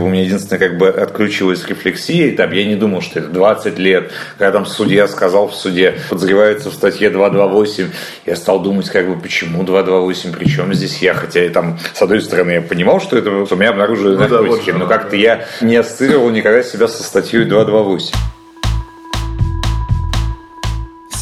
У 0.00 0.08
меня 0.08 0.22
единственное, 0.22 0.58
как 0.58 0.78
бы 0.78 0.88
отключилась 0.88 1.66
рефлексия, 1.66 2.28
и 2.28 2.30
там 2.32 2.52
я 2.52 2.64
не 2.64 2.76
думал, 2.76 3.00
что 3.00 3.20
это 3.20 3.28
20 3.28 3.78
лет. 3.78 4.10
Когда 4.38 4.52
там 4.52 4.66
судья 4.66 5.08
сказал 5.08 5.48
в 5.48 5.54
суде, 5.54 5.94
подозревается 6.08 6.70
в 6.70 6.74
статье 6.74 7.10
228, 7.10 7.88
я 8.26 8.36
стал 8.36 8.60
думать, 8.60 8.88
как 8.90 9.08
бы, 9.08 9.20
почему 9.20 9.62
228, 9.62 10.32
при 10.32 10.48
чем 10.48 10.72
здесь 10.74 10.98
я? 10.98 11.14
Хотя 11.14 11.42
я 11.42 11.50
там, 11.50 11.78
с 11.94 12.02
одной 12.02 12.20
стороны, 12.20 12.52
я 12.52 12.62
понимал, 12.62 13.00
что 13.00 13.16
это 13.16 13.30
у 13.30 13.56
меня 13.56 13.70
обнаружили 13.70 14.14
ну, 14.14 14.20
наркотики, 14.20 14.70
да, 14.70 14.78
вот, 14.78 14.80
но 14.80 14.86
как-то 14.86 15.16
я 15.16 15.46
не 15.60 15.76
ассоциировал 15.76 16.30
никогда 16.30 16.62
себя 16.62 16.88
со 16.88 17.02
статьей 17.02 17.44
228. 17.44 18.41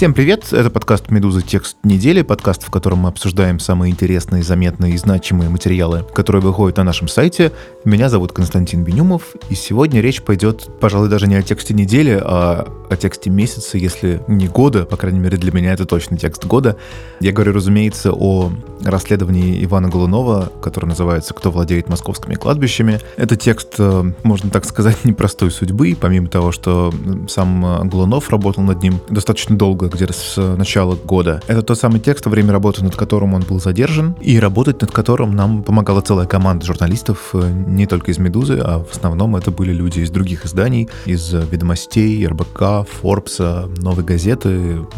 Всем 0.01 0.15
привет! 0.15 0.51
Это 0.55 0.71
подкаст 0.71 1.11
«Медуза. 1.11 1.43
Текст 1.43 1.77
недели», 1.83 2.23
подкаст, 2.23 2.63
в 2.63 2.71
котором 2.71 3.01
мы 3.01 3.11
обсуждаем 3.11 3.59
самые 3.59 3.93
интересные, 3.93 4.43
заметные 4.43 4.95
и 4.95 4.97
значимые 4.97 5.51
материалы, 5.51 6.07
которые 6.15 6.41
выходят 6.41 6.79
на 6.79 6.85
нашем 6.85 7.07
сайте. 7.07 7.53
Меня 7.85 8.09
зовут 8.09 8.33
Константин 8.33 8.83
Бенюмов, 8.83 9.35
и 9.51 9.55
сегодня 9.55 10.01
речь 10.01 10.23
пойдет, 10.23 10.71
пожалуй, 10.81 11.11
даже 11.11 11.27
не 11.27 11.35
о 11.35 11.43
тексте 11.43 11.75
недели, 11.75 12.19
а 12.19 12.67
о 12.89 12.97
тексте 12.97 13.29
месяца, 13.29 13.77
если 13.77 14.23
не 14.27 14.49
года, 14.49 14.87
по 14.87 14.97
крайней 14.97 15.21
мере 15.21 15.37
для 15.37 15.53
меня 15.53 15.75
это 15.75 15.85
точно 15.85 16.17
текст 16.17 16.47
года. 16.47 16.79
Я 17.21 17.33
говорю, 17.33 17.53
разумеется, 17.53 18.11
о 18.13 18.51
расследовании 18.83 19.63
Ивана 19.63 19.91
Голунова, 19.91 20.51
которое 20.63 20.89
называется 20.89 21.35
«Кто 21.35 21.51
владеет 21.51 21.91
московскими 21.91 22.37
кладбищами». 22.37 23.01
Это 23.19 23.37
текст, 23.37 23.75
э, 23.79 24.13
можно 24.23 24.49
так 24.49 24.65
сказать, 24.65 24.97
непростой 25.05 25.51
судьбы, 25.51 25.95
помимо 26.01 26.29
того, 26.29 26.53
что 26.53 26.91
сам 27.29 27.87
Голунов 27.89 28.31
работал 28.31 28.63
над 28.63 28.83
ним 28.83 28.99
достаточно 29.11 29.59
долго, 29.59 29.90
где-то 29.91 30.13
с 30.13 30.57
начала 30.57 30.95
года. 30.97 31.43
Это 31.47 31.63
тот 31.63 31.79
самый 31.79 32.01
текст, 32.01 32.27
во 32.27 32.31
время 32.31 32.53
работы 32.53 32.83
над 32.85 32.97
которым 32.97 33.35
он 33.35 33.43
был 33.43 33.61
задержан, 33.61 34.17
и 34.21 34.39
работать 34.39 34.81
над 34.81 34.91
которым 34.91 35.35
нам 35.35 35.63
помогала 35.63 36.01
целая 36.01 36.27
команда 36.27 36.65
журналистов, 36.67 37.31
э, 37.35 37.51
не 37.51 37.87
только 37.87 38.11
из 38.11 38.19
«Медузы», 38.19 38.59
а 38.59 38.85
в 38.85 38.91
основном 38.97 39.37
это 39.37 39.51
были 39.51 39.73
люди 39.73 40.01
из 40.01 40.11
других 40.11 40.47
изданий, 40.47 40.89
из 41.07 41.33
«Ведомостей», 41.33 42.27
РБК, 42.27 42.89
«Форбса», 42.89 43.69
«Новой 43.79 44.05
газеты», 44.05 44.49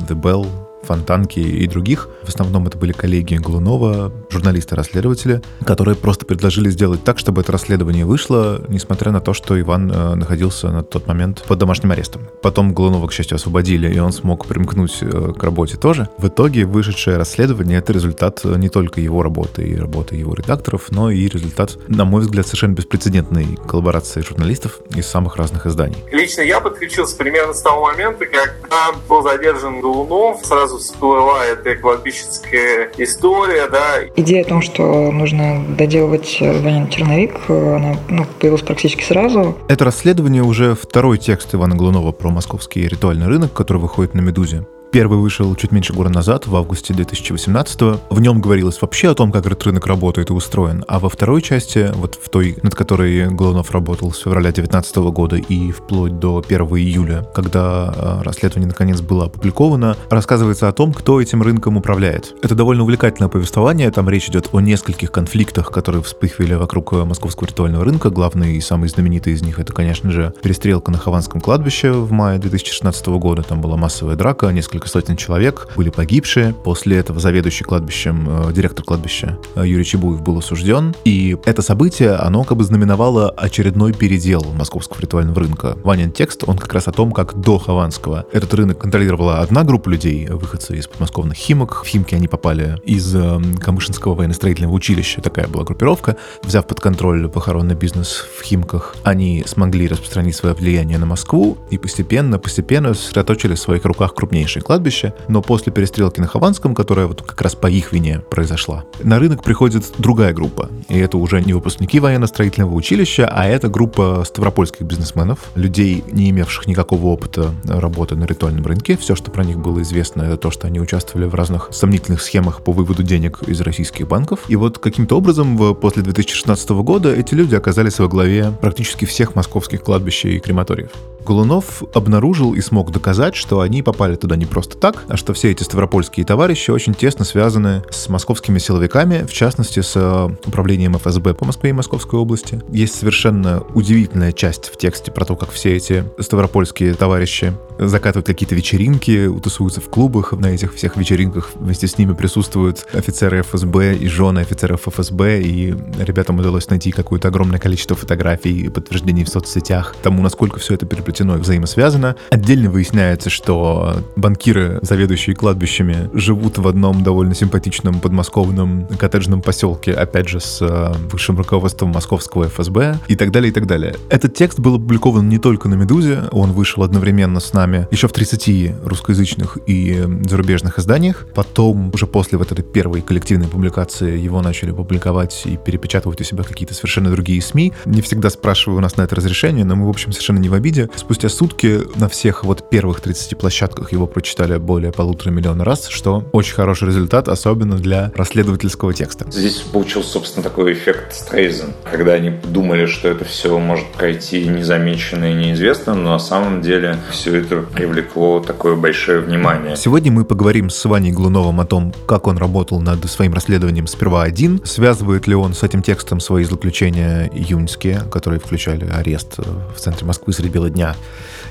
«The 0.09 0.21
Bell», 0.21 0.47
Фонтанки 0.83 1.41
и 1.41 1.67
других. 1.67 2.09
В 2.23 2.29
основном 2.29 2.67
это 2.67 2.79
были 2.79 2.93
коллеги 2.93 3.37
Глунова, 3.37 4.13
журналисты-расследователи, 4.31 5.43
которые 5.65 5.97
просто 5.97 6.27
предложили 6.27 6.71
сделать 6.71 7.05
так, 7.05 7.19
чтобы 7.19 7.43
это 7.43 7.53
расследование 7.53 8.05
вышло, 8.05 8.65
несмотря 8.69 9.13
на 9.13 9.21
то, 9.21 9.33
что 9.33 9.59
Иван 9.61 9.91
э, 9.91 10.15
находился 10.15 10.69
на 10.71 10.83
тот 10.83 11.07
момент 11.07 11.45
под 11.47 11.59
домашним 11.59 11.93
арестом. 11.93 12.29
Потом 12.43 12.75
Глунова, 12.75 13.07
к 13.07 13.13
счастью, 13.13 13.37
освободили, 13.37 13.93
и 13.93 13.99
он 13.99 14.13
смог 14.13 14.47
примкнуть 14.47 14.99
э, 15.01 15.33
к 15.39 15.43
работе 15.43 15.77
тоже. 15.77 16.09
В 16.19 16.29
итоге 16.29 16.65
вышедшее 16.65 17.17
расследование— 17.17 17.79
это 17.81 17.93
результат 17.93 18.41
э, 18.45 18.55
не 18.57 18.69
только 18.69 19.01
его 19.01 19.23
работы 19.23 19.63
и 19.63 19.77
работы 19.77 20.17
его 20.17 20.35
редакторов, 20.35 20.91
но 20.91 21.11
и 21.11 21.29
результат, 21.29 21.79
на 21.89 22.05
мой 22.05 22.23
взгляд, 22.23 22.47
совершенно 22.47 22.75
беспрецедентной 22.75 23.59
коллаборации 23.69 24.21
журналистов 24.21 24.81
из 24.95 25.07
самых 25.07 25.37
разных 25.37 25.67
изданий. 25.67 25.97
Лично 26.11 26.43
я 26.43 26.61
подключился 26.61 27.17
примерно 27.17 27.55
с 27.55 27.63
того 27.63 27.87
момента, 27.87 28.27
когда 28.27 28.93
был 29.09 29.23
задержан 29.23 29.81
Глунов, 29.81 30.45
сразу 30.45 30.72
сразу 30.73 30.79
всплывает 30.79 31.67
и 31.67 31.75
кладбищенская 31.75 32.91
история, 32.99 33.69
да. 33.69 34.05
Идея 34.17 34.43
о 34.43 34.49
том, 34.49 34.63
что 34.63 35.11
нужно 35.11 35.65
доделывать 35.77 36.39
Ванин 36.41 36.89
черновик, 36.89 37.35
она 37.49 37.97
ну, 38.09 38.25
появилась 38.41 38.63
практически 38.63 39.03
сразу. 39.03 39.57
Это 39.69 39.85
расследование 39.85 40.43
уже 40.43 40.75
второй 40.75 41.19
текст 41.19 41.55
Ивана 41.55 41.77
Глунова 41.77 42.13
про 42.13 42.31
московский 42.31 42.87
ритуальный 42.89 43.27
рынок, 43.27 43.53
который 43.53 43.79
выходит 43.79 44.15
на 44.15 44.21
«Медузе». 44.21 44.67
Первый 44.93 45.19
вышел 45.19 45.55
чуть 45.55 45.73
меньше 45.73 45.95
года 45.95 46.11
назад, 46.11 46.47
в 46.47 46.55
августе 46.55 46.93
2018 46.93 47.81
-го. 47.81 48.01
В 48.11 48.21
нем 48.21 48.43
говорилось 48.43 48.83
вообще 48.83 49.09
о 49.09 49.15
том, 49.15 49.33
как 49.33 49.47
рынок 49.47 49.87
работает 49.87 50.29
и 50.29 50.35
устроен. 50.35 50.85
А 50.87 50.99
во 50.99 51.09
второй 51.09 51.41
части, 51.41 51.91
вот 51.95 52.19
в 52.23 52.29
той, 52.29 52.59
над 52.63 52.75
которой 52.75 53.31
Голунов 53.31 53.71
работал 53.71 54.13
с 54.13 54.19
февраля 54.19 54.53
2019 54.53 55.11
года 55.11 55.37
и 55.37 55.71
вплоть 55.71 56.19
до 56.19 56.45
1 56.47 56.61
июля, 56.77 57.27
когда 57.35 57.95
а, 57.97 58.23
расследование 58.23 58.69
наконец 58.69 59.01
было 59.01 59.25
опубликовано, 59.25 59.97
рассказывается 60.11 60.69
о 60.69 60.73
том, 60.73 60.93
кто 60.93 61.23
этим 61.23 61.43
рынком 61.43 61.79
управляет. 61.79 62.35
Это 62.43 62.55
довольно 62.55 62.83
увлекательное 62.83 63.31
повествование. 63.31 63.91
Там 63.91 64.11
речь 64.11 64.29
идет 64.29 64.51
о 64.53 64.61
нескольких 64.61 65.11
конфликтах, 65.11 65.71
которые 65.71 66.03
вспыхивали 66.03 66.53
вокруг 66.53 66.93
московского 66.93 67.49
ритуального 67.49 67.83
рынка. 67.87 68.11
Главный 68.11 68.57
и 68.57 68.61
самый 68.61 68.91
знаменитый 68.91 69.33
из 69.33 69.41
них 69.41 69.59
это, 69.59 69.73
конечно 69.73 70.11
же, 70.11 70.35
перестрелка 70.43 70.91
на 70.91 70.99
Хованском 70.99 71.41
кладбище 71.41 71.93
в 71.93 72.13
мае 72.13 72.39
2016 72.39 73.07
года. 73.07 73.43
Там 73.43 73.63
была 73.63 73.79
массовая 73.79 74.17
драка, 74.17 74.49
несколько 74.51 74.82
несколько 74.83 74.89
сотен 74.89 75.17
человек 75.17 75.69
были 75.77 75.91
погибшие. 75.91 76.55
После 76.65 76.99
этого 76.99 77.21
заведующий 77.21 77.65
кладбищем, 77.65 78.49
э, 78.49 78.53
директор 78.53 78.85
кладбища 78.85 79.39
э, 79.55 79.67
Юрий 79.67 79.85
Чебуев 79.85 80.23
был 80.23 80.39
осужден. 80.39 80.95
И 81.05 81.37
это 81.45 81.63
событие, 81.63 82.13
оно 82.13 82.45
как 82.45 82.59
бы 82.59 82.65
знаменовало 82.65 83.31
очередной 83.31 83.93
передел 83.93 84.45
московского 84.55 85.01
ритуального 85.01 85.41
рынка. 85.41 85.77
Ванин 85.85 86.11
текст, 86.11 86.45
он 86.47 86.59
как 86.59 86.73
раз 86.73 86.89
о 86.89 86.93
том, 86.93 87.13
как 87.13 87.41
до 87.41 87.59
Хованского 87.59 88.27
этот 88.33 88.55
рынок 88.55 88.79
контролировала 88.79 89.41
одна 89.41 89.63
группа 89.63 89.89
людей, 89.89 90.27
выходцы 90.29 90.77
из 90.77 90.89
подмосковных 90.89 91.37
Химок. 91.37 91.85
В 91.85 91.87
Химки 91.87 92.15
они 92.15 92.29
попали 92.29 92.79
из 92.85 93.15
э, 93.15 93.41
Камышинского 93.61 94.15
военно-строительного 94.15 94.73
училища, 94.73 95.21
такая 95.21 95.47
была 95.47 95.65
группировка. 95.65 96.17
Взяв 96.43 96.67
под 96.67 96.81
контроль 96.81 97.29
похоронный 97.29 97.75
бизнес 97.75 98.27
в 98.39 98.43
Химках, 98.43 98.97
они 99.05 99.45
смогли 99.47 99.87
распространить 99.87 100.35
свое 100.35 100.55
влияние 100.55 100.99
на 100.99 101.07
Москву 101.07 101.59
и 101.71 101.79
постепенно, 101.79 102.39
постепенно 102.39 102.95
сосредоточили 102.95 103.55
в 103.55 103.61
своих 103.61 103.85
руках 103.85 104.15
крупнейшие 104.15 104.63
кладбище, 104.73 105.13
но 105.29 105.43
после 105.43 105.71
перестрелки 105.71 106.19
на 106.19 106.27
Хованском, 106.27 106.75
которая 106.75 107.07
вот 107.07 107.21
как 107.21 107.43
раз 107.43 107.55
по 107.55 107.67
их 107.67 107.93
вине 107.93 108.23
произошла, 108.31 108.85
на 109.03 109.19
рынок 109.19 109.45
приходит 109.45 109.85
другая 109.99 110.33
группа. 110.33 110.71
И 110.89 110.99
это 110.99 111.19
уже 111.19 111.43
не 111.43 111.53
выпускники 111.53 112.01
военно-строительного 112.01 112.73
училища, 112.73 113.29
а 113.31 113.45
это 113.45 113.69
группа 113.69 114.25
ставропольских 114.27 114.87
бизнесменов, 114.87 115.51
людей, 115.57 116.03
не 116.11 116.31
имевших 116.31 116.67
никакого 116.67 117.09
опыта 117.09 117.53
работы 117.65 118.17
на 118.17 118.25
ритуальном 118.25 118.65
рынке. 118.65 118.97
Все, 118.97 119.15
что 119.15 119.31
про 119.31 119.45
них 119.45 119.59
было 119.59 119.83
известно, 119.83 120.23
это 120.23 120.39
то, 120.39 120.51
что 120.51 120.69
они 120.69 120.81
участвовали 120.81 121.27
в 121.27 121.35
разных 121.35 121.69
сомнительных 121.73 122.23
схемах 122.23 122.65
по 122.65 122.73
выводу 122.73 123.03
денег 123.03 123.43
из 123.47 123.61
российских 123.61 124.09
банков. 124.09 124.41
И 124.49 124.57
вот 124.57 124.79
каким-то 124.79 125.19
образом 125.19 125.77
после 125.77 126.03
2016 126.03 126.71
года 126.71 127.15
эти 127.15 127.35
люди 127.35 127.55
оказались 127.55 127.99
во 127.99 128.09
главе 128.09 128.55
практически 128.63 129.05
всех 129.05 129.35
московских 129.35 129.83
кладбищ 129.83 130.25
и 130.25 130.39
крематориев. 130.39 130.93
Голунов 131.25 131.83
обнаружил 131.95 132.55
и 132.55 132.61
смог 132.61 132.91
доказать, 132.91 133.35
что 133.35 133.61
они 133.61 133.83
попали 133.83 134.17
туда 134.17 134.37
не 134.37 134.47
просто 134.47 134.77
так, 134.77 135.05
а 135.09 135.17
что 135.17 135.33
все 135.33 135.51
эти 135.51 135.63
ставропольские 135.63 136.27
товарищи 136.27 136.71
очень 136.71 136.95
тесно 136.95 137.25
связаны 137.25 137.83
с 137.91 138.09
московскими 138.09 138.59
силовиками, 138.59 139.25
в 139.25 139.33
частности, 139.33 139.81
с 139.81 139.93
э, 139.95 140.29
управлением 140.47 140.97
ФСБ 140.99 141.35
по 141.35 141.45
Москве 141.45 141.71
и 141.71 141.73
Московской 141.73 142.19
области. 142.19 142.61
Есть 142.71 142.99
совершенно 142.99 143.63
удивительная 143.75 144.33
часть 144.33 144.67
в 144.67 144.77
тексте 144.77 145.13
про 145.13 145.25
то, 145.25 145.37
как 145.37 145.51
все 145.51 145.77
эти 145.77 146.05
ставропольские 146.19 146.95
товарищи 146.95 147.53
закатывают 147.79 148.27
какие-то 148.27 148.55
вечеринки, 148.55 149.31
тусуются 149.43 149.81
в 149.81 149.89
клубах. 149.89 150.33
На 150.33 150.47
этих 150.47 150.75
всех 150.75 150.97
вечеринках 150.97 151.51
вместе 151.55 151.87
с 151.87 151.99
ними 151.99 152.15
присутствуют 152.15 152.87
офицеры 152.93 153.43
ФСБ 153.43 153.97
и 153.97 154.09
жены 154.09 154.41
офицеров 154.41 154.89
ФСБ, 154.89 155.43
и 155.43 155.75
ребятам 155.99 156.39
удалось 156.39 156.69
найти 156.69 156.91
какое-то 156.91 157.29
огромное 157.29 157.59
количество 157.59 157.97
фотографий 157.97 158.63
и 158.63 158.69
подтверждений 158.69 159.25
в 159.25 159.29
соцсетях 159.29 159.95
тому, 160.03 160.23
насколько 160.23 160.59
все 160.59 160.75
это 160.75 160.87
переплетено 160.87 161.12
и 161.21 161.25
взаимосвязано. 161.25 162.17
Отдельно 162.31 162.71
выясняется, 162.71 163.31
что 163.31 163.97
банкиры, 164.17 164.79
заведующие 164.83 165.37
кладбищами, 165.37 166.11
живут 166.13 166.59
в 166.59 166.67
одном 166.67 167.03
довольно 167.03 167.35
симпатичном 167.35 168.01
подмосковном 168.01 168.87
коттеджном 168.99 169.43
поселке, 169.43 169.93
опять 169.93 170.29
же, 170.29 170.41
с 170.41 170.61
э, 170.63 170.93
высшим 171.11 171.37
руководством 171.39 171.91
московского 171.91 172.49
ФСБ 172.49 172.99
и 173.09 173.17
так 173.17 173.31
далее, 173.31 173.51
и 173.51 173.53
так 173.53 173.67
далее. 173.67 173.97
Этот 174.09 174.35
текст 174.35 174.59
был 174.59 174.77
опубликован 174.77 175.29
не 175.29 175.39
только 175.39 175.69
на 175.69 175.75
«Медузе», 175.75 176.25
он 176.33 176.53
вышел 176.53 176.83
одновременно 176.83 177.41
с 177.41 177.53
нами 177.53 177.89
еще 177.91 178.09
в 178.09 178.13
30 178.13 178.85
русскоязычных 178.85 179.59
и 179.67 180.05
зарубежных 180.29 180.79
изданиях. 180.79 181.27
Потом, 181.35 181.91
уже 181.93 182.07
после 182.07 182.39
вот 182.39 182.53
этой 182.53 182.65
первой 182.65 183.01
коллективной 183.01 183.49
публикации, 183.49 184.19
его 184.19 184.41
начали 184.43 184.71
публиковать 184.73 185.43
и 185.45 185.57
перепечатывать 185.57 186.21
у 186.21 186.25
себя 186.25 186.45
какие-то 186.45 186.75
совершенно 186.75 187.11
другие 187.11 187.41
СМИ. 187.41 187.73
Не 187.85 188.03
всегда 188.03 188.31
спрашиваю 188.31 188.79
у 188.79 188.81
нас 188.81 188.97
на 188.97 189.03
это 189.03 189.17
разрешение, 189.17 189.65
но 189.65 189.77
мы, 189.77 189.87
в 189.87 189.91
общем, 189.91 190.13
совершенно 190.13 190.39
не 190.39 190.49
в 190.49 190.55
обиде. 190.55 190.89
Спустя 191.03 191.29
сутки 191.29 191.81
на 191.97 192.09
всех 192.09 192.45
вот 192.45 192.71
первых 192.71 193.01
30 193.01 193.37
площадках 193.37 193.91
его 193.91 194.07
прочитали 194.07 194.57
более 194.57 194.93
полутора 194.93 195.33
миллиона 195.33 195.65
раз, 195.65 195.89
что 195.89 196.25
очень 196.31 196.55
хороший 196.55 196.87
результат, 196.87 197.29
особенно 197.29 197.77
для 197.77 198.13
расследовательского 198.15 198.95
текста. 198.95 199.27
Здесь 199.29 199.57
получился, 199.57 200.11
собственно, 200.11 200.45
такой 200.45 200.75
эффект 200.75 201.13
Стрейзен, 201.13 201.75
когда 201.91 202.13
они 202.13 202.31
думали, 202.31 202.87
что 202.87 203.09
это 203.09 203.25
все 203.25 203.59
может 203.59 203.89
пройти 203.89 204.47
незамеченно 204.47 205.33
и 205.33 205.35
неизвестно, 205.35 205.95
но 205.95 206.13
на 206.13 206.19
самом 206.21 206.63
деле 206.63 206.97
все 207.11 207.37
это 207.37 207.63
привлекло 207.63 208.39
такое 208.39 208.77
большое 208.77 209.19
внимание. 209.19 209.75
Сегодня 209.77 210.13
мы 210.13 210.25
поговорим 210.25 210.71
с 210.71 210.85
Ваней 210.85 211.11
Глуновым 211.11 211.59
о 211.61 211.67
том, 211.67 211.93
как 212.07 212.29
он 212.29 212.39
работал 212.39 212.81
над 212.81 213.05
своим 213.11 213.35
расследованием 213.35 213.89
«Сперва 213.89 214.23
один», 214.23 214.65
связывает 214.65 215.27
ли 215.27 215.35
он 215.35 215.53
с 215.53 215.65
этим 215.65 215.83
текстом 215.83 216.21
свои 216.21 216.45
заключения 216.45 217.29
июньские, 217.35 218.03
которые 218.09 218.39
включали 218.39 218.89
арест 218.89 219.39
в 219.39 219.81
центре 219.81 220.07
Москвы 220.07 220.33
среди 220.33 220.49
бела 220.49 220.71
дня, 220.71 220.92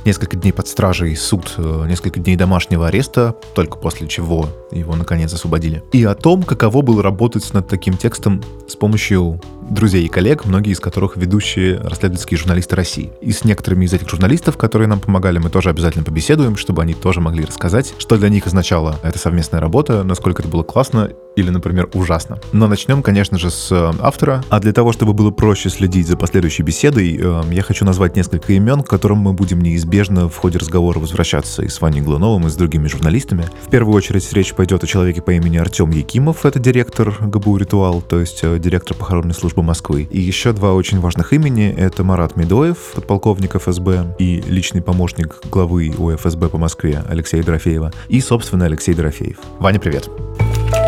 несколько 0.05 0.38
дней 0.38 0.51
под 0.51 0.67
стражей, 0.67 1.15
суд, 1.15 1.53
э, 1.57 1.85
несколько 1.88 2.19
дней 2.19 2.35
домашнего 2.35 2.88
ареста, 2.88 3.35
только 3.53 3.77
после 3.77 4.07
чего 4.07 4.49
его 4.71 4.95
наконец 4.95 5.33
освободили. 5.33 5.83
И 5.91 6.03
о 6.03 6.15
том, 6.15 6.43
каково 6.43 6.81
было 6.81 7.03
работать 7.03 7.53
над 7.53 7.67
таким 7.67 7.97
текстом 7.97 8.41
с 8.67 8.75
помощью 8.75 9.39
друзей 9.69 10.05
и 10.05 10.07
коллег, 10.07 10.45
многие 10.45 10.71
из 10.71 10.79
которых 10.79 11.17
ведущие 11.17 11.77
расследовательские 11.77 12.38
журналисты 12.38 12.75
России. 12.75 13.11
И 13.21 13.31
с 13.31 13.43
некоторыми 13.43 13.85
из 13.85 13.93
этих 13.93 14.09
журналистов, 14.09 14.57
которые 14.57 14.88
нам 14.88 14.99
помогали, 14.99 15.38
мы 15.38 15.49
тоже 15.49 15.69
обязательно 15.69 16.03
побеседуем, 16.03 16.57
чтобы 16.57 16.81
они 16.81 16.93
тоже 16.93 17.21
могли 17.21 17.45
рассказать, 17.45 17.93
что 17.97 18.17
для 18.17 18.29
них 18.29 18.47
означала 18.47 18.99
эта 19.03 19.17
совместная 19.19 19.61
работа, 19.61 20.03
насколько 20.03 20.41
это 20.41 20.49
было 20.49 20.63
классно 20.63 21.11
или, 21.35 21.49
например, 21.49 21.89
ужасно. 21.93 22.39
Но 22.51 22.67
начнем, 22.67 23.01
конечно 23.01 23.38
же, 23.38 23.49
с 23.49 23.71
э, 23.71 23.91
автора. 24.01 24.43
А 24.49 24.59
для 24.59 24.73
того, 24.73 24.91
чтобы 24.91 25.13
было 25.13 25.31
проще 25.31 25.69
следить 25.69 26.07
за 26.07 26.17
последующей 26.17 26.63
беседой, 26.63 27.17
э, 27.17 27.43
я 27.51 27.63
хочу 27.63 27.85
назвать 27.85 28.17
несколько 28.17 28.51
имен, 28.53 28.83
к 28.83 28.89
которым 28.89 29.19
мы 29.19 29.30
будем 29.33 29.61
неизбежно 29.61 30.27
в 30.27 30.35
ходе 30.35 30.57
разговора 30.57 30.99
возвращаться 30.99 31.61
и 31.63 31.67
с 31.67 31.79
Ваней 31.79 32.01
Глуновым, 32.01 32.47
и 32.47 32.49
с 32.49 32.55
другими 32.55 32.87
журналистами. 32.87 33.45
В 33.65 33.69
первую 33.69 33.95
очередь 33.95 34.31
речь 34.33 34.53
пойдет 34.53 34.83
о 34.83 34.87
человеке 34.87 35.21
по 35.21 35.31
имени 35.31 35.57
Артем 35.57 35.91
Якимов, 35.91 36.45
это 36.45 36.59
директор 36.59 37.15
ГБУ 37.19 37.57
«Ритуал», 37.57 38.01
то 38.01 38.19
есть 38.19 38.39
э, 38.43 38.59
директор 38.59 38.97
похоронной 38.97 39.33
службы 39.33 39.63
Москвы. 39.63 40.07
И 40.09 40.19
еще 40.19 40.51
два 40.53 40.73
очень 40.73 40.99
важных 40.99 41.33
имени— 41.33 41.73
это 41.77 42.03
Марат 42.03 42.35
Медоев, 42.35 42.77
подполковник 42.95 43.55
ФСБ 43.55 44.15
и 44.19 44.41
личный 44.47 44.81
помощник 44.81 45.39
главы 45.49 45.93
УФСБ 45.97 46.49
по 46.49 46.57
Москве 46.57 47.03
Алексея 47.07 47.43
Дорофеева, 47.43 47.91
и, 48.09 48.19
собственно, 48.19 48.65
Алексей 48.65 48.93
Дорофеев. 48.93 49.37
Ваня, 49.59 49.79
привет. 49.79 49.91
Привет. 49.91 50.80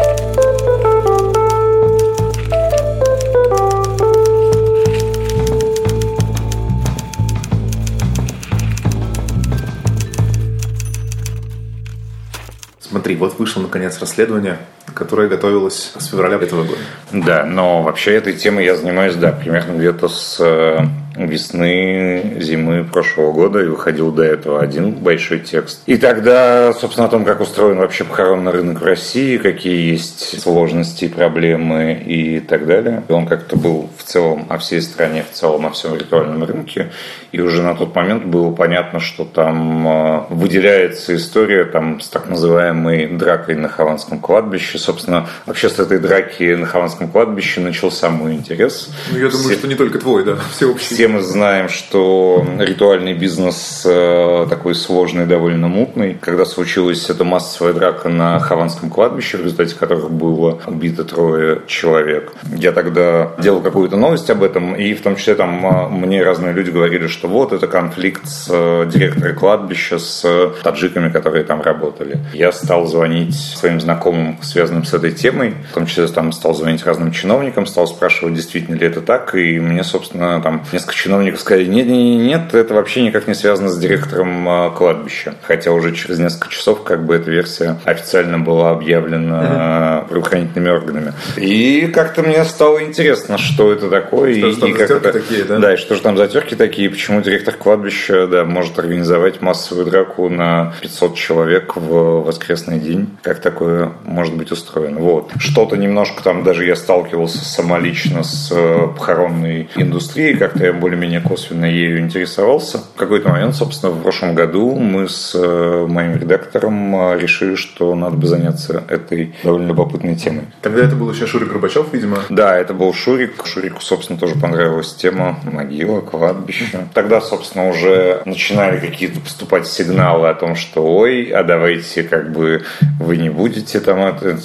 Смотри, 12.93 13.15
вот 13.15 13.39
вышло 13.39 13.59
наконец 13.59 13.97
расследование, 13.97 14.59
которое 14.93 15.27
готовилось 15.27 15.93
с 15.97 16.05
февраля 16.05 16.35
этого 16.35 16.63
года. 16.63 16.77
Да, 17.11 17.43
но 17.43 17.81
вообще 17.81 18.13
этой 18.13 18.33
темой 18.33 18.65
я 18.65 18.75
занимаюсь, 18.75 19.15
да, 19.15 19.31
примерно 19.31 19.75
где-то 19.75 20.07
с 20.07 20.37
э, 20.39 20.85
весны, 21.15 22.37
зимы 22.39 22.83
прошлого 22.83 23.31
года 23.31 23.59
и 23.59 23.67
выходил 23.67 24.11
до 24.11 24.23
этого 24.23 24.61
один 24.61 24.91
большой 24.91 25.39
текст. 25.39 25.81
И 25.85 25.97
тогда, 25.97 26.73
собственно, 26.73 27.07
о 27.07 27.09
том, 27.09 27.25
как 27.25 27.41
устроен 27.41 27.77
вообще 27.77 28.03
похоронный 28.03 28.51
рынок 28.51 28.81
в 28.81 28.85
России, 28.85 29.37
какие 29.37 29.91
есть 29.91 30.41
сложности, 30.41 31.07
проблемы 31.07 31.93
и 31.93 32.39
так 32.39 32.65
далее. 32.65 33.03
И 33.07 33.11
он 33.11 33.27
как-то 33.27 33.55
был 33.55 33.89
в 33.97 34.03
целом 34.03 34.45
о 34.49 34.57
всей 34.57 34.81
стране, 34.81 35.25
в 35.29 35.33
целом 35.33 35.65
о 35.65 35.71
всем 35.71 35.95
ритуальном 35.95 36.43
рынке. 36.43 36.91
И 37.31 37.39
уже 37.39 37.61
на 37.63 37.75
тот 37.75 37.95
момент 37.95 38.25
было 38.25 38.51
понятно, 38.51 38.99
что 38.99 39.25
там 39.25 39.87
э, 39.87 40.23
выделяется 40.29 41.15
история 41.15 41.65
там, 41.65 41.99
с 41.99 42.07
так 42.07 42.29
называемой 42.29 43.07
дракой 43.07 43.55
на 43.55 43.69
Хованском 43.69 44.19
кладбище. 44.19 44.77
Собственно, 44.77 45.27
вообще 45.45 45.69
с 45.69 45.79
этой 45.79 45.99
драки 45.99 46.55
на 46.55 46.65
Хованском 46.65 47.07
кладбище 47.07 47.61
начался 47.61 48.09
мой 48.09 48.33
интерес. 48.33 48.89
Ну, 49.11 49.17
я 49.17 49.29
думаю, 49.29 49.49
Все... 49.49 49.57
что 49.57 49.67
не 49.67 49.75
только 49.75 49.99
твой, 49.99 50.23
да, 50.23 50.37
всеобщий 50.51 50.95
все 51.03 51.09
мы 51.09 51.21
знаем, 51.21 51.67
что 51.67 52.45
ритуальный 52.59 53.13
бизнес 53.13 53.83
э, 53.85 54.47
такой 54.49 54.73
сложный, 54.73 55.25
довольно 55.25 55.67
мутный. 55.67 56.13
Когда 56.13 56.45
случилась 56.45 57.09
эта 57.09 57.25
массовая 57.25 57.73
драка 57.73 58.07
на 58.07 58.39
Хованском 58.39 58.89
кладбище, 58.89 59.35
в 59.35 59.41
результате 59.41 59.75
которых 59.75 60.09
было 60.09 60.61
убито 60.65 61.03
трое 61.03 61.63
человек, 61.67 62.31
я 62.55 62.71
тогда 62.71 63.31
делал 63.37 63.59
какую-то 63.59 63.97
новость 63.97 64.29
об 64.29 64.43
этом, 64.43 64.75
и 64.75 64.93
в 64.93 65.01
том 65.01 65.17
числе 65.17 65.35
там 65.35 65.65
э, 65.65 65.89
мне 65.89 66.23
разные 66.23 66.53
люди 66.53 66.69
говорили, 66.69 67.07
что 67.07 67.27
вот 67.27 67.51
это 67.51 67.67
конфликт 67.67 68.25
с 68.25 68.47
э, 68.49 68.89
директором 68.89 69.35
кладбища, 69.35 69.99
с 69.99 70.53
таджиками, 70.63 71.11
которые 71.11 71.43
там 71.43 71.61
работали. 71.61 72.19
Я 72.33 72.53
стал 72.53 72.87
звонить 72.87 73.35
своим 73.35 73.81
знакомым, 73.81 74.37
связанным 74.41 74.85
с 74.85 74.93
этой 74.93 75.11
темой, 75.11 75.55
в 75.69 75.73
том 75.73 75.85
числе 75.85 76.07
там 76.07 76.31
стал 76.31 76.53
звонить 76.53 76.85
разным 76.85 77.11
чиновникам, 77.11 77.65
стал 77.65 77.87
спрашивать, 77.87 78.35
действительно 78.35 78.75
ли 78.75 78.87
это 78.87 79.01
так, 79.01 79.35
и 79.35 79.59
мне, 79.59 79.83
собственно, 79.83 80.41
там 80.41 80.63
несколько 80.71 80.92
несколько 80.93 80.95
чиновников 80.95 81.39
сказали, 81.41 81.65
нет, 81.65 81.87
нет, 81.87 82.21
нет, 82.21 82.53
это 82.53 82.73
вообще 82.73 83.01
никак 83.01 83.27
не 83.27 83.33
связано 83.33 83.69
с 83.69 83.77
директором 83.77 84.47
а, 84.47 84.69
кладбища. 84.69 85.35
Хотя 85.41 85.71
уже 85.71 85.93
через 85.93 86.19
несколько 86.19 86.49
часов 86.49 86.83
как 86.83 87.05
бы 87.05 87.15
эта 87.15 87.29
версия 87.31 87.77
официально 87.85 88.39
была 88.39 88.71
объявлена 88.71 90.05
правоохранительными 90.09 90.69
органами. 90.69 91.13
И 91.37 91.87
как-то 91.87 92.23
мне 92.23 92.43
стало 92.45 92.83
интересно, 92.83 93.37
что 93.37 93.71
это 93.71 93.89
такое. 93.89 94.35
Что 94.35 94.47
и, 94.47 94.55
там 94.55 94.69
и 94.69 94.73
как 94.73 94.91
это, 94.91 95.11
такие, 95.11 95.43
да? 95.43 95.59
Да, 95.59 95.73
и 95.73 95.77
что 95.77 95.95
же 95.95 96.01
там 96.01 96.17
за 96.17 96.27
терки 96.27 96.55
такие, 96.55 96.89
почему 96.89 97.21
директор 97.21 97.53
кладбища 97.55 98.27
да, 98.27 98.45
может 98.45 98.77
организовать 98.79 99.41
массовую 99.41 99.85
драку 99.85 100.29
на 100.29 100.73
500 100.81 101.15
человек 101.15 101.75
в 101.75 102.23
воскресный 102.23 102.79
день. 102.79 103.09
Как 103.21 103.39
такое 103.39 103.93
может 104.03 104.35
быть 104.35 104.51
устроено? 104.51 104.99
Вот. 104.99 105.31
Что-то 105.39 105.75
немножко 105.75 106.23
там 106.23 106.43
даже 106.43 106.65
я 106.65 106.75
сталкивался 106.75 107.43
самолично 107.43 108.23
с 108.23 108.51
э, 108.51 108.87
похоронной 108.95 109.69
индустрией, 109.75 110.35
как-то 110.37 110.65
я 110.65 110.73
более-менее 110.83 111.21
косвенно 111.21 111.63
ею 111.63 111.99
интересовался. 111.99 112.79
В 112.79 112.97
какой-то 112.97 113.29
момент, 113.29 113.55
собственно, 113.55 113.93
в 113.93 114.01
прошлом 114.01 114.35
году 114.35 114.75
мы 114.75 115.07
с 115.07 115.31
э, 115.33 115.85
моим 115.87 116.17
редактором 116.17 116.93
э, 116.95 117.19
решили, 117.19 117.55
что 117.55 117.95
надо 117.95 118.17
бы 118.17 118.27
заняться 118.27 118.83
этой 118.89 119.33
довольно 119.45 119.67
любопытной 119.67 120.15
темой. 120.15 120.43
Тогда 120.61 120.83
это 120.83 120.97
был 120.97 121.09
еще 121.09 121.25
Шурик 121.25 121.47
Горбачев, 121.47 121.93
видимо? 121.93 122.17
Да, 122.29 122.57
это 122.57 122.73
был 122.73 122.93
Шурик. 122.93 123.45
Шурику, 123.45 123.81
собственно, 123.81 124.19
тоже 124.19 124.35
понравилась 124.35 124.93
тема 124.93 125.39
могила, 125.45 126.01
кладбище. 126.01 126.65
Тогда, 126.93 127.21
собственно, 127.21 127.69
уже 127.69 128.21
начинали 128.25 128.77
какие-то 128.77 129.21
поступать 129.21 129.67
сигналы 129.67 130.27
о 130.27 130.33
том, 130.33 130.57
что 130.57 130.85
ой, 130.85 131.29
а 131.29 131.43
давайте 131.43 132.03
как 132.03 132.33
бы 132.33 132.63
вы 132.99 133.15
не 133.15 133.29
будете 133.29 133.79
там 133.79 133.99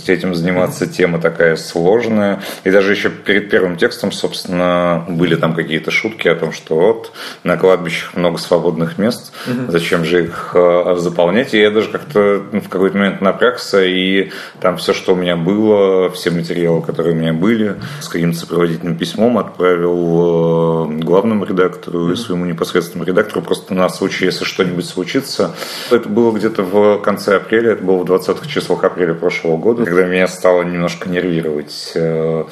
этим 0.06 0.36
заниматься, 0.36 0.86
тема 0.86 1.20
такая 1.20 1.56
сложная. 1.56 2.40
И 2.62 2.70
даже 2.70 2.92
еще 2.92 3.10
перед 3.10 3.50
первым 3.50 3.76
текстом, 3.76 4.12
собственно, 4.12 5.04
были 5.08 5.34
там 5.34 5.54
какие-то 5.54 5.90
шутки 5.90 6.27
о 6.28 6.36
том, 6.36 6.52
что 6.52 6.76
вот 6.76 7.12
на 7.44 7.56
кладбищах 7.56 8.16
много 8.16 8.38
свободных 8.38 8.98
мест, 8.98 9.32
угу. 9.46 9.70
зачем 9.70 10.04
же 10.04 10.24
их 10.24 10.52
э, 10.54 10.96
заполнять. 10.98 11.54
И 11.54 11.60
я 11.60 11.70
даже 11.70 11.88
как-то 11.88 12.42
ну, 12.52 12.60
в 12.60 12.68
какой-то 12.68 12.96
момент 12.96 13.20
напрягся, 13.20 13.84
и 13.84 14.30
там 14.60 14.76
все, 14.76 14.92
что 14.92 15.14
у 15.14 15.16
меня 15.16 15.36
было, 15.36 16.10
все 16.10 16.30
материалы, 16.30 16.82
которые 16.82 17.14
у 17.14 17.18
меня 17.18 17.32
были, 17.32 17.76
с 18.00 18.08
каким-то 18.08 18.38
сопроводительным 18.38 18.96
письмом 18.96 19.38
отправил 19.38 20.90
э, 20.90 20.98
главному 21.02 21.44
редактору 21.44 22.12
и 22.12 22.16
своему 22.16 22.44
непосредственному 22.46 23.06
редактору, 23.06 23.42
просто 23.42 23.74
на 23.74 23.88
случай, 23.88 24.26
если 24.26 24.44
что-нибудь 24.44 24.86
случится. 24.86 25.54
Это 25.90 26.08
было 26.08 26.32
где-то 26.32 26.62
в 26.62 26.98
конце 26.98 27.36
апреля, 27.36 27.72
это 27.72 27.84
было 27.84 28.04
в 28.04 28.10
20-х 28.10 28.48
числах 28.48 28.84
апреля 28.84 29.14
прошлого 29.14 29.56
года, 29.56 29.84
когда 29.84 30.04
меня 30.04 30.28
стало 30.28 30.62
немножко 30.62 31.08
нервировать 31.08 31.92
э, 31.94 32.44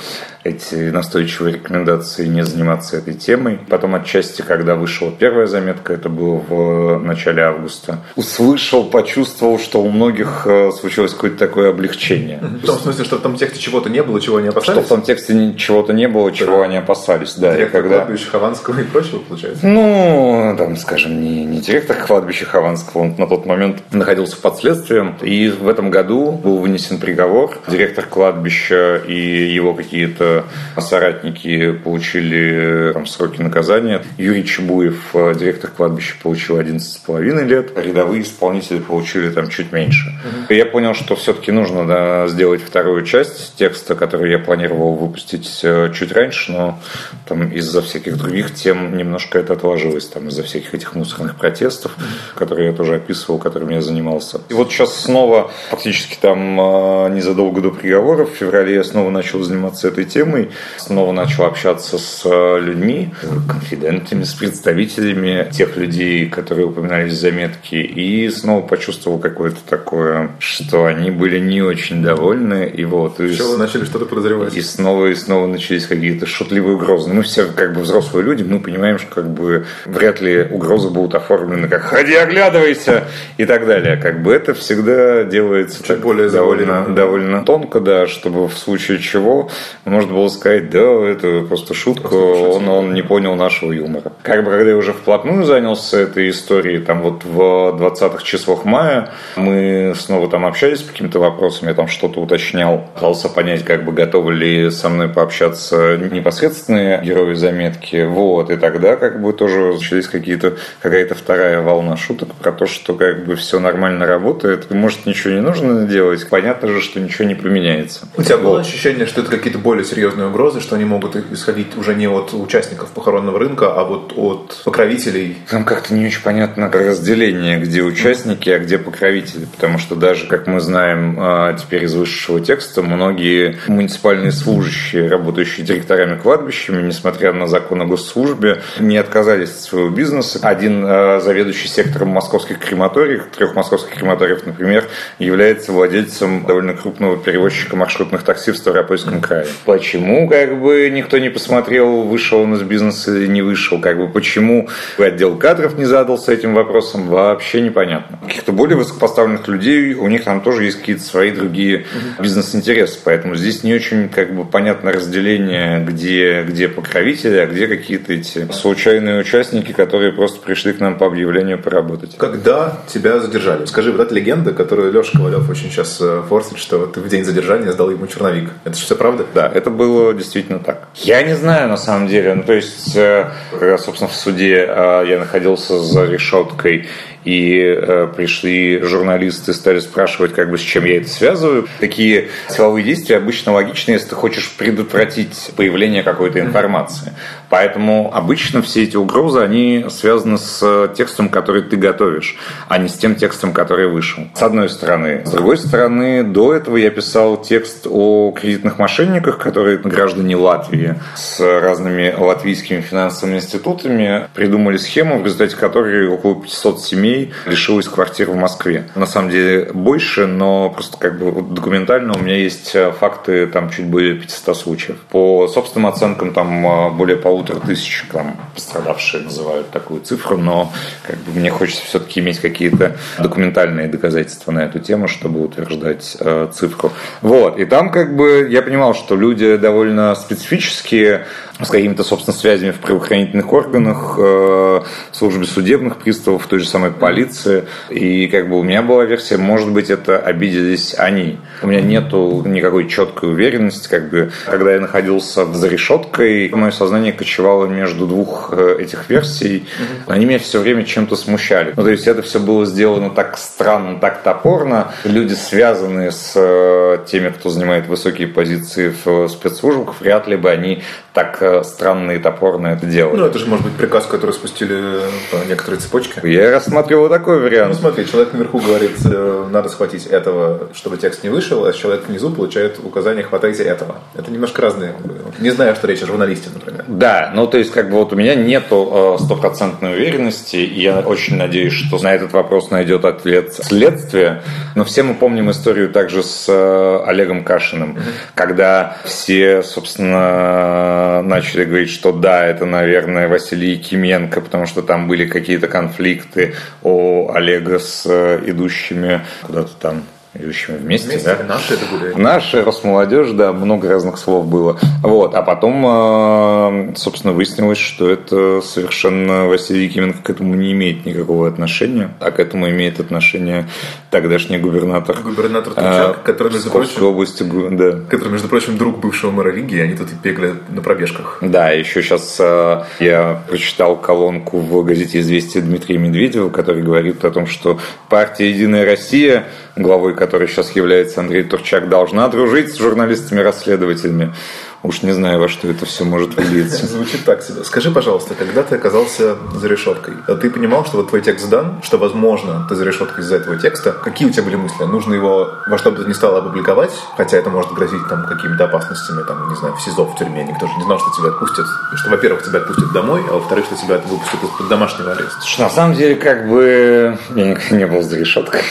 эти 0.46 0.90
настойчивые 0.90 1.54
рекомендации 1.54 2.26
не 2.26 2.44
заниматься 2.44 2.96
этой 2.96 3.14
темой. 3.14 3.58
Потом 3.68 3.94
отчасти, 3.94 4.42
когда 4.42 4.76
вышла 4.76 5.10
первая 5.10 5.46
заметка, 5.46 5.92
это 5.92 6.08
было 6.08 6.36
в 6.36 6.98
начале 6.98 7.42
августа, 7.42 8.00
услышал, 8.14 8.84
почувствовал, 8.84 9.58
что 9.58 9.82
у 9.82 9.90
многих 9.90 10.46
э, 10.46 10.70
случилось 10.72 11.12
какое-то 11.12 11.38
такое 11.38 11.70
облегчение. 11.70 12.38
В 12.38 12.66
том 12.66 12.78
смысле, 12.78 13.04
что 13.04 13.16
в 13.16 13.20
том 13.20 13.36
тексте 13.36 13.60
чего-то 13.60 13.90
не 13.90 14.02
было, 14.02 14.20
чего 14.20 14.36
они 14.36 14.48
опасались? 14.48 14.78
Что 14.78 14.86
в 14.86 14.88
том 14.88 15.02
тексте 15.02 15.54
чего-то 15.56 15.92
не 15.92 16.08
было, 16.08 16.32
чего 16.32 16.58
да. 16.58 16.64
они 16.64 16.76
опасались, 16.76 17.34
да. 17.34 17.54
Директор 17.54 17.82
когда... 17.82 17.98
кладбища 17.98 18.30
Хованского 18.30 18.80
и 18.80 18.84
прочего, 18.84 19.18
получается? 19.18 19.66
Ну, 19.66 20.54
там, 20.56 20.76
скажем, 20.76 21.20
не, 21.20 21.44
не 21.44 21.60
директор 21.60 21.96
кладбища 21.96 22.44
Хованского, 22.44 23.02
он 23.02 23.14
на 23.18 23.26
тот 23.26 23.46
момент 23.46 23.82
находился 23.92 24.36
под 24.36 24.58
следствием, 24.58 25.16
и 25.22 25.48
в 25.48 25.68
этом 25.68 25.90
году 25.90 26.32
был 26.32 26.58
вынесен 26.58 26.98
приговор. 26.98 27.58
Директор 27.68 28.04
кладбища 28.04 28.96
и 29.06 29.52
его 29.52 29.74
какие-то 29.74 30.35
соратники 30.78 31.72
получили 31.72 32.92
там, 32.92 33.06
сроки 33.06 33.40
наказания. 33.40 34.02
Юрий 34.18 34.44
Чебуев, 34.44 35.14
э, 35.14 35.34
директор 35.38 35.70
кладбища, 35.70 36.14
получил 36.22 36.58
11,5 36.58 37.44
лет. 37.44 37.72
Рядовые 37.76 38.22
исполнители 38.22 38.78
получили 38.78 39.30
там 39.30 39.48
чуть 39.48 39.72
меньше. 39.72 40.08
Угу. 40.08 40.54
Я 40.54 40.66
понял, 40.66 40.94
что 40.94 41.16
все-таки 41.16 41.52
нужно 41.52 41.86
да, 41.86 42.28
сделать 42.28 42.62
вторую 42.62 43.04
часть 43.04 43.56
текста, 43.56 43.94
который 43.94 44.30
я 44.30 44.38
планировал 44.38 44.94
выпустить 44.94 45.60
э, 45.62 45.90
чуть 45.94 46.12
раньше, 46.12 46.52
но 46.52 46.78
там 47.26 47.48
из-за 47.48 47.82
всяких 47.82 48.16
других 48.16 48.54
тем 48.54 48.96
немножко 48.96 49.38
это 49.38 49.54
отложилось. 49.54 50.06
Там 50.06 50.28
из-за 50.28 50.42
всяких 50.42 50.74
этих 50.74 50.94
мусорных 50.94 51.36
протестов, 51.36 51.96
которые 52.34 52.68
я 52.68 52.72
тоже 52.72 52.96
описывал, 52.96 53.38
которыми 53.38 53.74
я 53.74 53.82
занимался. 53.82 54.40
И 54.48 54.54
вот 54.54 54.70
сейчас 54.70 54.94
снова, 54.94 55.50
фактически 55.70 56.16
там 56.20 56.60
э, 56.60 57.08
незадолго 57.14 57.60
до 57.60 57.70
приговора, 57.70 58.24
в 58.24 58.30
феврале 58.30 58.74
я 58.74 58.84
снова 58.84 59.10
начал 59.10 59.42
заниматься 59.42 59.88
этой 59.88 60.04
темой 60.04 60.25
темой. 60.26 60.50
Снова 60.76 61.12
начал 61.12 61.44
общаться 61.44 61.98
с 61.98 62.22
э, 62.24 62.60
людьми, 62.60 63.10
конфидентами, 63.48 64.24
с 64.24 64.34
представителями 64.34 65.48
тех 65.52 65.76
людей, 65.76 66.28
которые 66.28 66.66
упоминались 66.66 67.12
в 67.12 67.20
заметке, 67.20 67.80
и 67.80 68.28
снова 68.30 68.66
почувствовал 68.66 69.18
какое-то 69.18 69.58
такое, 69.68 70.30
что 70.38 70.86
они 70.86 71.10
были 71.10 71.38
не 71.38 71.62
очень 71.62 72.02
довольны. 72.02 72.70
И 72.72 72.84
вот, 72.84 73.20
и 73.20 73.28
Все, 73.28 73.50
вы 73.50 73.58
начали 73.58 73.84
что-то 73.84 74.06
подозревать. 74.06 74.54
И 74.56 74.60
снова 74.60 75.06
и 75.06 75.14
снова 75.14 75.46
начались 75.46 75.86
какие-то 75.86 76.26
шутливые 76.26 76.76
угрозы. 76.76 77.10
Мы 77.10 77.22
все 77.22 77.46
как 77.46 77.74
бы 77.74 77.82
взрослые 77.82 78.24
люди, 78.24 78.42
мы 78.42 78.60
понимаем, 78.60 78.98
что 78.98 79.14
как 79.14 79.30
бы 79.30 79.66
вряд 79.84 80.20
ли 80.20 80.42
угрозы 80.50 80.90
будут 80.90 81.14
оформлены 81.14 81.68
как 81.68 81.82
«ходи, 81.82 82.14
оглядывайся» 82.14 83.04
и 83.36 83.44
так 83.44 83.66
далее. 83.66 83.96
Как 83.96 84.22
бы 84.22 84.32
это 84.32 84.54
всегда 84.54 85.24
делается 85.24 85.82
Чуть 85.82 86.00
более 86.00 86.28
довольно, 86.28 86.86
довольно 86.88 87.44
тонко, 87.44 87.80
да, 87.80 88.06
чтобы 88.06 88.48
в 88.48 88.56
случае 88.56 88.98
чего 88.98 89.50
можно 89.84 90.05
было 90.12 90.28
сказать, 90.28 90.70
да, 90.70 90.80
это 90.80 91.42
просто 91.48 91.74
шутка, 91.74 92.14
он, 92.14 92.68
он 92.68 92.94
не 92.94 93.02
понял 93.02 93.34
нашего 93.34 93.72
юмора. 93.72 94.12
Как 94.22 94.44
бы 94.44 94.50
когда 94.50 94.70
я 94.70 94.76
уже 94.76 94.92
вплотную 94.92 95.44
занялся 95.44 95.98
этой 95.98 96.30
историей, 96.30 96.78
там 96.78 97.02
вот 97.02 97.24
в 97.24 97.38
20-х 97.38 98.22
числах 98.24 98.64
мая 98.64 99.10
мы 99.36 99.94
снова 99.96 100.28
там 100.28 100.46
общались 100.46 100.82
по 100.82 100.92
каким-то 100.92 101.18
вопросам, 101.18 101.68
я 101.68 101.74
там 101.74 101.88
что-то 101.88 102.20
уточнял, 102.20 102.88
пытался 102.94 103.28
понять, 103.28 103.64
как 103.64 103.84
бы 103.84 103.92
готовы 103.92 104.34
ли 104.34 104.70
со 104.70 104.88
мной 104.88 105.08
пообщаться 105.08 105.96
непосредственные 105.96 107.00
герои 107.02 107.34
заметки, 107.34 108.04
вот, 108.06 108.50
и 108.50 108.56
тогда 108.56 108.96
как 108.96 109.20
бы 109.20 109.32
тоже 109.32 109.74
начались 109.74 110.08
какие-то, 110.08 110.56
какая-то 110.82 111.14
вторая 111.14 111.60
волна 111.62 111.96
шуток 111.96 112.34
про 112.34 112.52
то, 112.52 112.66
что 112.66 112.94
как 112.94 113.24
бы 113.24 113.36
все 113.36 113.58
нормально 113.58 114.06
работает, 114.06 114.70
может 114.70 115.06
ничего 115.06 115.34
не 115.34 115.40
нужно 115.40 115.86
делать, 115.86 116.26
понятно 116.28 116.68
же, 116.68 116.80
что 116.80 117.00
ничего 117.00 117.26
не 117.26 117.34
поменяется. 117.34 118.08
У 118.16 118.22
тебя 118.22 118.38
было 118.38 118.60
ощущение, 118.60 119.06
что 119.06 119.22
это 119.22 119.30
какие-то 119.30 119.58
более 119.58 119.84
серьезные 119.96 120.28
угрозы, 120.28 120.60
что 120.60 120.76
они 120.76 120.84
могут 120.84 121.16
исходить 121.32 121.74
уже 121.76 121.94
не 121.94 122.06
от 122.06 122.34
участников 122.34 122.90
похоронного 122.90 123.38
рынка, 123.38 123.72
а 123.72 123.84
вот 123.84 124.12
от 124.14 124.60
покровителей? 124.64 125.38
Там 125.50 125.64
как-то 125.64 125.94
не 125.94 126.06
очень 126.06 126.22
понятно 126.22 126.70
разделение, 126.70 127.58
где 127.58 127.80
участники, 127.82 128.50
а 128.50 128.58
где 128.58 128.76
покровители, 128.76 129.46
потому 129.46 129.78
что 129.78 129.94
даже, 129.94 130.26
как 130.26 130.46
мы 130.46 130.60
знаем 130.60 131.16
а, 131.18 131.54
теперь 131.54 131.84
из 131.84 131.94
высшего 131.94 132.40
текста, 132.40 132.82
многие 132.82 133.56
муниципальные 133.68 134.32
служащие, 134.32 135.08
работающие 135.08 135.64
директорами 135.64 136.18
кладбищами, 136.18 136.82
несмотря 136.82 137.32
на 137.32 137.46
закон 137.46 137.80
о 137.80 137.86
госслужбе, 137.86 138.60
не 138.78 138.98
отказались 138.98 139.50
от 139.50 139.60
своего 139.60 139.88
бизнеса. 139.88 140.40
Один 140.42 140.84
а, 140.86 141.20
заведующий 141.20 141.68
сектором 141.68 142.08
московских 142.08 142.58
крематориев, 142.58 143.28
трех 143.34 143.54
московских 143.54 143.94
крематориев, 143.94 144.44
например, 144.44 144.84
является 145.18 145.72
владельцем 145.72 146.44
довольно 146.44 146.74
крупного 146.74 147.16
перевозчика 147.16 147.76
маршрутных 147.76 148.24
такси 148.24 148.50
в 148.50 148.58
Ставропольском 148.58 149.22
крае. 149.22 149.46
Почему, 149.86 150.28
как 150.28 150.60
бы, 150.60 150.90
никто 150.90 151.16
не 151.18 151.28
посмотрел, 151.28 152.02
вышел 152.02 152.40
он 152.40 152.54
из 152.54 152.62
бизнеса 152.62 153.16
или 153.16 153.28
не 153.28 153.40
вышел, 153.40 153.80
как 153.80 153.98
бы, 153.98 154.08
почему 154.08 154.68
отдел 154.98 155.36
кадров 155.36 155.78
не 155.78 155.84
задался 155.84 156.32
этим 156.32 156.54
вопросом, 156.54 157.06
вообще 157.06 157.60
непонятно. 157.60 158.18
Каких-то 158.26 158.50
более 158.50 158.76
высокопоставленных 158.76 159.46
людей, 159.46 159.94
у 159.94 160.08
них 160.08 160.24
там 160.24 160.40
тоже 160.40 160.64
есть 160.64 160.80
какие-то 160.80 161.02
свои 161.04 161.30
другие 161.30 161.86
бизнес-интересы, 162.18 162.98
поэтому 163.04 163.36
здесь 163.36 163.62
не 163.62 163.74
очень, 163.74 164.08
как 164.08 164.34
бы, 164.34 164.44
понятно 164.44 164.90
разделение, 164.90 165.84
где, 165.84 166.42
где 166.42 166.66
покровители, 166.66 167.36
а 167.36 167.46
где 167.46 167.68
какие-то 167.68 168.12
эти 168.12 168.50
случайные 168.50 169.20
участники, 169.20 169.70
которые 169.70 170.12
просто 170.12 170.40
пришли 170.40 170.72
к 170.72 170.80
нам 170.80 170.98
по 170.98 171.06
объявлению 171.06 171.62
поработать. 171.62 172.16
Когда 172.18 172.80
тебя 172.88 173.20
задержали? 173.20 173.66
Скажи, 173.66 173.92
вот 173.92 174.00
эта 174.00 174.12
легенда, 174.12 174.52
которую 174.52 174.92
Леша 174.92 175.12
Ковалев 175.12 175.48
очень 175.48 175.70
сейчас 175.70 175.98
э, 176.00 176.24
форсит, 176.28 176.58
что 176.58 176.86
ты 176.86 176.98
в 176.98 177.08
день 177.08 177.24
задержания 177.24 177.70
сдал 177.70 177.88
ему 177.90 178.08
черновик. 178.08 178.50
Это 178.64 178.76
же 178.76 178.82
все 178.82 178.96
правда? 178.96 179.24
Да, 179.32 179.48
это 179.48 179.75
было 179.76 180.14
действительно 180.14 180.58
так. 180.58 180.88
Я 180.96 181.22
не 181.22 181.34
знаю, 181.34 181.68
на 181.68 181.76
самом 181.76 182.08
деле. 182.08 182.34
Ну, 182.34 182.42
то 182.42 182.52
есть, 182.52 182.96
э, 182.96 183.30
собственно, 183.78 184.08
в 184.08 184.14
суде 184.14 184.66
э, 184.68 185.04
я 185.08 185.18
находился 185.18 185.78
за 185.78 186.06
решеткой, 186.06 186.88
и 187.26 187.58
э, 187.58 188.08
пришли 188.16 188.80
журналисты, 188.82 189.52
стали 189.52 189.80
спрашивать, 189.80 190.32
как 190.32 190.48
бы 190.48 190.58
с 190.58 190.60
чем 190.60 190.84
я 190.84 190.98
это 190.98 191.08
связываю. 191.08 191.66
Такие 191.80 192.28
силовые 192.48 192.84
действия 192.84 193.16
обычно 193.16 193.52
логичны, 193.52 193.92
если 193.92 194.10
ты 194.10 194.14
хочешь 194.14 194.54
предотвратить 194.56 195.50
появление 195.56 196.04
какой-то 196.04 196.38
информации. 196.38 197.12
Поэтому 197.50 198.14
обычно 198.14 198.62
все 198.62 198.84
эти 198.84 198.96
угрозы, 198.96 199.40
они 199.40 199.86
связаны 199.90 200.38
с 200.38 200.92
текстом, 200.96 201.28
который 201.28 201.62
ты 201.62 201.76
готовишь, 201.76 202.36
а 202.68 202.78
не 202.78 202.88
с 202.88 202.94
тем 202.94 203.16
текстом, 203.16 203.52
который 203.52 203.88
вышел. 203.88 204.22
С 204.34 204.42
одной 204.42 204.68
стороны. 204.68 205.22
С 205.26 205.30
другой 205.30 205.58
стороны, 205.58 206.22
до 206.22 206.54
этого 206.54 206.76
я 206.76 206.90
писал 206.90 207.42
текст 207.42 207.88
о 207.90 208.32
кредитных 208.40 208.78
мошенниках, 208.78 209.38
которые 209.38 209.78
граждане 209.78 210.36
Латвии 210.36 210.94
с 211.16 211.40
разными 211.40 212.14
латвийскими 212.16 212.80
финансовыми 212.80 213.36
институтами 213.36 214.28
придумали 214.32 214.76
схему, 214.76 215.18
в 215.18 215.24
результате 215.24 215.56
которой 215.56 216.06
около 216.06 216.40
500 216.40 216.80
семей 216.80 217.15
лишилась 217.46 217.88
квартир 217.88 218.30
в 218.30 218.36
Москве. 218.36 218.88
На 218.94 219.06
самом 219.06 219.30
деле 219.30 219.70
больше, 219.72 220.26
но 220.26 220.70
просто 220.70 220.96
как 220.98 221.18
бы 221.18 221.42
документально 221.54 222.14
у 222.16 222.18
меня 222.18 222.36
есть 222.36 222.74
факты 222.98 223.46
там 223.46 223.70
чуть 223.70 223.86
более 223.86 224.14
500 224.14 224.56
случаев. 224.56 224.96
По 225.10 225.48
собственным 225.48 225.86
оценкам 225.86 226.32
там 226.32 226.96
более 226.96 227.16
полутора 227.16 227.60
тысяч 227.60 228.04
там 228.12 228.36
пострадавшие 228.54 229.24
называют 229.24 229.70
такую 229.70 230.00
цифру, 230.00 230.36
но 230.36 230.72
как 231.06 231.16
бы 231.18 231.38
мне 231.38 231.50
хочется 231.50 231.84
все-таки 231.84 232.20
иметь 232.20 232.40
какие-то 232.40 232.96
документальные 233.18 233.88
доказательства 233.88 234.52
на 234.52 234.60
эту 234.60 234.78
тему, 234.78 235.08
чтобы 235.08 235.42
утверждать 235.42 236.16
э, 236.20 236.48
цифру. 236.52 236.92
Вот. 237.22 237.58
И 237.58 237.64
там 237.64 237.90
как 237.90 238.16
бы 238.16 238.48
я 238.50 238.62
понимал, 238.62 238.94
что 238.94 239.16
люди 239.16 239.56
довольно 239.56 240.14
специфические, 240.14 241.26
с 241.60 241.70
какими-то, 241.70 242.04
собственно, 242.04 242.36
связями 242.36 242.70
в 242.70 242.80
правоохранительных 242.80 243.50
органах, 243.52 244.16
э, 244.18 244.22
в 244.22 245.16
службе 245.16 245.46
судебных 245.46 245.96
приставов, 245.96 246.44
в 246.44 246.48
той 246.48 246.58
же 246.58 246.68
самой 246.68 246.90
полиции. 246.90 247.64
И 247.88 248.26
как 248.28 248.48
бы 248.48 248.58
у 248.58 248.62
меня 248.62 248.82
была 248.82 249.04
версия, 249.04 249.38
может 249.38 249.70
быть, 249.70 249.88
это 249.88 250.18
обиделись 250.18 250.94
они. 250.98 251.38
У 251.62 251.68
меня 251.68 251.80
нету 251.80 252.42
никакой 252.44 252.88
четкой 252.88 253.30
уверенности, 253.30 253.88
как 253.88 254.10
бы, 254.10 254.32
когда 254.44 254.74
я 254.74 254.80
находился 254.80 255.46
за 255.46 255.68
решеткой, 255.68 256.50
мое 256.50 256.70
сознание 256.70 257.12
кочевало 257.12 257.66
между 257.66 258.06
двух 258.06 258.50
э, 258.52 258.76
этих 258.80 259.08
версий. 259.08 259.66
Они 260.06 260.26
меня 260.26 260.38
все 260.38 260.60
время 260.60 260.84
чем-то 260.84 261.16
смущали. 261.16 261.72
Ну, 261.74 261.82
то 261.82 261.90
есть 261.90 262.06
это 262.06 262.20
все 262.20 262.38
было 262.38 262.66
сделано 262.66 263.10
так 263.10 263.38
странно, 263.38 263.98
так 263.98 264.22
топорно. 264.22 264.92
Люди, 265.04 265.32
связанные 265.32 266.10
с 266.10 266.32
э, 266.34 266.98
теми, 267.06 267.30
кто 267.30 267.48
занимает 267.48 267.86
высокие 267.86 268.28
позиции 268.28 268.94
в 269.04 269.28
спецслужбах, 269.28 270.00
вряд 270.00 270.26
ли 270.26 270.36
бы 270.36 270.50
они 270.50 270.82
так 271.14 271.38
странно 271.64 272.12
и 272.12 272.18
топорно 272.18 272.68
это 272.68 272.86
делали. 272.86 273.16
Ну, 273.16 273.26
это 273.26 273.38
же 273.38 273.46
может 273.46 273.64
быть 273.64 273.74
приказ, 273.74 274.06
который 274.06 274.32
спустили 274.32 275.00
по 275.30 275.48
некоторой 275.48 275.80
цепочке. 275.80 276.20
Я 276.24 276.50
рассматривал 276.50 277.08
такой 277.08 277.40
вариант. 277.40 277.74
Ну, 277.74 277.78
смотри, 277.78 278.06
человек 278.06 278.32
наверху 278.32 278.58
говорит, 278.58 278.96
э, 279.04 279.46
надо 279.50 279.68
схватить 279.68 280.06
этого, 280.06 280.68
чтобы 280.74 280.96
текст 280.96 281.24
не 281.24 281.30
вышел, 281.30 281.64
а 281.64 281.72
человек 281.72 282.08
внизу 282.08 282.30
получает 282.30 282.78
указание, 282.82 283.24
хватайте 283.24 283.64
этого. 283.64 283.96
Это 284.14 284.30
немножко 284.30 284.62
разные. 284.62 284.94
Не 285.38 285.50
знаю, 285.50 285.74
что 285.76 285.86
речь 285.86 286.02
о 286.02 286.06
журналисте, 286.06 286.50
например. 286.52 286.84
Да, 286.88 287.32
ну, 287.34 287.46
то 287.46 287.58
есть, 287.58 287.72
как 287.72 287.90
бы 287.90 287.96
вот 287.96 288.12
у 288.12 288.16
меня 288.16 288.34
нету 288.34 289.16
стопроцентной 289.20 289.94
уверенности, 289.94 290.56
и 290.56 290.82
я 290.82 291.00
очень 291.00 291.36
надеюсь, 291.36 291.72
что 291.72 291.98
на 291.98 292.14
этот 292.14 292.32
вопрос 292.32 292.70
найдет 292.70 293.04
ответ 293.04 293.54
следствие. 293.54 294.42
Но 294.74 294.84
все 294.84 295.02
мы 295.02 295.14
помним 295.14 295.50
историю 295.50 295.90
также 295.90 296.22
с 296.22 296.46
э, 296.48 297.00
Олегом 297.06 297.44
Кашиным, 297.44 297.98
когда 298.34 298.96
все, 299.04 299.62
собственно, 299.62 301.22
начали 301.36 301.64
говорить, 301.64 301.90
что 301.90 302.12
да, 302.12 302.46
это, 302.46 302.64
наверное, 302.64 303.28
Василий 303.28 303.72
Якименко, 303.72 304.40
потому 304.40 304.66
что 304.66 304.82
там 304.82 305.06
были 305.06 305.26
какие-то 305.26 305.68
конфликты 305.68 306.54
у 306.82 307.30
Олега 307.30 307.78
с 307.78 308.06
э, 308.06 308.42
идущими 308.46 309.20
куда-то 309.42 309.72
там 309.78 310.04
идущими 310.36 310.76
вместе, 310.76 311.08
вместе 311.08 311.36
да? 311.36 311.44
Наши 311.44 311.74
это 311.74 311.84
были. 311.86 312.14
Наши, 312.14 312.62
Росмолодежь, 312.62 313.30
да, 313.30 313.52
много 313.52 313.88
разных 313.88 314.18
слов 314.18 314.46
было. 314.46 314.78
Вот, 315.02 315.34
а 315.34 315.42
потом, 315.42 315.84
э, 315.86 316.94
собственно, 316.96 317.32
выяснилось, 317.32 317.78
что 317.78 318.08
это 318.08 318.60
совершенно 318.60 319.46
Василий 319.46 319.84
Якименко 319.84 320.22
к 320.22 320.30
этому 320.30 320.54
не 320.54 320.72
имеет 320.72 321.06
никакого 321.06 321.48
отношения, 321.48 322.10
а 322.20 322.30
к 322.30 322.40
этому 322.40 322.68
имеет 322.70 323.00
отношение 323.00 323.68
тогдашний 324.10 324.58
губернатор. 324.58 325.16
Губернатор 325.22 325.74
Тучак, 325.74 326.18
э, 326.18 326.24
который, 326.24 326.52
между 326.52 326.70
прочим, 326.70 327.04
области, 327.04 327.42
да. 327.42 328.00
который, 328.08 328.30
между 328.30 328.48
прочим, 328.48 328.76
друг 328.76 328.98
бывшего 328.98 329.30
мэра 329.30 329.50
Риги, 329.50 329.78
они 329.78 329.94
тут 329.94 330.08
и 330.12 330.14
бегали 330.22 330.54
на 330.68 330.82
пробежках. 330.82 331.38
Да, 331.40 331.70
еще 331.70 332.02
сейчас 332.02 332.36
э, 332.38 332.84
я 333.00 333.42
прочитал 333.48 333.96
колонку 333.96 334.58
в 334.58 334.84
газете 334.84 335.20
«Известия» 335.20 335.62
Дмитрия 335.62 335.98
Медведева, 335.98 336.50
который 336.50 336.82
говорит 336.82 337.24
о 337.24 337.30
том, 337.30 337.46
что 337.46 337.78
партия 338.08 338.50
«Единая 338.50 338.84
Россия», 338.84 339.46
главой 339.76 340.14
которой 340.14 340.48
сейчас 340.48 340.70
является 340.70 341.20
Андрей 341.20 341.44
Турчак, 341.44 341.88
должна 341.88 342.26
дружить 342.28 342.72
с 342.72 342.78
журналистами-расследователями. 342.78 344.34
уж 344.82 345.02
не 345.02 345.12
знаю, 345.12 345.38
во 345.38 345.48
что 345.48 345.68
это 345.68 345.84
все 345.84 346.04
может 346.04 346.34
вылиться. 346.34 346.86
Звучит 346.86 347.24
так 347.24 347.42
себе. 347.42 347.62
Скажи, 347.64 347.90
пожалуйста, 347.90 348.34
когда 348.34 348.62
ты 348.62 348.76
оказался 348.76 349.36
за 349.54 349.68
решеткой, 349.68 350.14
ты 350.40 350.50
понимал, 350.50 350.84
что 350.86 350.96
вот 350.96 351.10
твой 351.10 351.20
текст 351.20 351.48
дан, 351.50 351.80
что, 351.82 351.98
возможно, 351.98 352.66
ты 352.68 352.74
за 352.74 352.84
решеткой 352.84 353.22
из-за 353.22 353.36
этого 353.36 353.58
текста. 353.58 353.92
Какие 353.92 354.28
у 354.28 354.30
тебя 354.30 354.44
были 354.44 354.56
мысли? 354.56 354.84
Нужно 354.84 355.14
его 355.14 355.50
во 355.66 355.76
что 355.76 355.90
бы 355.90 356.02
то 356.02 356.08
ни 356.08 356.12
стало 356.14 356.38
опубликовать, 356.38 356.92
хотя 357.16 357.36
это 357.36 357.50
может 357.50 357.72
грозить 357.72 358.08
там 358.08 358.24
какими-то 358.26 358.64
опасностями, 358.64 359.24
там, 359.26 359.48
не 359.50 359.56
знаю, 359.56 359.74
в 359.74 359.82
СИЗО, 359.82 360.04
в 360.04 360.16
тюрьме. 360.16 360.44
Никто 360.44 360.66
же 360.66 360.72
не 360.78 360.84
знал, 360.84 360.98
что 360.98 361.10
тебя 361.18 361.28
отпустят. 361.28 361.66
Что, 361.96 362.10
во-первых, 362.10 362.44
тебя 362.44 362.60
отпустят 362.60 362.92
домой, 362.92 363.22
а 363.28 363.34
во-вторых, 363.34 363.66
что 363.66 363.76
тебя 363.76 363.98
выпустят 363.98 364.42
из-под 364.42 364.68
домашнего 364.68 365.12
ареста. 365.12 365.40
На 365.58 365.68
самом 365.68 365.94
деле, 365.94 366.14
как 366.16 366.48
бы, 366.48 367.18
я 367.34 367.44
никогда 367.44 367.76
не 367.76 367.86
был 367.86 368.02
за 368.02 368.16
решеткой. 368.16 368.62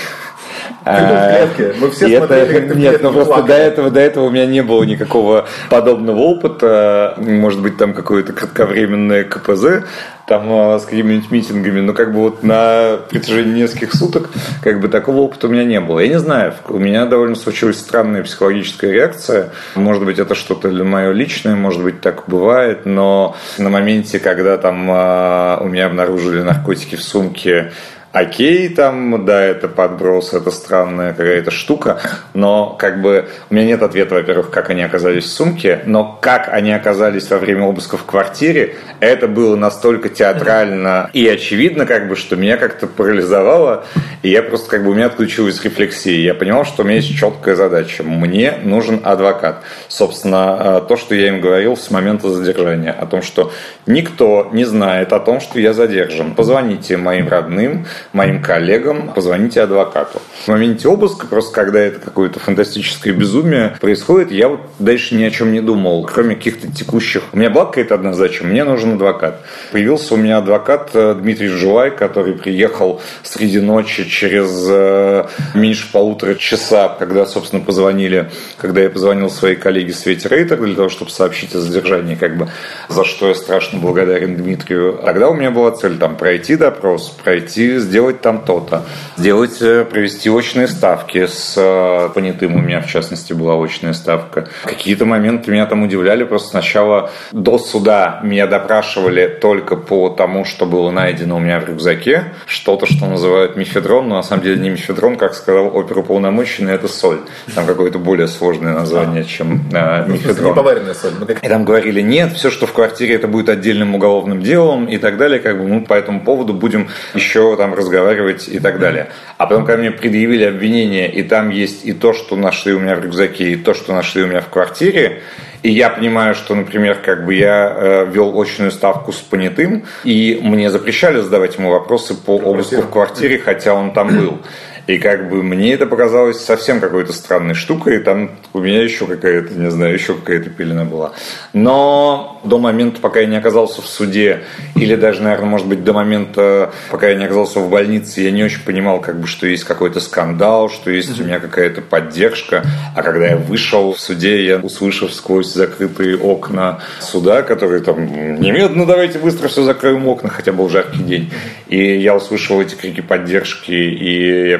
А, 0.85 1.47
Мы 1.79 1.89
все 1.89 2.07
и 2.07 2.17
смотрели, 2.17 2.65
это, 2.65 2.75
Нет, 2.75 3.01
ну 3.01 3.11
просто 3.11 3.41
до 3.41 3.53
этого, 3.53 3.89
до 3.89 3.99
этого 3.99 4.25
у 4.25 4.29
меня 4.29 4.45
не 4.45 4.61
было 4.61 4.83
никакого 4.83 5.47
подобного 5.71 6.19
опыта. 6.19 7.15
Может 7.17 7.61
быть, 7.61 7.77
там 7.77 7.93
какое-то 7.95 8.33
кратковременное 8.33 9.23
КПЗ, 9.23 9.83
там 10.27 10.47
а, 10.51 10.77
с 10.77 10.85
какими-нибудь 10.85 11.31
митингами, 11.31 11.79
но 11.81 11.93
как 11.93 12.13
бы 12.13 12.19
вот 12.19 12.43
на 12.43 12.99
протяжении 13.09 13.63
нескольких 13.63 13.95
суток 13.95 14.29
как 14.61 14.79
бы 14.79 14.87
такого 14.87 15.17
опыта 15.21 15.47
у 15.47 15.49
меня 15.49 15.63
не 15.63 15.79
было. 15.79 15.99
Я 15.99 16.07
не 16.07 16.19
знаю, 16.19 16.53
у 16.69 16.77
меня 16.77 17.07
довольно 17.07 17.35
случилась 17.35 17.79
странная 17.79 18.23
психологическая 18.23 18.91
реакция. 18.91 19.51
Может 19.73 20.05
быть, 20.05 20.19
это 20.19 20.35
что-то 20.35 20.69
для 20.69 20.83
мое 20.83 21.11
личное, 21.13 21.55
может 21.55 21.81
быть, 21.81 22.01
так 22.01 22.25
бывает, 22.27 22.85
но 22.85 23.35
на 23.57 23.69
моменте, 23.69 24.19
когда 24.19 24.57
там 24.57 24.87
а, 24.91 25.57
у 25.61 25.67
меня 25.67 25.87
обнаружили 25.87 26.43
наркотики 26.43 26.95
в 26.95 27.01
сумке, 27.01 27.71
окей, 28.15 28.69
там, 28.69 29.25
да, 29.25 29.43
это 29.43 29.67
подброс, 29.67 30.33
это 30.33 30.49
странная 30.49 31.13
какая-то 31.13 31.51
штука, 31.51 31.99
но 32.33 32.69
как 32.79 33.01
бы 33.01 33.27
у 33.49 33.53
меня 33.53 33.65
нет 33.65 33.83
ответа, 33.83 34.15
во-первых, 34.15 34.51
как 34.51 34.69
они 34.69 34.83
оказались 34.83 35.25
в 35.25 35.31
сумке, 35.31 35.81
но 35.85 36.17
как 36.21 36.47
они 36.49 36.71
оказались 36.71 37.29
во 37.29 37.37
время 37.37 37.63
обыска 37.63 37.97
в 37.97 38.05
квартире, 38.05 38.77
это 39.01 39.27
было 39.27 39.57
настолько 39.57 40.07
театрально 40.07 41.09
и 41.11 41.27
очевидно, 41.27 41.85
как 41.85 42.07
бы, 42.07 42.15
что 42.15 42.37
меня 42.37 42.55
как-то 42.55 42.87
парализовало, 42.87 43.83
и 44.23 44.29
я 44.29 44.41
просто 44.41 44.69
как 44.69 44.83
бы 44.83 44.91
у 44.91 44.93
меня 44.93 45.07
отключилась 45.07 45.61
рефлексия. 45.63 46.17
Я 46.17 46.33
понимал, 46.33 46.63
что 46.63 46.83
у 46.83 46.85
меня 46.85 46.95
есть 46.95 47.15
четкая 47.15 47.55
задача. 47.55 48.01
Мне 48.03 48.53
нужен 48.63 49.01
адвокат. 49.03 49.61
Собственно, 49.87 50.81
э, 50.83 50.87
то, 50.87 50.97
что 50.97 51.13
я 51.13 51.27
им 51.27 51.41
говорил 51.41 51.77
с 51.77 51.91
момента 51.91 52.29
задержания, 52.29 52.91
о 52.91 53.05
том, 53.05 53.21
что 53.21 53.51
никто 53.85 54.49
не 54.51 54.63
знает 54.63 55.13
о 55.13 55.19
том, 55.19 55.41
что 55.41 55.59
я 55.59 55.73
задержан. 55.73 56.33
Позвоните 56.33 56.97
моим 56.97 57.27
родным, 57.27 57.85
моим 58.13 58.41
коллегам, 58.41 59.13
позвоните 59.13 59.61
адвокату. 59.61 60.21
В 60.45 60.47
моменте 60.47 60.87
обыска, 60.87 61.27
просто 61.27 61.53
когда 61.53 61.79
это 61.79 61.99
какое-то 61.99 62.39
фантастическое 62.39 63.11
безумие 63.11 63.77
происходит, 63.81 64.31
я 64.31 64.49
вот 64.49 64.61
дальше 64.79 65.15
ни 65.15 65.23
о 65.23 65.31
чем 65.31 65.51
не 65.51 65.61
думал, 65.61 66.05
кроме 66.05 66.35
каких-то 66.35 66.71
текущих. 66.71 67.23
У 67.33 67.37
меня 67.37 67.49
была 67.49 67.65
какая-то 67.65 67.95
одна 67.95 68.13
задача, 68.13 68.45
мне 68.45 68.63
нужен 68.63 68.93
адвокат. 68.93 69.41
Появился 69.71 70.13
у 70.13 70.17
меня 70.17 70.37
адвокат 70.37 70.91
э, 70.93 71.15
Дмитрий 71.15 71.47
Жулай, 71.47 71.91
который 71.91 72.33
приехал 72.33 73.01
среди 73.23 73.59
ночи 73.59 74.05
через 74.05 74.65
э, 74.69 75.27
меньше 75.53 75.91
полутора 75.91 76.35
часа, 76.35 76.95
когда, 76.97 77.25
собственно, 77.25 77.63
позвонили, 77.63 78.29
когда 78.57 78.81
я 78.81 78.89
позвонил 78.89 79.29
своей 79.29 79.55
коллеге 79.55 79.93
Свете 79.93 80.29
Рейтер 80.29 80.57
для 80.61 80.75
того, 80.75 80.89
чтобы 80.89 81.11
сообщить 81.11 81.55
о 81.55 81.59
задержании, 81.59 82.15
как 82.15 82.37
бы, 82.37 82.49
за 82.89 83.03
что 83.03 83.27
я 83.27 83.35
страшно 83.35 83.79
благодарен 83.79 84.35
Дмитрию. 84.35 84.99
Тогда 85.03 85.29
у 85.29 85.33
меня 85.33 85.51
была 85.51 85.71
цель 85.71 85.97
там 85.97 86.15
пройти 86.15 86.55
допрос, 86.55 87.09
пройти, 87.23 87.79
сделать 87.79 87.94
там 88.21 88.41
то-то, 88.41 88.83
сделать, 89.17 89.61
э, 89.61 89.85
провести 89.85 90.29
очные 90.29 90.67
ставки 90.67 91.25
с 91.25 91.55
э, 91.57 92.09
понятым, 92.13 92.55
у 92.55 92.59
меня 92.59 92.81
в 92.81 92.87
частности 92.87 93.33
была 93.33 93.55
очная 93.63 93.93
ставка. 93.93 94.47
Какие-то 94.63 95.05
моменты 95.05 95.51
меня 95.51 95.65
там 95.65 95.83
удивляли, 95.83 96.23
просто 96.23 96.49
сначала 96.49 97.11
до 97.31 97.57
суда 97.57 98.19
меня 98.23 98.47
допрашивали 98.47 99.27
только 99.27 99.75
по 99.75 100.09
тому, 100.09 100.45
что 100.45 100.65
было 100.65 100.91
найдено 100.91 101.37
у 101.37 101.39
меня 101.39 101.59
в 101.59 101.65
рюкзаке, 101.65 102.33
что-то, 102.45 102.85
что 102.85 103.05
называют 103.05 103.55
мифедрон, 103.55 104.09
но 104.09 104.15
на 104.15 104.23
самом 104.23 104.43
деле 104.43 104.59
не 104.59 104.69
мифедрон, 104.69 105.15
как 105.15 105.33
сказал 105.33 105.75
оперуполномоченный, 105.75 106.73
это 106.73 106.87
соль. 106.87 107.19
Там 107.53 107.65
какое-то 107.65 107.99
более 107.99 108.27
сложное 108.27 108.73
название, 108.73 109.23
чем 109.23 109.69
э, 109.71 110.05
мифедрон. 110.07 110.51
Неповаренная 110.51 110.93
соль. 110.93 111.13
И 111.41 111.47
там 111.47 111.65
говорили, 111.65 112.01
нет, 112.01 112.33
все, 112.33 112.49
что 112.49 112.67
в 112.67 112.73
квартире, 112.73 113.15
это 113.15 113.27
будет 113.27 113.49
отдельным 113.49 113.95
уголовным 113.95 114.41
делом 114.41 114.85
и 114.85 114.97
так 114.97 115.17
далее, 115.17 115.39
как 115.39 115.57
бы 115.57 115.67
мы 115.67 115.81
по 115.81 115.93
этому 115.93 116.21
поводу 116.21 116.53
будем 116.53 116.89
еще 117.13 117.55
там 117.55 117.73
разговаривать 117.85 118.47
и 118.47 118.59
так 118.59 118.79
далее. 118.79 119.09
А 119.37 119.45
потом, 119.45 119.65
когда 119.65 119.81
мне 119.81 119.91
предъявили 119.91 120.43
обвинение, 120.43 121.11
и 121.11 121.23
там 121.23 121.49
есть 121.49 121.85
и 121.85 121.93
то, 121.93 122.13
что 122.13 122.35
нашли 122.35 122.73
у 122.73 122.79
меня 122.79 122.95
в 122.95 123.03
рюкзаке, 123.03 123.51
и 123.51 123.55
то, 123.55 123.73
что 123.73 123.93
нашли 123.93 124.23
у 124.23 124.27
меня 124.27 124.41
в 124.41 124.49
квартире, 124.49 125.21
и 125.63 125.71
я 125.71 125.89
понимаю, 125.89 126.35
что, 126.35 126.53
например, 126.55 126.99
как 127.03 127.25
бы 127.25 127.33
я 127.33 127.75
э, 127.75 128.05
вел 128.11 128.39
очную 128.39 128.71
ставку 128.71 129.11
с 129.11 129.17
понятым, 129.17 129.85
и 130.03 130.39
мне 130.41 130.69
запрещали 130.69 131.21
задавать 131.21 131.57
ему 131.57 131.71
вопросы 131.71 132.13
по 132.13 132.37
обыску 132.37 132.81
в 132.81 132.89
квартире, 132.89 133.39
хотя 133.39 133.73
он 133.73 133.93
там 133.93 134.09
был. 134.09 134.39
И 134.87 134.99
как 134.99 135.29
бы 135.29 135.41
мне 135.41 135.73
это 135.73 135.87
показалось 135.87 136.39
совсем 136.39 136.79
какой-то 136.79 137.11
странной 137.11 137.55
штукой, 137.55 137.99
там 137.99 138.31
у 138.53 138.59
меня 138.59 138.83
еще 138.83 139.07
какая-то, 139.07 139.53
не 139.53 139.71
знаю, 139.71 139.93
еще 139.93 140.13
какая-то 140.13 140.49
пелена 140.51 140.85
была. 140.85 141.13
Но 141.53 142.39
до 142.43 142.59
момента, 142.59 143.01
пока 143.01 143.21
я 143.21 143.25
не 143.25 143.37
оказался 143.37 143.81
в 143.81 143.87
суде, 143.87 144.41
или 144.75 144.95
даже, 144.95 145.23
наверное, 145.23 145.49
может 145.49 145.67
быть, 145.67 145.83
до 145.83 145.93
момента, 145.93 146.71
пока 146.91 147.09
я 147.09 147.15
не 147.15 147.25
оказался 147.25 147.59
в 147.59 147.69
больнице, 147.69 148.21
я 148.21 148.31
не 148.31 148.43
очень 148.43 148.61
понимал, 148.61 149.01
как 149.01 149.19
бы, 149.19 149.27
что 149.27 149.47
есть 149.47 149.63
какой-то 149.63 149.99
скандал, 149.99 150.69
что 150.69 150.91
есть 150.91 151.19
у 151.19 151.23
меня 151.23 151.39
какая-то 151.39 151.81
поддержка. 151.81 152.63
А 152.95 153.01
когда 153.01 153.27
я 153.27 153.37
вышел 153.37 153.93
в 153.93 153.99
суде, 153.99 154.45
я 154.45 154.57
услышав 154.57 155.13
сквозь 155.13 155.51
закрытые 155.51 156.17
окна 156.17 156.81
суда, 156.99 157.41
которые 157.41 157.81
там 157.81 158.05
немедленно 158.39 158.85
давайте 158.85 159.19
быстро 159.19 159.47
все 159.47 159.63
закроем 159.63 160.07
окна, 160.07 160.29
хотя 160.29 160.51
был 160.51 160.69
жаркий 160.69 161.03
день. 161.03 161.31
И 161.67 161.97
я 161.97 162.15
услышал 162.15 162.61
эти 162.61 162.75
крики 162.75 163.01
поддержки, 163.01 163.71
и 163.71 164.49
я 164.49 164.59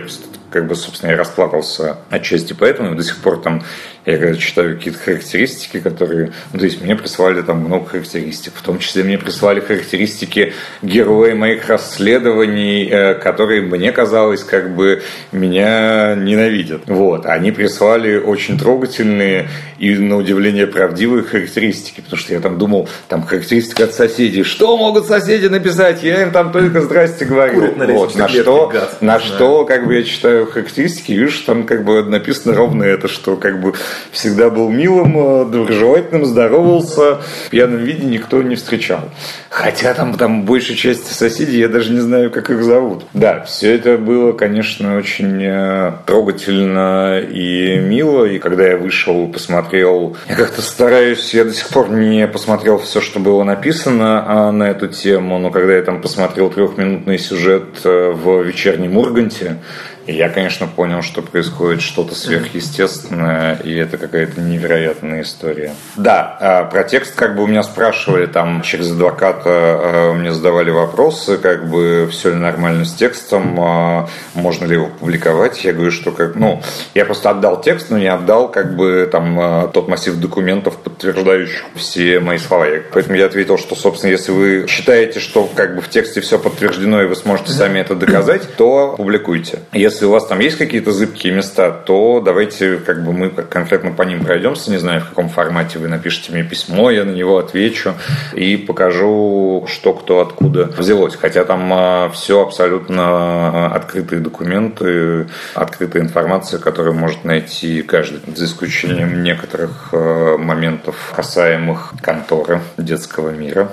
как 0.51 0.67
бы, 0.67 0.75
собственно, 0.75 1.11
я 1.11 1.17
расплакался 1.17 1.97
отчасти 2.09 2.53
поэтому, 2.53 2.95
до 2.95 3.03
сих 3.03 3.17
пор 3.17 3.41
там 3.41 3.63
я 4.05 4.17
когда 4.17 4.37
читаю 4.37 4.77
какие-то 4.77 4.99
характеристики, 4.99 5.79
которые... 5.79 6.31
Ну, 6.53 6.59
то 6.59 6.65
есть 6.65 6.81
мне 6.81 6.95
прислали 6.95 7.41
там 7.41 7.59
много 7.59 7.87
характеристик. 7.87 8.53
В 8.55 8.61
том 8.61 8.77
числе 8.79 9.03
мне 9.03 9.17
прислали 9.17 9.59
характеристики 9.59 10.53
героя 10.83 11.33
моих 11.33 11.67
расследований, 11.67 12.87
э, 12.87 13.15
которые, 13.15 13.61
мне 13.63 13.91
казалось, 13.91 14.43
как 14.43 14.75
бы 14.75 15.01
меня 15.31 16.15
ненавидят. 16.15 16.83
Вот. 16.85 17.25
Они 17.25 17.51
прислали 17.51 18.17
очень 18.17 18.59
трогательные 18.59 19.49
и, 19.79 19.95
на 19.95 20.17
удивление, 20.17 20.67
правдивые 20.67 21.23
характеристики. 21.23 22.01
Потому 22.01 22.17
что 22.17 22.33
я 22.33 22.39
там 22.41 22.59
думал, 22.59 22.87
там 23.07 23.23
характеристика 23.23 23.85
от 23.85 23.93
соседей. 23.93 24.43
Что 24.43 24.77
могут 24.77 25.07
соседи 25.07 25.47
написать? 25.47 26.03
Я 26.03 26.21
им 26.21 26.31
там 26.31 26.51
только 26.51 26.81
здрасте 26.81 27.25
говорю. 27.25 27.73
Вот. 27.75 28.15
На 28.15 28.29
что, 28.29 28.71
на 29.01 29.19
что, 29.19 29.65
как 29.65 29.87
бы 29.87 29.95
я 29.95 30.03
читаю 30.03 30.45
характеристики, 30.45 31.13
вижу, 31.13 31.31
что 31.31 31.47
там 31.47 31.63
как 31.63 31.83
бы 31.83 32.03
написано 32.03 32.55
ровно 32.55 32.83
это, 32.83 33.07
что 33.07 33.35
как 33.35 33.59
бы 33.59 33.73
всегда 34.11 34.49
был 34.49 34.69
милым, 34.69 35.17
э, 35.17 35.45
доброжелательным, 35.45 36.25
здоровался. 36.25 37.21
В 37.45 37.49
пьяном 37.49 37.79
виде 37.79 38.05
никто 38.05 38.41
не 38.41 38.55
встречал. 38.55 39.01
Хотя 39.49 39.93
там, 39.93 40.15
там 40.15 40.43
большей 40.43 40.75
части 40.75 41.13
соседей 41.13 41.59
я 41.59 41.69
даже 41.69 41.91
не 41.91 41.99
знаю, 41.99 42.31
как 42.31 42.49
их 42.49 42.63
зовут. 42.63 43.05
Да, 43.13 43.43
все 43.43 43.73
это 43.75 43.97
было, 43.97 44.33
конечно, 44.33 44.97
очень 44.97 45.41
э, 45.41 45.93
трогательно 46.05 47.19
и 47.19 47.77
мило. 47.79 48.25
И 48.25 48.39
когда 48.39 48.67
я 48.67 48.77
вышел 48.77 49.27
и 49.27 49.31
посмотрел, 49.31 50.17
я 50.27 50.35
как-то 50.35 50.61
стараюсь, 50.61 51.33
я 51.33 51.45
до 51.45 51.53
сих 51.53 51.69
пор 51.69 51.89
не 51.89 52.27
посмотрел 52.27 52.79
все, 52.79 53.01
что 53.01 53.19
было 53.19 53.43
написано 53.43 54.23
а, 54.27 54.51
на 54.51 54.69
эту 54.69 54.87
тему, 54.87 55.39
но 55.39 55.51
когда 55.51 55.73
я 55.73 55.81
там 55.81 56.01
посмотрел 56.01 56.49
трехминутный 56.49 57.17
сюжет 57.17 57.81
э, 57.83 58.11
в 58.11 58.41
вечернем 58.41 58.97
Урганте, 58.97 59.57
и 60.07 60.13
я, 60.13 60.29
конечно, 60.29 60.67
понял, 60.67 61.01
что 61.01 61.21
происходит 61.21 61.81
что-то 61.81 62.15
сверхъестественное, 62.15 63.55
и 63.55 63.73
это 63.75 63.97
какая-то 63.97 64.39
невероятная 64.41 65.21
история. 65.21 65.73
Да, 65.95 66.37
а, 66.39 66.63
про 66.65 66.83
текст 66.83 67.15
как 67.15 67.35
бы 67.35 67.43
у 67.43 67.47
меня 67.47 67.63
спрашивали 67.63 68.25
там 68.25 68.61
через 68.61 68.91
адвоката, 68.91 69.43
а, 69.45 70.13
мне 70.13 70.31
задавали 70.31 70.69
вопросы, 70.69 71.37
как 71.37 71.69
бы 71.69 72.07
все 72.11 72.29
ли 72.29 72.35
нормально 72.35 72.85
с 72.85 72.93
текстом, 72.93 73.59
а, 73.59 74.09
можно 74.33 74.65
ли 74.65 74.75
его 74.75 74.87
публиковать. 74.87 75.63
Я 75.63 75.73
говорю, 75.73 75.91
что 75.91 76.11
как, 76.11 76.35
ну, 76.35 76.61
я 76.93 77.05
просто 77.05 77.31
отдал 77.31 77.61
текст, 77.61 77.89
но 77.89 77.97
не 77.97 78.07
отдал 78.07 78.49
как 78.49 78.75
бы 78.75 79.07
там 79.11 79.71
тот 79.71 79.87
массив 79.87 80.15
документов, 80.15 80.77
подтверждающих 80.77 81.63
все 81.75 82.19
мои 82.19 82.37
слова. 82.37 82.65
Поэтому 82.93 83.15
я 83.15 83.25
ответил, 83.25 83.57
что, 83.57 83.75
собственно, 83.75 84.11
если 84.11 84.31
вы 84.31 84.65
считаете, 84.67 85.19
что 85.19 85.49
как 85.53 85.75
бы 85.75 85.81
в 85.81 85.89
тексте 85.89 86.21
все 86.21 86.39
подтверждено, 86.39 87.01
и 87.03 87.05
вы 87.05 87.15
сможете 87.15 87.51
сами 87.51 87.79
это 87.79 87.95
доказать, 87.95 88.55
то 88.55 88.95
публикуйте. 88.97 89.59
Если 89.71 89.94
если 89.95 90.07
у 90.07 90.11
вас 90.11 90.25
там 90.25 90.39
есть 90.39 90.57
какие-то 90.57 90.91
зыбкие 90.91 91.31
места, 91.31 91.71
то 91.71 92.19
давайте 92.19 92.77
как 92.77 93.05
бы 93.05 93.13
мы 93.13 93.29
конкретно 93.29 93.91
по 93.91 94.03
ним 94.03 94.25
пройдемся, 94.25 94.69
не 94.69 94.77
знаю, 94.77 94.99
в 94.99 95.07
каком 95.07 95.29
формате 95.29 95.79
вы 95.79 95.87
напишите 95.87 96.33
мне 96.33 96.43
письмо, 96.43 96.91
я 96.91 97.05
на 97.05 97.11
него 97.11 97.37
отвечу 97.37 97.93
и 98.33 98.57
покажу, 98.57 99.65
что 99.69 99.93
кто 99.93 100.19
откуда 100.19 100.65
взялось. 100.65 101.15
Хотя 101.15 101.45
там 101.45 101.71
а, 101.71 102.09
все 102.09 102.41
абсолютно 102.41 103.03
а, 103.03 103.71
открытые 103.73 104.19
документы, 104.19 105.27
открытая 105.53 106.03
информация, 106.03 106.59
которую 106.59 106.95
может 106.95 107.23
найти 107.23 107.81
каждый, 107.81 108.19
за 108.35 108.43
исключением 108.43 109.23
некоторых 109.23 109.91
а, 109.93 110.37
моментов, 110.37 111.13
касаемых 111.15 111.93
конторы 112.01 112.59
детского 112.77 113.29
мира. 113.29 113.71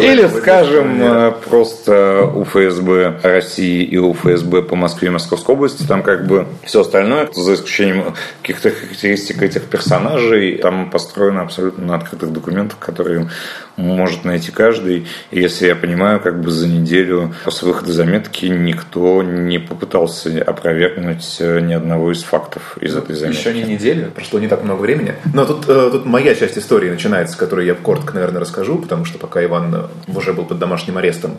Или, 0.00 0.28
скажем, 0.28 1.34
просто 1.44 2.30
у 2.32 2.44
ФСБ 2.44 3.18
России 3.24 3.82
и 3.82 3.98
у 3.98 4.14
ФСБ 4.14 4.62
по 4.62 4.76
Москве 4.76 5.08
и 5.08 5.10
Московской 5.32 5.54
области. 5.54 5.86
Там 5.86 6.02
как 6.02 6.26
бы 6.26 6.46
все 6.64 6.82
остальное, 6.82 7.28
за 7.32 7.54
исключением 7.54 8.14
каких-то 8.42 8.70
характеристик 8.70 9.42
этих 9.42 9.64
персонажей, 9.64 10.58
там 10.58 10.90
построено 10.90 11.42
абсолютно 11.42 11.86
на 11.86 11.94
открытых 11.96 12.32
документах, 12.32 12.78
которые 12.78 13.30
может 13.76 14.24
найти 14.24 14.52
каждый. 14.52 15.06
И 15.30 15.40
если 15.40 15.66
я 15.66 15.74
понимаю, 15.74 16.20
как 16.20 16.40
бы 16.40 16.50
за 16.50 16.68
неделю 16.68 17.34
после 17.44 17.68
выхода 17.68 17.92
заметки 17.92 18.46
никто 18.46 19.22
не 19.22 19.58
попытался 19.58 20.42
опровергнуть 20.42 21.36
э, 21.40 21.60
ни 21.60 21.72
одного 21.72 22.12
из 22.12 22.22
фактов 22.22 22.76
из 22.80 22.94
этой 22.94 23.16
заметки. 23.16 23.40
Еще 23.40 23.54
не 23.54 23.62
неделю, 23.62 24.10
прошло 24.10 24.38
не 24.38 24.48
так 24.48 24.62
много 24.62 24.82
времени. 24.82 25.14
Но 25.32 25.46
тут, 25.46 25.68
э, 25.68 25.88
тут 25.92 26.04
моя 26.04 26.34
часть 26.34 26.58
истории 26.58 26.90
начинается, 26.90 27.38
которую 27.38 27.66
я 27.66 27.74
коротко, 27.74 28.14
наверное, 28.14 28.40
расскажу, 28.40 28.78
потому 28.78 29.06
что 29.06 29.18
пока 29.18 29.42
Иван 29.42 29.74
э, 29.74 30.12
уже 30.14 30.34
был 30.34 30.44
под 30.44 30.58
домашним 30.58 30.98
арестом, 30.98 31.38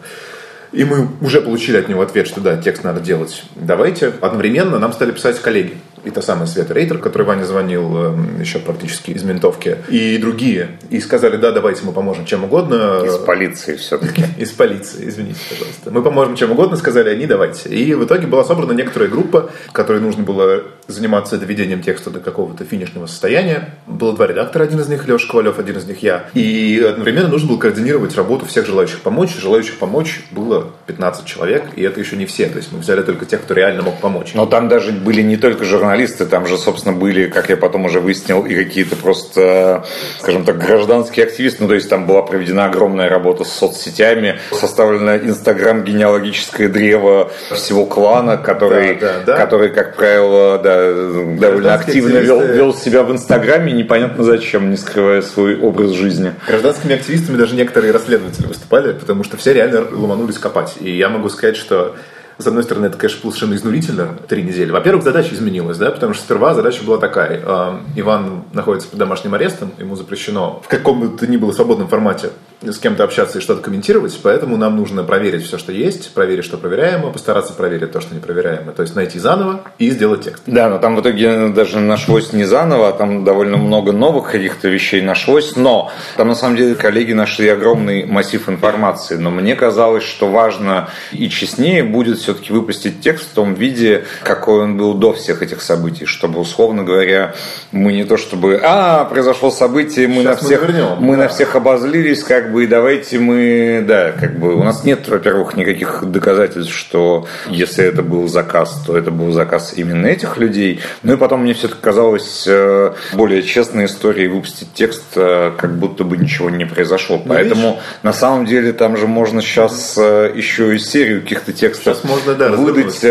и 0.74 0.84
мы 0.84 1.08
уже 1.22 1.40
получили 1.42 1.78
от 1.78 1.88
него 1.88 2.02
ответ, 2.02 2.28
что 2.28 2.42
да, 2.42 2.58
текст 2.58 2.84
надо 2.84 3.00
делать. 3.00 3.44
Давайте. 3.56 4.12
Одновременно 4.22 4.80
нам 4.80 4.92
стали 4.92 5.12
писать 5.12 5.40
коллеги 5.40 5.78
и 6.04 6.10
та 6.10 6.22
самая 6.22 6.48
Света 6.48 6.74
Рейтер, 6.74 6.98
который 6.98 7.24
Ваня 7.24 7.46
звонил 7.46 7.98
эм, 7.98 8.42
еще 8.42 8.60
практически 8.60 9.12
из 9.12 9.24
ментовки, 9.24 9.78
и 9.88 10.18
другие. 10.18 10.78
И 10.90 11.00
сказали, 11.00 11.38
да, 11.38 11.52
давайте 11.52 11.84
мы 11.86 11.94
поможем 11.94 12.26
чем 12.26 12.44
угодно. 12.44 13.02
Из 13.06 13.18
полиции 13.18 13.76
все-таки. 13.78 14.26
Из 14.38 14.52
полиции, 14.52 15.08
извините, 15.08 15.40
пожалуйста. 15.50 15.92
Мы 15.92 16.02
поможем 16.02 16.36
чем 16.36 16.52
угодно, 16.52 16.76
сказали 16.76 17.10
они, 17.10 17.26
давайте. 17.26 17.70
И 17.70 17.94
в 17.94 18.04
итоге 18.04 18.28
была 18.28 18.44
собрана 18.44 18.74
некоторая 18.74 19.10
группа, 19.10 19.50
которой 19.72 20.02
нужно 20.02 20.24
было 20.24 20.64
заниматься 20.88 21.38
доведением 21.38 21.82
текста 21.82 22.10
до 22.10 22.20
какого-то 22.20 22.66
финишного 22.66 23.08
состояния. 23.08 23.76
Было 23.88 24.14
два 24.14 24.28
редактора, 24.28 24.64
один 24.64 24.80
из 24.80 24.90
них 24.90 25.08
Леша 25.08 25.28
Ковалев, 25.30 25.60
один 25.60 25.78
из 25.78 25.86
них 25.86 26.04
я. 26.04 26.26
И 26.34 26.86
одновременно 26.86 27.30
нужно 27.30 27.50
было 27.50 27.58
координировать 27.58 28.16
работу 28.16 28.46
всех 28.46 28.66
желающих 28.66 29.02
помочь. 29.02 29.36
Желающих 29.38 29.80
помочь 29.80 30.22
было 30.32 30.72
15 30.88 31.26
человек, 31.26 31.64
и 31.76 31.84
это 31.84 32.00
еще 32.00 32.18
не 32.18 32.26
все. 32.26 32.48
То 32.48 32.58
есть 32.58 32.72
мы 32.72 32.80
взяли 32.80 33.02
только 33.02 33.26
тех, 33.26 33.42
кто 33.42 33.54
реально 33.54 33.84
мог 33.84 34.00
помочь. 34.00 34.34
Но 34.34 34.46
там 34.46 34.68
даже 34.68 34.92
были 34.92 35.22
не 35.22 35.38
только 35.38 35.64
журналисты, 35.64 35.93
там 36.26 36.48
же, 36.48 36.58
собственно, 36.58 36.96
были, 36.96 37.28
как 37.28 37.50
я 37.50 37.58
потом 37.58 37.86
уже 37.86 38.00
выяснил, 38.00 38.46
и 38.46 38.56
какие-то 38.56 38.96
просто, 38.96 39.86
скажем 40.20 40.46
так, 40.46 40.58
гражданские 40.58 41.26
активисты. 41.26 41.64
Ну, 41.64 41.70
то 41.70 41.76
есть 41.76 41.90
там 41.90 42.06
была 42.06 42.22
проведена 42.22 42.66
огромная 42.66 43.10
работа 43.10 43.44
с 43.44 43.52
соцсетями, 43.52 44.40
составлено 44.52 45.18
Инстаграм 45.18 45.84
генеалогическое 45.84 46.70
древо 46.70 47.32
всего 47.52 47.86
клана, 47.86 48.38
который, 48.38 48.96
да, 48.96 49.14
да, 49.14 49.24
да. 49.26 49.38
который 49.38 49.70
как 49.70 49.96
правило, 49.96 50.60
да, 50.60 50.94
довольно 51.40 51.74
активно 51.74 52.18
вел, 52.18 52.42
вел 52.42 52.74
себя 52.74 53.04
в 53.04 53.12
Инстаграме, 53.12 53.74
непонятно 53.74 54.24
зачем, 54.24 54.70
не 54.70 54.78
скрывая 54.78 55.22
свой 55.22 55.60
образ 55.60 55.92
жизни. 55.92 56.34
Гражданскими 56.48 56.96
активистами 56.96 57.38
даже 57.38 57.56
некоторые 57.56 57.92
расследователи 57.94 58.48
выступали, 58.48 58.94
потому 58.94 59.24
что 59.24 59.38
все 59.38 59.54
реально 59.54 59.86
ломанулись 59.92 60.38
копать. 60.38 60.76
И 60.80 60.96
я 60.96 61.10
могу 61.10 61.30
сказать, 61.30 61.58
что 61.58 61.96
с 62.44 62.48
одной 62.48 62.64
стороны, 62.64 62.88
это, 62.88 62.98
конечно, 62.98 63.22
было 63.24 63.32
совершенно 63.32 63.56
изнурительно, 63.56 64.10
три 64.28 64.44
недели. 64.44 64.72
Во-первых, 64.72 65.04
задача 65.04 65.34
изменилась, 65.34 65.78
да, 65.78 65.92
потому 65.92 66.14
что 66.14 66.24
сперва 66.24 66.54
задача 66.54 66.84
была 66.84 66.98
такая. 66.98 67.42
Э, 67.44 67.78
Иван 67.96 68.44
находится 68.54 68.90
под 68.90 69.00
домашним 69.00 69.34
арестом, 69.34 69.72
ему 69.80 69.96
запрещено 69.96 70.62
в 70.64 70.68
каком 70.68 71.00
бы 71.00 71.18
то 71.18 71.26
ни 71.26 71.38
было 71.38 71.52
свободном 71.52 71.88
формате 71.88 72.30
с 72.66 72.78
кем-то 72.80 73.04
общаться 73.04 73.40
и 73.40 73.42
что-то 73.42 73.62
комментировать, 73.62 74.18
поэтому 74.22 74.58
нам 74.58 74.76
нужно 74.76 75.04
проверить 75.04 75.46
все, 75.46 75.58
что 75.58 75.72
есть, 75.72 76.14
проверить, 76.14 76.46
что 76.46 76.58
проверяемо, 76.58 77.12
постараться 77.12 77.54
проверить 77.54 77.92
то, 77.92 78.02
что 78.02 78.16
непроверяемо, 78.16 78.72
то 78.72 78.82
есть 78.82 78.96
найти 78.96 79.20
заново 79.20 79.62
и 79.80 79.90
сделать 79.90 80.24
текст. 80.24 80.44
Да, 80.46 80.70
но 80.70 80.80
там 80.80 80.96
в 80.96 81.02
итоге 81.02 81.50
даже 81.50 81.80
нашлось 81.80 82.34
не 82.34 82.46
заново, 82.46 82.90
а 82.90 82.94
там 82.94 83.24
довольно 83.24 83.58
много 83.58 83.92
новых 83.92 84.32
каких-то 84.32 84.68
вещей 84.70 85.02
нашлось, 85.02 85.56
но 85.56 85.92
там 86.18 86.28
на 86.28 86.36
самом 86.36 86.56
деле 86.56 86.76
коллеги 86.76 87.14
нашли 87.14 87.48
огромный 87.50 88.06
массив 88.06 88.48
информации, 88.48 89.16
но 89.16 89.30
мне 89.30 89.56
казалось, 89.56 90.04
что 90.04 90.30
важно 90.30 90.90
и 91.12 91.30
честнее 91.30 91.84
будет 91.84 92.20
все-таки 92.20 92.54
выпустить 92.54 93.02
текст 93.02 93.32
в 93.32 93.34
том 93.34 93.54
виде, 93.54 94.06
какой 94.24 94.64
он 94.64 94.78
был 94.78 94.94
до 94.94 95.14
всех 95.14 95.42
этих 95.42 95.62
событий, 95.62 96.06
чтобы, 96.06 96.40
условно 96.40 96.84
говоря, 96.84 97.34
мы 97.72 97.94
не 97.94 98.04
то 98.04 98.18
чтобы, 98.18 98.60
а, 98.64 99.06
произошло 99.06 99.52
событие, 99.52 100.08
мы 100.08 100.22
Сейчас 100.22 100.42
на 100.42 100.48
всех, 100.48 100.70
мы, 100.70 100.96
мы 101.00 101.16
да. 101.18 101.24
на 101.24 101.28
всех 101.28 101.56
обозлились, 101.56 102.24
как 102.24 102.52
бы 102.54 102.68
давайте 102.68 103.20
мы, 103.20 103.84
да, 103.88 104.12
как 104.12 104.40
бы 104.40 104.56
у 104.56 104.64
нас 104.64 104.84
нет, 104.84 105.08
во-первых, 105.08 105.56
никаких 105.56 106.04
доказательств, 106.06 106.74
что 106.74 107.28
если 107.50 107.86
это 107.86 108.02
был 108.02 108.28
заказ, 108.28 108.84
то 108.86 108.98
это 108.98 109.12
был 109.12 109.32
заказ 109.32 109.74
именно 109.76 110.08
этих 110.08 110.38
людей. 110.38 110.80
Ну 111.02 111.14
и 111.14 111.18
потом 111.18 111.42
мне 111.42 111.54
все-таки 111.54 111.82
казалось 111.82 112.46
э, 112.48 112.94
более 113.14 113.44
честной 113.44 113.86
историей 113.86 114.28
выпустить 114.28 114.74
текст, 114.74 115.04
э, 115.16 115.52
как 115.58 115.78
будто 115.78 116.04
бы 116.04 116.18
ничего 116.18 116.50
не 116.50 116.66
произошло. 116.66 117.18
Ну, 117.18 117.34
Поэтому 117.34 117.70
видишь? 117.70 117.84
на 118.04 118.14
самом 118.14 118.46
деле 118.46 118.74
там 118.74 118.98
же 118.98 119.08
можно 119.08 119.42
сейчас 119.42 119.98
э, 119.98 120.32
еще 120.36 120.76
и 120.76 120.80
серию 120.80 121.22
каких-то 121.22 121.52
текстов 121.54 121.84
сейчас 121.84 122.04
можно, 122.04 122.36
да, 122.36 122.50
выдать 122.50 123.02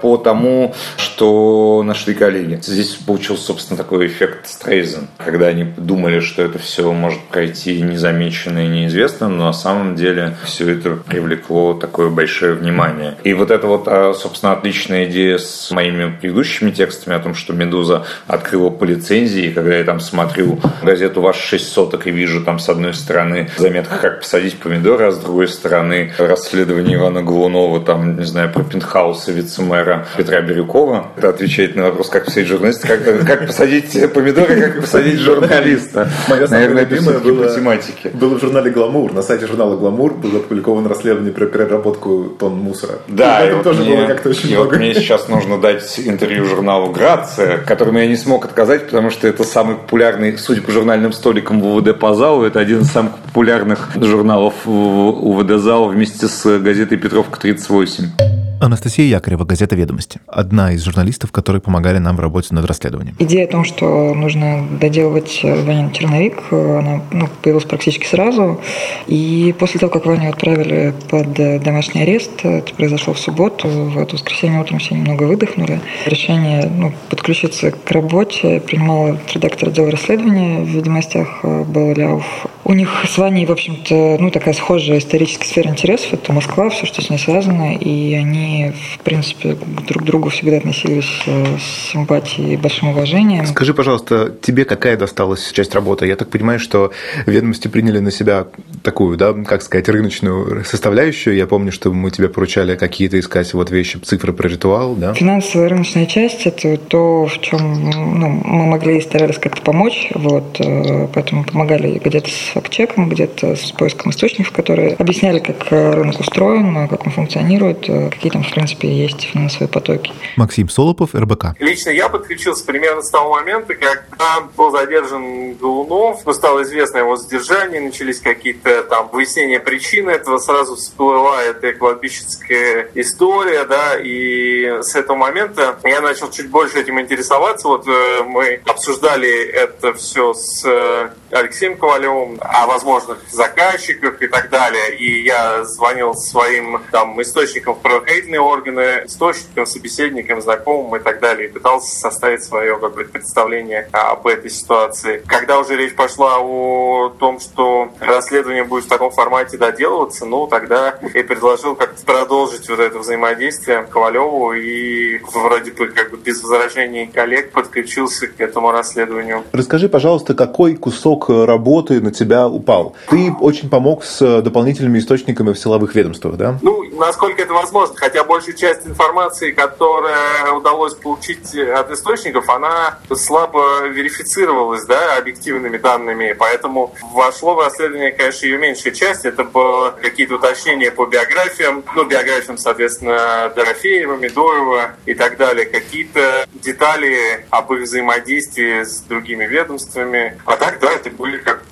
по 0.00 0.16
тому, 0.16 0.74
что 0.96 1.82
нашли 1.84 2.14
коллеги. 2.14 2.58
Здесь 2.62 2.94
получился, 2.94 3.44
собственно, 3.44 3.76
такой 3.76 4.06
эффект 4.06 4.48
Стрейзен, 4.48 5.08
когда 5.18 5.46
они 5.46 5.64
думали, 5.64 6.20
что 6.20 6.42
это 6.42 6.58
все 6.58 6.92
может 6.92 7.20
пройти 7.28 7.80
незамеченное 7.80 8.64
и 8.64 8.68
неизвестно, 8.88 9.28
но 9.28 9.46
на 9.46 9.52
самом 9.52 9.94
деле 9.94 10.34
все 10.44 10.72
это 10.72 10.96
привлекло 10.96 11.74
такое 11.74 12.08
большое 12.08 12.54
внимание. 12.54 13.16
И 13.22 13.34
вот 13.34 13.50
это 13.50 13.66
вот, 13.66 13.84
а, 13.86 14.14
собственно, 14.14 14.52
отличная 14.52 15.06
идея 15.06 15.38
с 15.38 15.70
моими 15.70 16.16
предыдущими 16.18 16.70
текстами 16.70 17.16
о 17.16 17.20
том, 17.20 17.34
что 17.34 17.52
«Медуза» 17.52 18.04
открыла 18.26 18.70
по 18.70 18.84
лицензии, 18.84 19.52
когда 19.54 19.76
я 19.76 19.84
там 19.84 20.00
смотрю 20.00 20.58
газету 20.82 21.20
«Ваш 21.20 21.36
6 21.36 21.72
соток» 21.72 22.06
и 22.06 22.10
вижу 22.10 22.42
там 22.42 22.58
с 22.58 22.68
одной 22.68 22.94
стороны 22.94 23.50
заметка 23.56 23.98
«Как 23.98 24.20
посадить 24.20 24.58
помидоры», 24.58 25.06
а 25.06 25.12
с 25.12 25.18
другой 25.18 25.48
стороны 25.48 26.12
расследование 26.18 26.96
Ивана 26.96 27.22
Голунова, 27.22 27.80
там, 27.80 28.18
не 28.18 28.24
знаю, 28.24 28.50
про 28.52 28.64
пентхаусы 28.64 29.32
вице-мэра 29.32 30.06
Петра 30.16 30.40
Бирюкова. 30.40 31.12
Это 31.16 31.28
отвечает 31.28 31.76
на 31.76 31.84
вопрос, 31.84 32.08
как 32.08 32.24
посадить 32.24 32.48
журналиста, 32.48 32.88
как, 32.88 33.26
как 33.26 33.46
посадить 33.46 34.12
помидоры, 34.12 34.60
как 34.60 34.80
посадить 34.80 35.20
журналиста. 35.20 36.10
Моя 36.28 36.48
Наверное, 36.48 36.84
любимая 36.84 37.18
была, 37.18 37.76
было 38.14 38.38
в 38.38 38.40
журнале 38.40 38.67
«Гламур». 38.70 39.12
На 39.12 39.22
сайте 39.22 39.46
журнала 39.46 39.76
«Гламур» 39.76 40.14
было 40.14 40.38
опубликовано 40.38 40.88
расследование 40.88 41.32
про 41.32 41.46
переработку 41.46 42.32
тонн 42.38 42.54
мусора. 42.54 43.00
Да, 43.08 43.44
и, 43.44 43.50
и, 43.50 43.52
вот 43.54 43.64
тоже 43.64 43.82
мне, 43.82 43.96
было 43.96 44.06
как-то 44.06 44.30
очень 44.30 44.54
много. 44.54 44.70
Вот 44.70 44.78
мне 44.78 44.94
сейчас 44.94 45.28
нужно 45.28 45.58
дать 45.58 45.98
интервью 45.98 46.44
журналу 46.44 46.90
«Грация», 46.90 47.58
которому 47.58 47.98
я 47.98 48.06
не 48.06 48.16
смог 48.16 48.44
отказать, 48.44 48.86
потому 48.86 49.10
что 49.10 49.26
это 49.28 49.44
самый 49.44 49.76
популярный, 49.76 50.36
судя 50.38 50.62
по 50.62 50.70
журнальным 50.70 51.12
столикам 51.12 51.60
в 51.60 51.66
УВД 51.66 51.98
по 51.98 52.14
залу, 52.14 52.44
это 52.44 52.60
один 52.60 52.80
из 52.80 52.90
самых 52.90 53.16
популярных 53.18 53.90
журналов 53.96 54.54
УВД 54.66 55.60
зала 55.60 55.88
вместе 55.88 56.28
с 56.28 56.58
газетой 56.58 56.98
«Петровка 56.98 57.38
38». 57.40 58.27
Анастасия 58.60 59.06
Якорева, 59.06 59.44
газета 59.44 59.76
«Ведомости». 59.76 60.20
Одна 60.26 60.72
из 60.72 60.84
журналистов, 60.84 61.30
которые 61.30 61.62
помогали 61.62 61.98
нам 61.98 62.16
в 62.16 62.20
работе 62.20 62.54
над 62.54 62.64
расследованием. 62.64 63.14
Идея 63.18 63.44
о 63.44 63.48
том, 63.48 63.64
что 63.64 64.14
нужно 64.14 64.66
доделывать 64.80 65.40
Ванин 65.42 65.92
черновик, 65.92 66.42
она 66.50 67.02
ну, 67.12 67.28
появилась 67.42 67.64
практически 67.64 68.06
сразу. 68.06 68.60
И 69.06 69.54
после 69.58 69.78
того, 69.78 69.92
как 69.92 70.06
Ваню 70.06 70.30
отправили 70.30 70.92
под 71.08 71.32
домашний 71.62 72.02
арест, 72.02 72.44
это 72.44 72.74
произошло 72.74 73.14
в 73.14 73.18
субботу, 73.18 73.68
в 73.68 73.98
это 73.98 74.14
воскресенье 74.14 74.60
утром 74.60 74.78
все 74.78 74.94
немного 74.94 75.24
выдохнули. 75.24 75.80
Решение 76.06 76.70
ну, 76.74 76.92
подключиться 77.10 77.70
к 77.70 77.90
работе 77.90 78.60
принимал 78.60 79.18
редактор 79.32 79.68
отдела 79.68 79.90
расследования 79.90 80.60
в 80.60 80.68
«Ведомостях» 80.68 81.44
был 81.44 81.94
Ляуф. 81.94 82.46
У 82.64 82.74
них 82.74 83.04
с 83.08 83.16
Ваней, 83.16 83.46
в 83.46 83.52
общем-то, 83.52 84.18
ну, 84.20 84.30
такая 84.30 84.52
схожая 84.52 84.98
историческая 84.98 85.46
сфера 85.46 85.70
интересов. 85.70 86.12
Это 86.12 86.32
Москва, 86.34 86.68
все, 86.68 86.84
что 86.84 87.00
с 87.00 87.08
ней 87.08 87.18
связано. 87.18 87.74
И 87.74 88.12
они 88.14 88.47
в 88.72 88.98
принципе, 89.00 89.56
друг 89.86 90.02
к 90.02 90.06
другу 90.06 90.28
всегда 90.30 90.58
относились 90.58 91.22
э, 91.26 91.44
с 91.58 91.92
симпатией 91.92 92.54
и 92.54 92.56
большим 92.56 92.88
уважением. 92.88 93.46
Скажи, 93.46 93.74
пожалуйста, 93.74 94.34
тебе 94.42 94.64
какая 94.64 94.96
досталась 94.96 95.52
часть 95.52 95.74
работы? 95.74 96.06
Я 96.06 96.16
так 96.16 96.28
понимаю, 96.30 96.58
что 96.58 96.92
ведомости 97.26 97.68
приняли 97.68 97.98
на 97.98 98.10
себя 98.10 98.46
такую, 98.82 99.16
да, 99.16 99.32
как 99.32 99.62
сказать, 99.62 99.88
рыночную 99.88 100.64
составляющую. 100.64 101.36
Я 101.36 101.46
помню, 101.46 101.72
что 101.72 101.92
мы 101.92 102.10
тебе 102.10 102.28
поручали 102.28 102.76
какие-то 102.76 103.18
искать 103.18 103.52
вот 103.54 103.70
вещи, 103.70 103.98
цифры 103.98 104.32
про 104.32 104.48
ритуал, 104.48 104.94
да? 104.94 105.14
Финансовая 105.14 105.68
рыночная 105.68 106.06
часть– 106.06 106.42
это 106.46 106.76
то, 106.76 107.26
в 107.26 107.40
чем 107.40 107.90
ну, 108.18 108.28
мы 108.28 108.66
могли 108.66 108.98
и 108.98 109.00
старались 109.00 109.38
как-то 109.38 109.62
помочь. 109.62 110.10
Вот, 110.14 110.60
э, 110.60 111.08
поэтому 111.12 111.44
помогали 111.44 112.00
где-то 112.04 112.28
с 112.30 112.52
фактчеком, 112.54 113.08
где-то 113.08 113.56
с 113.56 113.72
поиском 113.72 114.10
источников, 114.10 114.52
которые 114.52 114.94
объясняли, 114.94 115.38
как 115.38 115.70
рынок 115.70 116.20
устроен, 116.20 116.88
как 116.88 117.06
он 117.06 117.12
функционирует, 117.12 117.86
какие 118.10 118.30
там, 118.30 118.37
в 118.42 118.50
принципе, 118.50 118.88
есть 118.88 119.22
финансовые 119.22 119.68
потоки. 119.68 120.12
Максим 120.36 120.68
Солопов, 120.68 121.14
РБК. 121.14 121.58
Лично 121.58 121.90
я 121.90 122.08
подключился 122.08 122.64
примерно 122.64 123.02
с 123.02 123.10
того 123.10 123.30
момента, 123.30 123.74
когда 123.74 124.40
был 124.56 124.70
задержан 124.70 125.54
Голунов, 125.54 126.22
ну, 126.24 126.32
стало 126.32 126.62
известно 126.62 126.98
его 126.98 127.16
задержание, 127.16 127.80
начались 127.80 128.20
какие-то 128.20 128.82
там 128.84 129.08
выяснения 129.12 129.60
причин 129.60 130.08
этого, 130.08 130.38
сразу 130.38 130.76
всплывает 130.76 131.62
и 131.64 131.72
кладбищенская 131.72 132.90
история, 132.94 133.64
да, 133.64 133.96
и 133.98 134.82
с 134.82 134.94
этого 134.94 135.16
момента 135.16 135.78
я 135.84 136.00
начал 136.00 136.30
чуть 136.30 136.50
больше 136.50 136.80
этим 136.80 137.00
интересоваться. 137.00 137.68
Вот 137.68 137.86
э, 137.86 138.22
мы 138.24 138.60
обсуждали 138.66 139.48
это 139.48 139.94
все 139.94 140.34
с 140.34 140.64
э, 140.64 141.10
Алексеем 141.30 141.76
Ковалевым 141.76 142.38
о 142.40 142.66
возможных 142.66 143.18
заказчиках 143.30 144.20
и 144.22 144.26
так 144.26 144.50
далее. 144.50 144.96
И 144.96 145.22
я 145.22 145.64
звонил 145.64 146.14
своим 146.14 146.82
там 146.90 147.20
источникам 147.20 147.74
в 147.74 147.80
правоохранительные 148.28 148.40
органы, 148.40 149.06
источникам, 149.06 149.66
собеседникам, 149.66 150.40
знакомым 150.40 150.96
и 150.96 151.02
так 151.02 151.20
далее. 151.20 151.48
И 151.48 151.52
пытался 151.52 151.98
составить 151.98 152.44
свое 152.44 152.78
как 152.78 152.94
бы, 152.94 153.04
представление 153.04 153.88
об 153.92 154.26
этой 154.26 154.50
ситуации. 154.50 155.22
Когда 155.26 155.58
уже 155.58 155.76
речь 155.76 155.94
пошла 155.94 156.38
о 156.38 157.10
том, 157.18 157.40
что 157.40 157.88
расследование 158.00 158.64
будет 158.64 158.84
в 158.84 158.88
таком 158.88 159.10
формате 159.10 159.56
доделываться, 159.56 160.26
ну, 160.26 160.46
тогда 160.46 160.98
я 161.14 161.24
предложил 161.24 161.74
как-то 161.74 162.04
продолжить 162.04 162.68
вот 162.68 162.78
это 162.78 162.98
взаимодействие 162.98 163.84
Ковалеву 163.90 164.52
и 164.52 165.18
вроде 165.32 165.72
бы 165.72 165.88
как 165.88 166.10
бы 166.10 166.16
без 166.16 166.42
возражений 166.42 167.06
коллег 167.06 167.52
подключился 167.52 168.26
к 168.26 168.40
этому 168.40 168.70
расследованию. 168.70 169.44
Расскажи, 169.52 169.88
пожалуйста, 169.88 170.34
какой 170.34 170.74
кусок 170.76 171.28
работы 171.28 172.00
на 172.00 172.12
тебя 172.12 172.48
упал? 172.48 172.94
Ты 173.08 173.32
очень 173.40 173.70
помог 173.70 174.04
с 174.04 174.42
дополнительными 174.42 174.98
источниками 174.98 175.52
в 175.52 175.58
силовых 175.58 175.94
ведомствах, 175.94 176.36
да? 176.36 176.58
Ну, 176.62 176.84
насколько 176.98 177.42
это 177.42 177.52
возможно, 177.52 177.94
хотя 177.96 178.17
большая 178.24 178.54
часть 178.54 178.86
информации, 178.86 179.52
которая 179.52 180.52
удалось 180.52 180.94
получить 180.94 181.54
от 181.54 181.90
источников, 181.90 182.48
она 182.48 182.98
слабо 183.14 183.86
верифицировалась, 183.86 184.84
да, 184.84 185.16
объективными 185.16 185.76
данными, 185.76 186.34
поэтому 186.38 186.94
вошло 187.12 187.54
в 187.54 187.60
расследование, 187.60 188.12
конечно, 188.12 188.46
ее 188.46 188.58
меньшая 188.58 188.92
часть, 188.92 189.24
это 189.24 189.44
было 189.44 189.90
какие-то 189.90 190.36
уточнения 190.36 190.90
по 190.90 191.06
биографиям, 191.06 191.84
ну, 191.94 192.04
биографиям, 192.04 192.58
соответственно, 192.58 193.52
Дорофеева, 193.54 194.16
Медоева 194.16 194.96
и 195.06 195.14
так 195.14 195.36
далее, 195.36 195.66
какие-то 195.66 196.46
детали 196.54 197.46
об 197.50 197.72
их 197.72 197.82
взаимодействии 197.82 198.82
с 198.82 199.00
другими 199.00 199.44
ведомствами. 199.44 200.40
А 200.44 200.56
так, 200.56 200.78
да, 200.80 200.92
это 200.92 201.10
были 201.10 201.38
как 201.38 201.62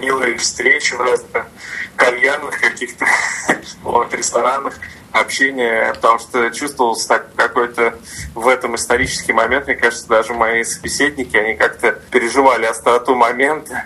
милые 0.00 0.36
встречи 0.38 0.94
в 0.94 1.00
разных 1.00 1.46
кальянных 1.96 2.60
каких-то 2.60 3.04
вот, 3.82 4.14
ресторанах 4.14 4.74
общение, 5.12 5.92
потому 5.94 6.18
что 6.18 6.50
чувствовался 6.50 7.08
так 7.08 7.34
какой-то 7.34 7.98
в 8.34 8.46
этом 8.48 8.76
исторический 8.76 9.32
момент, 9.32 9.66
мне 9.66 9.76
кажется, 9.76 10.06
даже 10.08 10.34
мои 10.34 10.62
собеседники, 10.64 11.36
они 11.36 11.54
как-то 11.54 11.92
переживали 12.10 12.66
остроту 12.66 13.14
момента. 13.14 13.84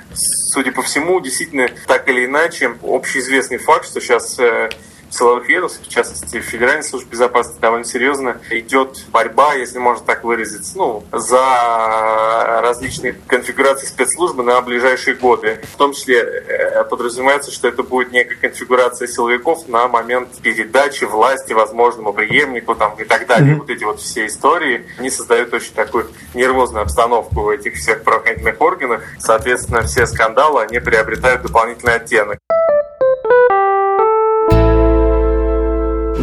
Судя 0.52 0.72
по 0.72 0.82
всему, 0.82 1.20
действительно, 1.20 1.68
так 1.86 2.08
или 2.08 2.26
иначе, 2.26 2.76
общеизвестный 2.82 3.58
факт, 3.58 3.86
что 3.86 4.00
сейчас 4.00 4.38
э, 4.38 4.70
силовых 5.14 5.48
ведомств, 5.48 5.80
в 5.82 5.88
частности, 5.88 6.40
в 6.40 6.44
Федеральной 6.44 6.82
службе 6.82 7.10
безопасности 7.10 7.60
довольно 7.60 7.84
серьезно 7.84 8.40
идет 8.50 9.04
борьба, 9.08 9.54
если 9.54 9.78
можно 9.78 10.04
так 10.04 10.24
выразиться, 10.24 10.76
ну, 10.76 11.04
за 11.12 12.60
различные 12.62 13.14
конфигурации 13.26 13.86
спецслужбы 13.86 14.42
на 14.42 14.60
ближайшие 14.60 15.16
годы. 15.16 15.60
В 15.72 15.76
том 15.76 15.92
числе 15.92 16.18
э, 16.18 16.84
подразумевается, 16.84 17.50
что 17.50 17.68
это 17.68 17.82
будет 17.82 18.12
некая 18.12 18.36
конфигурация 18.36 19.06
силовиков 19.08 19.68
на 19.68 19.88
момент 19.88 20.30
передачи 20.42 21.04
власти 21.04 21.52
возможному 21.52 22.12
преемнику 22.12 22.74
там, 22.74 22.94
и 22.98 23.04
так 23.04 23.26
далее. 23.26 23.54
Mm-hmm. 23.54 23.58
Вот 23.58 23.70
эти 23.70 23.84
вот 23.84 24.00
все 24.00 24.26
истории, 24.26 24.86
они 24.98 25.10
создают 25.10 25.52
очень 25.52 25.72
такую 25.74 26.08
нервозную 26.34 26.82
обстановку 26.82 27.42
в 27.42 27.48
этих 27.48 27.74
всех 27.74 28.02
правоохранительных 28.02 28.60
органах. 28.60 29.02
Соответственно, 29.18 29.82
все 29.82 30.06
скандалы, 30.06 30.62
они 30.62 30.80
приобретают 30.80 31.42
дополнительный 31.42 31.94
оттенок. 31.94 32.38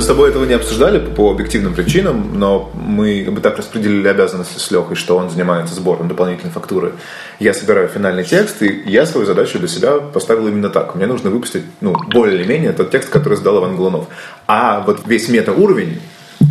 С 0.02 0.08
тобой 0.08 0.32
этого 0.32 0.46
не 0.46 0.56
обсуждали 0.56 0.98
по 0.98 1.30
объективным 1.30 1.76
причинам, 1.76 2.40
но 2.40 2.72
мы 2.74 3.24
бы 3.30 3.40
так 3.40 3.60
распределили 3.60 4.08
обязанности 4.08 4.58
с 4.58 4.72
Лехой, 4.72 4.96
что 4.96 5.16
он 5.16 5.30
занимается 5.30 5.76
сбором 5.76 6.08
дополнительной 6.08 6.52
фактуры. 6.52 6.94
Я 7.40 7.54
собираю 7.54 7.88
финальный 7.88 8.24
текст, 8.24 8.64
и 8.64 8.82
я 8.88 9.06
свою 9.06 9.28
задачу 9.28 9.60
для 9.60 9.68
себя 9.68 10.00
поставил 10.00 10.48
именно 10.48 10.70
так. 10.72 10.96
Мне 10.96 11.06
нужно 11.06 11.30
выпустить, 11.30 11.66
ну, 11.82 11.94
более-менее 12.08 12.74
тот 12.74 12.90
текст, 12.90 13.10
который 13.10 13.38
сдал 13.38 13.60
Иван 13.60 13.76
Голунов. 13.76 14.08
А 14.48 14.82
вот 14.82 15.02
весь 15.06 15.30
мета-уровень 15.30 16.02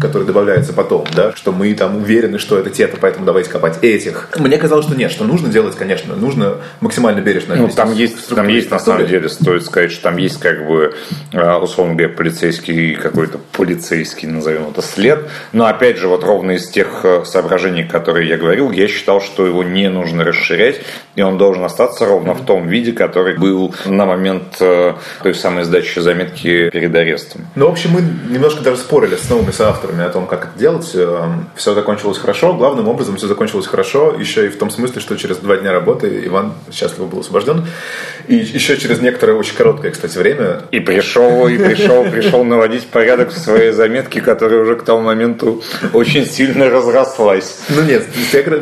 который 0.00 0.24
добавляется 0.24 0.72
потом, 0.72 1.04
да, 1.14 1.32
что 1.36 1.52
мы 1.52 1.74
там 1.74 1.96
уверены, 1.96 2.38
что 2.38 2.58
это 2.58 2.70
те-то, 2.70 2.96
поэтому 3.00 3.26
давайте 3.26 3.50
копать 3.50 3.78
этих. 3.82 4.28
Мне 4.38 4.56
казалось, 4.56 4.86
что 4.86 4.96
нет, 4.96 5.12
что 5.12 5.24
нужно 5.24 5.48
делать, 5.48 5.76
конечно, 5.76 6.16
нужно 6.16 6.56
максимально 6.80 7.20
бережно. 7.20 7.56
Ну, 7.56 7.68
там 7.68 7.92
есть, 7.92 8.28
там 8.28 8.48
есть 8.48 8.70
на 8.70 8.78
самом 8.78 9.06
деле, 9.06 9.28
стоит 9.28 9.64
сказать, 9.64 9.92
что 9.92 10.04
там 10.04 10.16
есть 10.16 10.40
как 10.40 10.66
бы, 10.66 10.94
э, 11.32 11.54
условно 11.56 11.94
говоря, 11.94 12.14
полицейский 12.14 12.94
какой-то 12.94 13.38
полицейский, 13.52 14.28
назовем 14.28 14.70
это, 14.70 14.82
след. 14.82 15.28
Но 15.52 15.66
опять 15.66 15.98
же, 15.98 16.08
вот 16.08 16.24
ровно 16.24 16.52
из 16.52 16.68
тех 16.68 17.04
э, 17.04 17.24
соображений, 17.24 17.84
которые 17.84 18.28
я 18.28 18.36
говорил, 18.36 18.70
я 18.70 18.88
считал, 18.88 19.20
что 19.20 19.46
его 19.46 19.62
не 19.62 19.88
нужно 19.90 20.24
расширять, 20.24 20.80
и 21.14 21.22
он 21.22 21.38
должен 21.38 21.64
остаться 21.64 22.06
ровно 22.06 22.34
в 22.34 22.44
том 22.44 22.68
виде, 22.68 22.92
который 22.92 23.38
был 23.38 23.74
на 23.86 24.06
момент 24.06 24.56
э, 24.60 24.94
той 25.22 25.34
самой 25.34 25.64
сдачи 25.64 25.98
заметки 25.98 26.70
перед 26.70 26.94
арестом. 26.94 27.46
Ну, 27.54 27.68
в 27.68 27.72
общем, 27.72 27.90
мы 27.90 28.02
немножко 28.32 28.62
даже 28.62 28.78
спорили 28.78 29.16
с 29.16 29.28
новыми 29.28 29.50
соавторами 29.50 29.80
авторами 29.80 30.04
о 30.04 30.10
том, 30.10 30.26
как 30.26 30.44
это 30.46 30.58
делать. 30.58 30.90
Эм, 30.94 31.48
все 31.54 31.74
закончилось 31.74 32.18
хорошо. 32.18 32.54
Главным 32.54 32.88
образом 32.88 33.16
все 33.16 33.26
закончилось 33.26 33.66
хорошо, 33.66 34.14
еще 34.18 34.46
и 34.46 34.48
в 34.48 34.58
том 34.58 34.70
смысле, 34.70 35.00
что 35.00 35.16
через 35.16 35.38
два 35.38 35.56
дня 35.56 35.72
работы 35.72 36.22
Иван 36.26 36.52
счастливо 36.72 37.06
был 37.06 37.20
освобожден. 37.20 37.66
И 38.28 38.36
еще 38.36 38.76
через 38.76 39.00
некоторое 39.00 39.34
очень 39.34 39.54
короткое, 39.54 39.90
кстати, 39.90 40.18
время. 40.18 40.62
И 40.70 40.80
пришел, 40.80 41.48
и 41.48 41.56
пришел, 41.58 42.04
пришел 42.04 42.44
наводить 42.44 42.86
порядок 42.86 43.30
в 43.30 43.38
своей 43.38 43.72
заметке, 43.72 44.20
которая 44.20 44.60
уже 44.60 44.76
к 44.76 44.82
тому 44.82 45.02
моменту 45.02 45.62
очень 45.92 46.26
сильно 46.26 46.68
разрослась. 46.68 47.60
Ну 47.68 47.82
нет, 47.82 48.06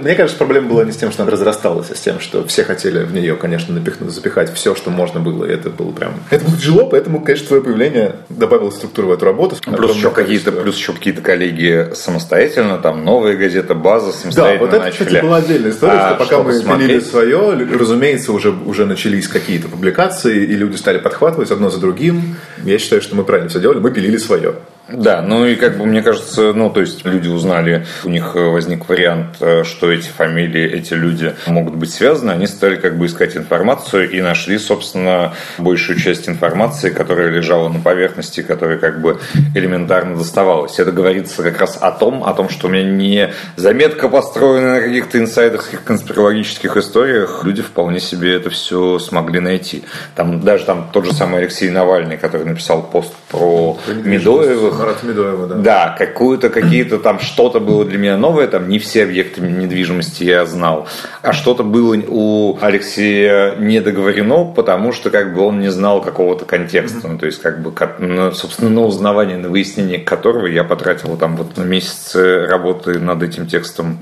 мне 0.02 0.14
кажется, 0.14 0.38
проблема 0.38 0.68
была 0.68 0.84
не 0.84 0.92
с 0.92 0.96
тем, 0.96 1.10
что 1.12 1.22
она 1.22 1.32
разрасталась, 1.32 1.90
а 1.90 1.94
с 1.94 2.00
тем, 2.00 2.20
что 2.20 2.46
все 2.48 2.64
хотели 2.64 3.04
в 3.04 3.12
нее, 3.12 3.36
конечно, 3.36 3.74
напихнуть, 3.74 4.10
запихать 4.10 4.52
все, 4.52 4.74
что 4.74 4.90
можно 4.90 5.20
было. 5.20 5.44
И 5.44 5.52
это 5.52 5.70
было 5.70 5.92
прям... 5.92 6.14
Это 6.30 6.44
было 6.44 6.56
тяжело, 6.56 6.86
поэтому, 6.86 7.20
конечно, 7.20 7.46
твое 7.46 7.62
появление 7.62 8.16
добавило 8.28 8.70
структуру 8.70 9.08
в 9.08 9.12
эту 9.12 9.24
работу. 9.26 9.56
Плюс 9.64 9.96
еще 9.96 10.10
какие-то, 10.10 10.52
плюс 10.52 10.76
еще 10.76 10.92
какие-то 10.92 11.22
коллеги 11.22 11.90
самостоятельно, 11.94 12.78
там 12.78 13.04
новая 13.04 13.36
газета, 13.36 13.74
база 13.74 14.12
самостоятельно 14.12 14.58
Да, 14.58 14.64
вот 14.64 14.74
это, 14.74 14.84
начали. 14.84 15.06
кстати, 15.06 15.22
была 15.22 15.36
отдельная 15.36 15.70
история, 15.70 15.92
а, 15.92 16.08
что 16.08 16.24
пока 16.24 16.42
мы 16.42 16.52
смотреть? 16.54 17.06
свое, 17.06 17.66
разумеется, 17.78 18.32
уже, 18.32 18.50
уже 18.50 18.86
начались 18.86 19.28
какие-то 19.28 19.68
публикации, 19.68 20.44
и 20.44 20.54
люди 20.54 20.76
стали 20.76 20.98
подхватывать 20.98 21.50
одно 21.50 21.70
за 21.70 21.78
другим. 21.78 22.36
Я 22.64 22.78
считаю, 22.78 23.02
что 23.02 23.14
мы 23.14 23.24
правильно 23.24 23.48
все 23.48 23.60
делали, 23.60 23.78
мы 23.78 23.90
пилили 23.90 24.16
свое. 24.16 24.56
Да, 24.88 25.20
ну 25.20 25.44
и 25.44 25.54
как 25.54 25.76
бы 25.76 25.84
мне 25.84 26.00
кажется, 26.00 26.54
ну 26.54 26.70
то 26.70 26.80
есть 26.80 27.04
люди 27.04 27.28
узнали, 27.28 27.84
у 28.04 28.08
них 28.08 28.34
возник 28.34 28.88
вариант, 28.88 29.36
э, 29.40 29.62
что 29.64 29.92
эти 29.92 30.08
фамилии, 30.08 30.64
эти 30.64 30.94
люди 30.94 31.34
могут 31.46 31.74
быть 31.74 31.92
связаны, 31.92 32.30
они 32.30 32.46
стали 32.46 32.76
как 32.76 32.96
бы 32.96 33.04
искать 33.04 33.36
информацию 33.36 34.10
и 34.10 34.22
нашли, 34.22 34.56
собственно, 34.56 35.34
большую 35.58 35.98
часть 35.98 36.26
информации, 36.26 36.88
которая 36.88 37.28
лежала 37.28 37.68
на 37.68 37.80
поверхности, 37.80 38.40
которая 38.40 38.78
как 38.78 39.02
бы 39.02 39.20
элементарно 39.54 40.16
доставалась. 40.16 40.78
Это 40.78 40.90
говорится 40.90 41.42
как 41.42 41.60
раз 41.60 41.76
о 41.78 41.90
том, 41.90 42.24
о 42.24 42.32
том, 42.32 42.48
что 42.48 42.68
у 42.68 42.70
меня 42.70 42.84
не 42.84 43.30
заметка 43.56 44.08
построена 44.08 44.76
на 44.76 44.80
каких-то 44.80 45.18
инсайдерских 45.18 45.84
конспирологических 45.84 46.78
историях, 46.78 47.42
люди 47.44 47.60
вполне 47.60 48.00
себе 48.00 48.34
это 48.36 48.48
все 48.48 48.98
смогли 48.98 49.40
найти. 49.40 49.84
Там 50.14 50.40
даже 50.40 50.64
там 50.64 50.88
тот 50.94 51.04
же 51.04 51.12
самый 51.12 51.40
Алексей 51.40 51.68
Навальный, 51.68 52.16
который 52.16 52.46
написал 52.46 52.82
пост 52.82 53.12
про 53.30 53.78
Медоевых, 53.86 54.77
Марата 54.78 55.06
Медоева, 55.06 55.46
да. 55.46 55.54
Да, 55.56 55.96
какую-то, 55.98 56.48
какие-то 56.50 56.98
там, 56.98 57.18
что-то 57.20 57.60
было 57.60 57.84
для 57.84 57.98
меня 57.98 58.16
новое, 58.16 58.46
там 58.46 58.68
не 58.68 58.78
все 58.78 59.04
объекты 59.04 59.40
недвижимости 59.40 60.24
я 60.24 60.46
знал, 60.46 60.86
а 61.22 61.32
что-то 61.32 61.62
было 61.64 61.96
у 62.06 62.58
Алексея 62.60 63.56
недоговорено, 63.56 64.44
потому 64.44 64.92
что 64.92 65.10
как 65.10 65.34
бы 65.34 65.42
он 65.42 65.60
не 65.60 65.68
знал 65.68 66.00
какого-то 66.00 66.44
контекста, 66.44 66.98
mm-hmm. 66.98 67.12
ну, 67.12 67.18
то 67.18 67.26
есть 67.26 67.40
как 67.42 67.60
бы, 67.62 67.72
собственно, 68.34 68.70
на 68.70 68.82
узнавание, 68.82 69.36
на 69.36 69.48
выяснение 69.48 69.98
которого 69.98 70.46
я 70.46 70.64
потратил 70.64 71.16
там 71.16 71.36
вот 71.36 71.56
на 71.56 71.62
месяцы 71.62 72.46
работы 72.46 72.98
над 72.98 73.22
этим 73.22 73.46
текстом 73.46 73.98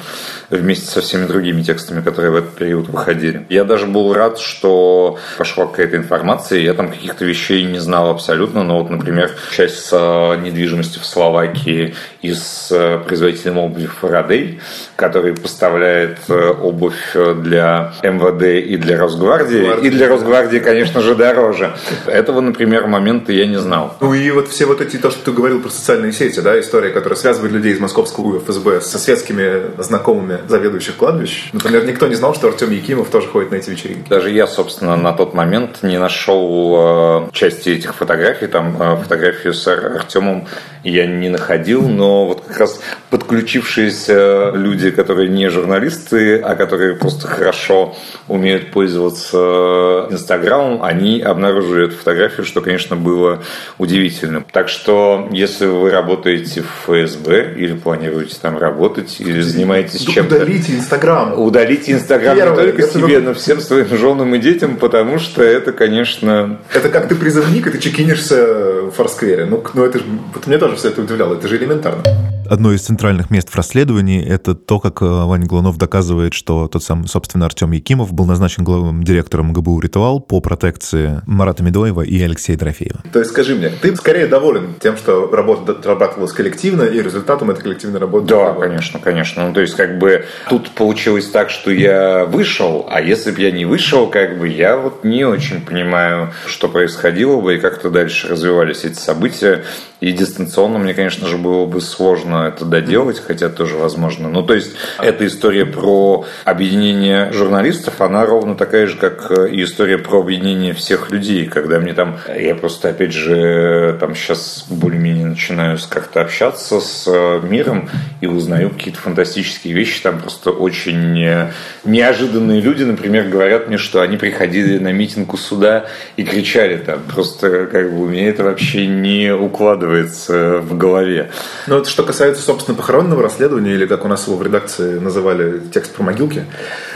вместе 0.51 0.87
со 0.87 1.01
всеми 1.01 1.27
другими 1.27 1.63
текстами, 1.63 2.03
которые 2.03 2.33
в 2.33 2.37
этот 2.37 2.55
период 2.55 2.89
выходили. 2.89 3.47
Я 3.49 3.65
даже 3.65 3.87
был 3.87 4.13
рад, 4.13 4.39
что 4.39 5.19
пошла 5.39 5.67
какая-то 5.67 5.97
информация, 5.97 6.61
я 6.61 6.75
там 6.75 6.91
каких-то 6.91 7.25
вещей 7.25 7.65
не 7.65 7.79
знал 7.79 8.11
абсолютно, 8.11 8.63
но 8.63 8.81
вот, 8.81 8.91
например, 8.91 9.31
часть 9.55 9.87
с 9.87 10.37
недвижимостью 10.43 10.66
недвижимости 10.67 10.99
в 10.99 11.07
Словакии 11.07 11.95
и 12.23 12.33
с 12.33 12.69
э, 12.71 12.99
производителем 12.99 13.59
обуви 13.59 13.87
Фарадей, 13.87 14.61
который 14.97 15.35
поставляет 15.35 16.19
э, 16.29 16.51
обувь 16.51 17.15
для 17.15 17.93
МВД 18.03 18.67
и 18.67 18.77
для 18.77 18.99
Росгвардии. 18.99 19.87
И 19.87 19.91
для 19.91 20.09
Росгвардии, 20.09 20.59
конечно 20.59 21.01
же, 21.01 21.15
дороже. 21.15 21.77
Этого, 22.07 22.41
например, 22.41 22.87
момента 22.87 23.33
я 23.33 23.47
не 23.47 23.59
знал. 23.59 23.97
Ну 24.01 24.15
и 24.15 24.31
вот 24.31 24.49
все 24.49 24.67
вот 24.67 24.81
эти, 24.81 24.97
то, 24.97 25.11
что 25.11 25.25
ты 25.25 25.33
говорил 25.33 25.61
про 25.61 25.71
социальные 25.71 26.13
сети, 26.13 26.41
да, 26.41 26.59
история, 26.59 26.91
которая 26.91 27.19
связывает 27.19 27.53
людей 27.53 27.73
из 27.73 27.81
московского 27.81 28.41
ФСБ 28.41 28.81
со 28.81 28.99
светскими 28.99 29.83
знакомыми 29.83 30.39
заведующих 30.49 30.97
кладбищ. 30.97 31.51
Например, 31.53 31.85
никто 31.85 32.07
не 32.09 32.15
знал, 32.15 32.35
что 32.35 32.49
Артем 32.49 32.71
Якимов 32.71 33.09
тоже 33.09 33.29
ходит 33.29 33.51
на 33.51 33.57
эти 33.57 33.71
вечеринки. 33.71 34.09
Даже 34.09 34.31
я, 34.31 34.47
собственно, 34.47 34.97
на 34.97 35.13
тот 35.13 35.35
момент 35.35 35.83
не 35.83 35.99
нашел 35.99 37.29
э, 37.29 37.31
части 37.33 37.71
этих 37.71 37.95
фотографий, 37.95 38.47
там 38.47 38.77
э, 38.81 38.97
фотографию 38.97 39.53
с 39.53 39.67
Артемом 39.67 40.47
я 40.85 41.07
не 41.07 41.29
находил, 41.29 41.89
но 41.89 42.27
вот 42.27 42.43
как 42.47 42.59
раз 42.61 42.81
подключившиеся 43.11 44.53
люди, 44.55 44.91
которые 44.91 45.29
не 45.29 45.49
журналисты, 45.49 46.39
а 46.39 46.55
которые 46.55 46.95
просто 46.95 47.27
хорошо 47.27 47.97
умеют 48.29 48.71
пользоваться 48.71 50.07
Инстаграмом, 50.11 50.83
они 50.83 51.21
обнаружили 51.21 51.87
эту 51.87 51.97
фотографию, 51.97 52.47
что, 52.47 52.61
конечно, 52.61 52.97
было 52.97 53.43
удивительным. 53.79 54.47
Так 54.53 54.69
что, 54.69 55.29
если 55.33 55.67
вы 55.67 55.91
работаете 55.91 56.63
в 56.63 56.87
ФСБ 56.87 57.55
или 57.57 57.75
планируете 57.75 58.37
там 58.41 58.59
работать, 58.59 59.17
или 59.19 59.41
занимаетесь 59.41 60.03
чем-то... 60.03 60.37
Удалите 60.37 60.73
Инстаграм. 60.73 61.39
Удалите 61.39 61.93
Инстаграм 61.93 62.37
не 62.37 62.57
только 62.57 62.83
себе, 62.83 63.19
но 63.19 63.35
всем 63.35 63.61
своим 63.61 63.89
женам 63.97 64.35
и 64.35 64.39
детям, 64.39 64.77
потому 64.77 65.19
что 65.19 65.43
это, 65.43 65.73
конечно... 65.73 66.61
Это 66.73 66.89
как 66.91 67.09
ты 67.09 67.15
призывник, 67.15 67.67
и 67.67 67.71
ты 67.71 67.79
чекинишься 67.79 68.83
в 68.83 68.91
Форсквере. 68.93 69.47
Ну, 69.47 69.65
ну 69.75 69.85
это 69.85 69.99
же... 69.99 70.05
Мне 70.47 70.59
тоже 70.59 70.77
все 70.77 70.89
это 70.89 71.03
удивляло. 71.03 71.35
Это 71.35 71.49
же 71.49 71.57
элементарно. 71.57 72.03
Одно 72.49 72.73
из 72.73 72.83
центральных 72.83 73.31
мест 73.31 73.51
в 73.51 73.57
расследовании– 73.57 74.25
это 74.27 74.55
то, 74.55 74.79
как 74.79 75.03
э, 75.03 75.05
Ваня 75.05 75.47
Глунов 75.47 75.79
доказывает, 75.79 76.33
что 76.33 76.69
тот 76.69 76.83
самый, 76.83 77.09
собственно, 77.09 77.47
Артем 77.47 77.73
Якимов 77.73 78.13
был 78.13 78.25
назначен 78.25 78.63
главным 78.63 79.03
директором 79.03 79.53
ГБУ 79.53 79.81
«Ритуал» 79.81 80.21
по 80.21 80.41
протекции 80.41 81.23
Марата 81.27 81.65
Медоева 81.65 82.03
и 82.03 82.23
Алексея 82.23 82.57
Дорофеева. 82.57 83.01
То 83.13 83.19
есть 83.19 83.33
скажи 83.33 83.57
мне, 83.57 83.71
ты 83.71 83.97
скорее 83.97 84.29
доволен 84.29 84.77
тем, 84.81 84.97
что 84.97 85.29
работа 85.33 85.73
отрабатывалась 85.73 86.33
коллективно, 86.33 86.83
и 86.83 87.03
результатом 87.03 87.51
этой 87.51 87.63
коллективной 87.63 87.99
работы? 87.99 88.29
Да, 88.29 88.53
конечно, 88.53 89.01
конечно. 89.01 89.49
Ну, 89.49 89.53
то 89.53 89.61
есть, 89.61 89.75
как 89.75 89.99
бы, 89.99 90.25
тут 90.49 90.71
получилось 90.71 91.29
так, 91.29 91.51
что 91.51 91.73
я 91.73 92.27
вышел, 92.27 92.87
а 92.89 93.01
если 93.01 93.33
бы 93.33 93.41
я 93.41 93.51
не 93.51 93.65
вышел, 93.65 94.09
как 94.09 94.39
бы, 94.39 94.47
я 94.47 94.77
вот 94.77 95.03
не 95.03 95.25
очень 95.25 95.63
понимаю, 95.63 96.33
что 96.47 96.69
происходило 96.69 97.41
бы 97.41 97.57
и 97.57 97.59
как 97.59 97.81
то 97.81 97.91
дальше 97.91 98.29
развивались 98.29 98.85
эти 98.85 98.99
события. 98.99 99.65
И 100.07 100.13
дистанционно 100.13 100.79
мне, 100.79 100.95
конечно 100.95 101.27
же, 101.27 101.37
было 101.37 101.67
бы 101.67 101.81
сложно 101.81 102.47
это 102.47 102.65
доделать, 102.65 103.19
хотя 103.19 103.49
тоже 103.49 103.77
возможно. 103.77 104.29
Ну, 104.29 104.45
то 104.45 104.55
есть, 104.55 104.77
эта 105.03 105.27
история 105.27 105.67
про 105.67 106.25
объединение 106.45 107.33
журналистов, 107.33 108.01
она 108.01 108.25
ровно 108.25 108.55
такая 108.55 108.87
же, 108.87 108.97
как 108.99 109.33
и 109.51 109.65
история 109.65 109.99
про 109.99 110.21
объединение 110.21 110.75
всех 110.75 111.11
людей. 111.11 111.47
Когда 111.47 111.81
мне 111.81 111.93
там, 111.93 112.19
я 112.33 112.55
просто, 112.55 112.91
опять 112.91 113.13
же, 113.13 113.97
там 113.99 114.15
сейчас 114.15 114.67
более-менее 114.71 115.27
начинаю 115.27 115.77
как-то 115.89 116.21
общаться 116.21 116.79
с 116.79 117.11
миром 117.43 117.91
и 118.21 118.29
узнаю 118.29 118.71
какие-то 118.71 119.01
фантастические 119.01 119.75
вещи. 119.75 120.01
Там 120.05 120.21
просто 120.21 120.53
очень 120.53 121.41
неожиданные 121.83 122.61
люди, 122.61 122.85
например, 122.85 123.27
говорят 123.27 123.67
мне, 123.67 123.77
что 123.77 124.03
они 124.03 124.19
приходили 124.19 124.79
на 124.79 124.93
митинг 124.93 125.35
у 125.35 125.37
суда 125.37 125.87
и 126.15 126.23
кричали 126.23 126.77
там. 126.77 127.01
Просто 127.13 127.67
как 127.67 127.91
бы 127.91 128.05
у 128.05 128.07
меня 128.07 128.29
это 128.29 128.45
вообще 128.45 128.87
не 128.87 129.35
укладывается 129.35 129.96
укладывается 129.97 130.59
в 130.61 130.77
голове. 130.77 131.31
Ну, 131.67 131.77
вот 131.77 131.89
что 131.89 132.03
касается, 132.03 132.43
собственно, 132.43 132.77
похоронного 132.77 133.23
расследования, 133.23 133.73
или 133.73 133.87
как 133.87 134.05
у 134.05 134.09
нас 134.09 134.27
его 134.27 134.37
в 134.37 134.43
редакции 134.43 134.99
называли 134.99 135.61
текст 135.73 135.95
про 135.95 136.03
могилки, 136.03 136.45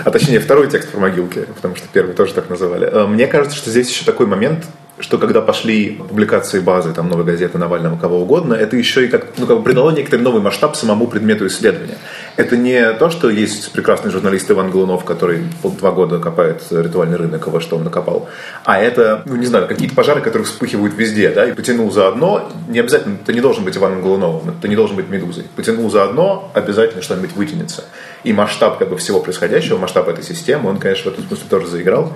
а 0.04 0.10
точнее 0.10 0.40
второй 0.40 0.68
текст 0.68 0.90
про 0.90 1.00
могилки, 1.00 1.46
потому 1.56 1.76
что 1.76 1.86
первый 1.92 2.14
тоже 2.14 2.34
так 2.34 2.48
называли. 2.50 2.88
Э, 2.90 3.06
мне 3.06 3.26
кажется, 3.26 3.56
что 3.56 3.70
здесь 3.70 3.90
еще 3.90 4.04
такой 4.04 4.26
момент, 4.26 4.64
что 4.98 5.18
когда 5.18 5.40
пошли 5.40 6.00
публикации 6.08 6.60
базы, 6.60 6.92
там, 6.92 7.08
новой 7.08 7.24
газеты 7.24 7.58
Навального, 7.58 7.96
кого 7.98 8.20
угодно, 8.20 8.54
это 8.54 8.76
еще 8.76 9.06
и 9.06 9.08
как, 9.08 9.26
ну, 9.38 9.46
как 9.46 9.58
бы 9.58 9.62
придало 9.62 9.90
некоторый 9.90 10.20
новый 10.20 10.42
масштаб 10.42 10.76
самому 10.76 11.06
предмету 11.06 11.46
исследования. 11.46 11.96
Это 12.36 12.56
не 12.56 12.92
то, 12.94 13.10
что 13.10 13.28
есть 13.28 13.72
прекрасный 13.72 14.10
журналист 14.10 14.50
Иван 14.50 14.70
Голунов, 14.70 15.04
который 15.04 15.44
два 15.62 15.90
года 15.90 16.18
копает 16.18 16.62
ритуальный 16.70 17.16
рынок, 17.16 17.46
во 17.48 17.60
что 17.60 17.76
он 17.76 17.84
накопал, 17.84 18.28
а 18.64 18.78
это, 18.78 19.22
ну, 19.26 19.36
не 19.36 19.46
знаю, 19.46 19.66
какие-то 19.66 19.94
пожары, 19.94 20.20
которые 20.20 20.46
вспыхивают 20.46 20.94
везде, 20.94 21.30
да, 21.30 21.46
и 21.46 21.52
потянул 21.52 21.90
за 21.90 22.08
одно, 22.08 22.50
не 22.68 22.78
обязательно, 22.78 23.18
ты 23.24 23.32
не 23.32 23.40
должен 23.40 23.64
быть 23.64 23.76
Иваном 23.76 24.02
Голуновым, 24.02 24.54
ты 24.60 24.68
не 24.68 24.76
должен 24.76 24.96
быть 24.96 25.08
Медузой. 25.08 25.44
Потянул 25.56 25.90
за 25.90 26.04
одно, 26.04 26.50
обязательно 26.54 27.02
что-нибудь 27.02 27.32
вытянется. 27.32 27.84
И 28.24 28.32
масштаб 28.32 28.78
как 28.78 28.88
бы 28.88 28.96
всего 28.96 29.20
происходящего, 29.20 29.78
масштаб 29.78 30.08
этой 30.08 30.24
системы, 30.24 30.70
он, 30.70 30.78
конечно, 30.78 31.10
в 31.10 31.14
этом 31.14 31.26
смысле 31.26 31.44
тоже 31.48 31.66
заиграл. 31.66 32.12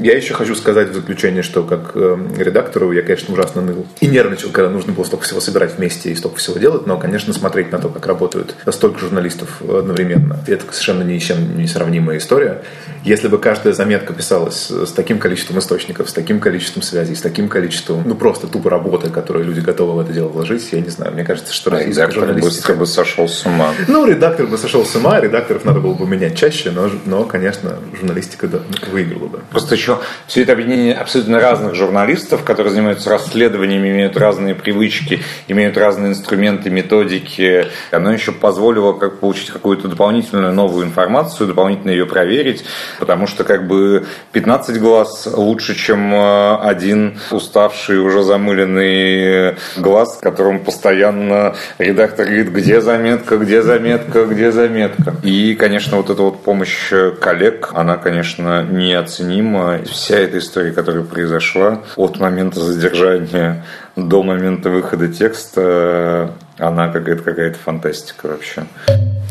Я 0.00 0.16
еще 0.16 0.34
хочу 0.34 0.54
сказать 0.54 0.90
в 0.90 0.94
заключение, 0.94 1.42
что 1.42 1.64
как 1.64 1.92
э, 1.94 2.16
редактору 2.36 2.92
я, 2.92 3.02
конечно, 3.02 3.32
ужасно 3.32 3.62
ныл. 3.62 3.86
И 4.00 4.06
нервничал, 4.06 4.50
когда 4.50 4.70
нужно 4.70 4.92
было 4.92 5.04
столько 5.04 5.24
всего 5.24 5.40
собирать 5.40 5.76
вместе 5.76 6.10
и 6.10 6.14
столько 6.14 6.36
всего 6.38 6.58
делать, 6.58 6.86
но, 6.86 6.98
конечно, 6.98 7.32
смотреть 7.32 7.72
на 7.72 7.78
то, 7.78 7.88
как 7.88 8.06
работают 8.06 8.54
столько 8.70 9.00
журналистов 9.00 9.62
одновременно, 9.62 10.38
это 10.46 10.64
совершенно 10.70 11.02
ни 11.02 11.18
с 11.18 11.22
чем 11.22 11.56
не 11.56 11.66
сравнимая 11.66 12.18
история. 12.18 12.62
Если 13.04 13.28
бы 13.28 13.38
каждая 13.38 13.72
заметка 13.72 14.12
писалась 14.12 14.70
с 14.70 14.92
таким 14.92 15.18
количеством 15.18 15.58
источников, 15.58 16.10
с 16.10 16.12
таким 16.12 16.40
количеством 16.40 16.82
связей, 16.82 17.14
с 17.14 17.20
таким 17.20 17.48
количеством, 17.48 18.02
ну, 18.04 18.14
просто 18.14 18.46
тупо 18.46 18.70
работы, 18.70 19.10
которую 19.10 19.46
люди 19.46 19.60
готовы 19.60 19.94
в 19.94 20.00
это 20.00 20.12
дело 20.12 20.28
вложить, 20.28 20.68
я 20.72 20.80
не 20.80 20.90
знаю, 20.90 21.12
мне 21.12 21.24
кажется, 21.24 21.52
что 21.52 21.74
а 21.74 21.82
редактор 21.82 22.32
быстро 22.34 22.74
бы 22.74 22.86
сошел 22.86 23.28
с 23.28 23.46
ума. 23.46 23.72
Ну, 23.86 24.06
редактор 24.06 24.46
бы 24.46 24.58
сошел 24.58 24.84
с 24.84 24.94
ума, 24.94 25.20
редакторов 25.20 25.64
надо 25.64 25.80
было 25.80 25.94
бы 25.94 26.06
менять 26.06 26.36
чаще, 26.36 26.70
но, 26.70 26.90
но 27.06 27.24
конечно, 27.24 27.78
журналистика 27.98 28.48
да, 28.48 28.60
выиграла 28.90 29.28
бы. 29.28 29.40
Просто 29.50 29.67
еще 29.74 30.00
все 30.26 30.42
это 30.42 30.52
объединение 30.52 30.94
абсолютно 30.94 31.40
разных 31.40 31.74
журналистов, 31.74 32.44
которые 32.44 32.72
занимаются 32.72 33.10
расследованиями, 33.10 33.88
имеют 33.88 34.16
разные 34.16 34.54
привычки, 34.54 35.22
имеют 35.48 35.76
разные 35.76 36.10
инструменты, 36.10 36.70
методики. 36.70 37.66
Оно 37.90 38.12
еще 38.12 38.32
позволило 38.32 38.92
как 38.92 39.20
получить 39.20 39.50
какую-то 39.50 39.88
дополнительную 39.88 40.52
новую 40.52 40.86
информацию, 40.86 41.46
дополнительно 41.46 41.90
ее 41.90 42.06
проверить, 42.06 42.64
потому 42.98 43.26
что 43.26 43.44
как 43.44 43.66
бы 43.66 44.06
15 44.32 44.80
глаз 44.80 45.28
лучше, 45.32 45.74
чем 45.74 46.14
э, 46.14 46.56
один 46.62 47.18
уставший, 47.30 47.98
уже 47.98 48.22
замыленный 48.22 49.56
глаз, 49.76 50.18
которому 50.20 50.60
постоянно 50.60 51.54
редактор 51.78 52.26
говорит, 52.26 52.48
где 52.50 52.80
заметка, 52.80 53.36
где 53.36 53.62
заметка, 53.62 54.24
где 54.24 54.52
заметка. 54.52 55.14
И, 55.22 55.54
конечно, 55.54 55.96
вот 55.96 56.10
эта 56.10 56.22
вот 56.22 56.42
помощь 56.42 56.92
коллег, 57.20 57.70
она, 57.74 57.96
конечно, 57.96 58.62
неоценима 58.62 59.57
вся 59.84 60.16
эта 60.16 60.38
история, 60.38 60.72
которая 60.72 61.04
произошла 61.04 61.82
от 61.96 62.18
момента 62.18 62.60
задержания 62.60 63.64
до 63.96 64.22
момента 64.22 64.70
выхода 64.70 65.08
текста, 65.08 66.32
она 66.58 66.88
какая-то 66.88 67.22
какая-то 67.22 67.58
фантастика 67.58 68.26
вообще. 68.28 68.64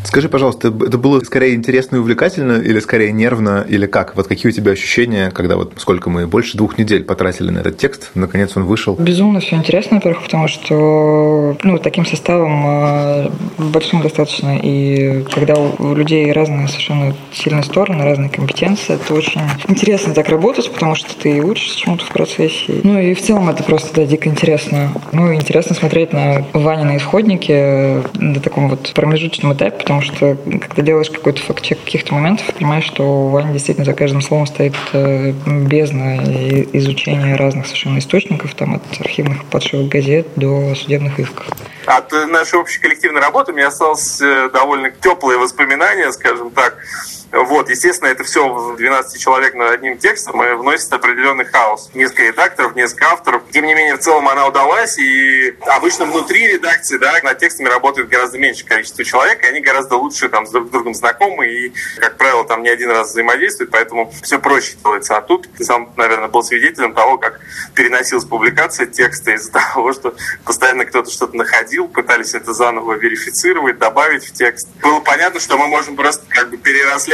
Скажи, 0.08 0.30
пожалуйста, 0.30 0.68
это 0.68 0.96
было 0.96 1.20
скорее 1.20 1.54
интересно 1.54 1.96
и 1.96 1.98
увлекательно, 1.98 2.52
или 2.52 2.80
скорее 2.80 3.12
нервно, 3.12 3.66
или 3.68 3.84
как? 3.84 4.16
Вот 4.16 4.26
какие 4.26 4.50
у 4.50 4.54
тебя 4.54 4.72
ощущения, 4.72 5.30
когда 5.30 5.56
вот 5.56 5.74
сколько 5.76 6.08
мы 6.08 6.26
больше 6.26 6.56
двух 6.56 6.78
недель 6.78 7.04
потратили 7.04 7.50
на 7.50 7.58
этот 7.58 7.76
текст, 7.76 8.12
наконец 8.14 8.56
он 8.56 8.64
вышел? 8.64 8.96
Безумно 8.98 9.40
все 9.40 9.56
интересно, 9.56 9.98
во-первых, 9.98 10.22
потому 10.22 10.48
что 10.48 11.58
ну, 11.62 11.76
таким 11.76 12.06
составом 12.06 12.64
э, 12.66 13.30
большим 13.58 14.00
достаточно, 14.00 14.58
и 14.58 15.24
когда 15.24 15.56
у 15.56 15.94
людей 15.94 16.32
разные 16.32 16.68
совершенно 16.68 17.14
сильные 17.34 17.64
стороны, 17.64 18.02
разные 18.02 18.30
компетенции, 18.30 18.94
это 18.94 19.12
очень 19.12 19.42
интересно 19.68 20.14
так 20.14 20.30
работать, 20.30 20.72
потому 20.72 20.94
что 20.94 21.14
ты 21.14 21.42
учишься 21.42 21.76
чему-то 21.76 22.06
в 22.06 22.08
процессе. 22.08 22.80
Ну 22.82 22.98
и 22.98 23.12
в 23.12 23.20
целом 23.20 23.50
это 23.50 23.62
просто 23.62 23.94
да, 23.94 24.06
дико 24.06 24.30
интересно. 24.30 24.90
Ну 25.12 25.34
интересно 25.34 25.76
смотреть 25.76 26.14
на 26.14 26.46
Ванины 26.54 26.96
исходники 26.96 28.02
на 28.16 28.40
таком 28.40 28.70
вот 28.70 28.90
промежуточном 28.94 29.52
этапе, 29.52 29.76
потому 29.78 29.97
что 30.02 30.36
когда 30.36 30.82
делаешь 30.82 31.10
какой-то 31.10 31.40
факт-чек 31.42 31.78
каких-то 31.84 32.14
моментов, 32.14 32.46
понимаешь, 32.54 32.84
что 32.84 33.02
у 33.02 33.28
Вани 33.28 33.52
действительно 33.52 33.84
за 33.84 33.94
каждым 33.94 34.20
словом 34.20 34.46
стоит 34.46 34.74
э, 34.92 35.32
бездна 35.46 36.16
изучения 36.72 37.36
разных 37.36 37.66
совершенно 37.66 37.98
источников, 37.98 38.54
там 38.54 38.76
от 38.76 39.00
архивных 39.00 39.44
подшивок 39.46 39.88
газет 39.88 40.26
до 40.36 40.74
судебных 40.74 41.18
исков. 41.18 41.46
От 41.86 42.12
нашей 42.12 42.58
общей 42.58 42.80
коллективной 42.80 43.20
работы 43.20 43.52
у 43.52 43.54
меня 43.54 43.68
осталось 43.68 44.20
э, 44.20 44.50
довольно 44.52 44.90
теплые 44.90 45.38
воспоминания, 45.38 46.10
скажем 46.12 46.50
так. 46.50 46.76
Вот, 47.30 47.68
естественно, 47.68 48.08
это 48.08 48.24
все 48.24 48.74
12 48.76 49.20
человек 49.20 49.54
над 49.54 49.70
одним 49.72 49.98
текстом 49.98 50.42
и 50.42 50.54
вносит 50.54 50.90
определенный 50.92 51.44
хаос. 51.44 51.90
Несколько 51.92 52.22
редакторов, 52.24 52.74
несколько 52.74 53.12
авторов. 53.12 53.42
Тем 53.50 53.66
не 53.66 53.74
менее, 53.74 53.96
в 53.96 54.00
целом 54.00 54.28
она 54.28 54.46
удалась, 54.46 54.98
и 54.98 55.54
обычно 55.66 56.06
внутри 56.06 56.46
редакции, 56.46 56.96
да, 56.96 57.18
над 57.22 57.38
текстами 57.38 57.68
работает 57.68 58.08
гораздо 58.08 58.38
меньше 58.38 58.64
количество 58.64 59.04
человек, 59.04 59.42
и 59.42 59.46
они 59.46 59.60
гораздо 59.60 59.96
лучше 59.96 60.28
там 60.30 60.46
с 60.46 60.50
друг 60.50 60.70
другом 60.70 60.94
знакомы, 60.94 61.48
и, 61.48 61.72
как 61.98 62.16
правило, 62.16 62.44
там 62.46 62.62
не 62.62 62.70
один 62.70 62.90
раз 62.90 63.10
взаимодействуют, 63.10 63.70
поэтому 63.70 64.10
все 64.22 64.38
проще 64.38 64.76
делается. 64.82 65.16
А 65.16 65.20
тут 65.20 65.48
ты 65.56 65.64
сам, 65.64 65.92
наверное, 65.96 66.28
был 66.28 66.42
свидетелем 66.42 66.94
того, 66.94 67.18
как 67.18 67.40
переносилась 67.74 68.24
публикация 68.24 68.86
текста 68.86 69.32
из-за 69.32 69.52
того, 69.74 69.92
что 69.92 70.14
постоянно 70.44 70.86
кто-то 70.86 71.10
что-то 71.10 71.36
находил, 71.36 71.88
пытались 71.88 72.34
это 72.34 72.54
заново 72.54 72.94
верифицировать, 72.94 73.78
добавить 73.78 74.24
в 74.24 74.32
текст. 74.32 74.68
Было 74.82 75.00
понятно, 75.00 75.40
что 75.40 75.58
мы 75.58 75.66
можем 75.68 75.96
просто 75.96 76.24
как 76.28 76.50
бы 76.50 76.56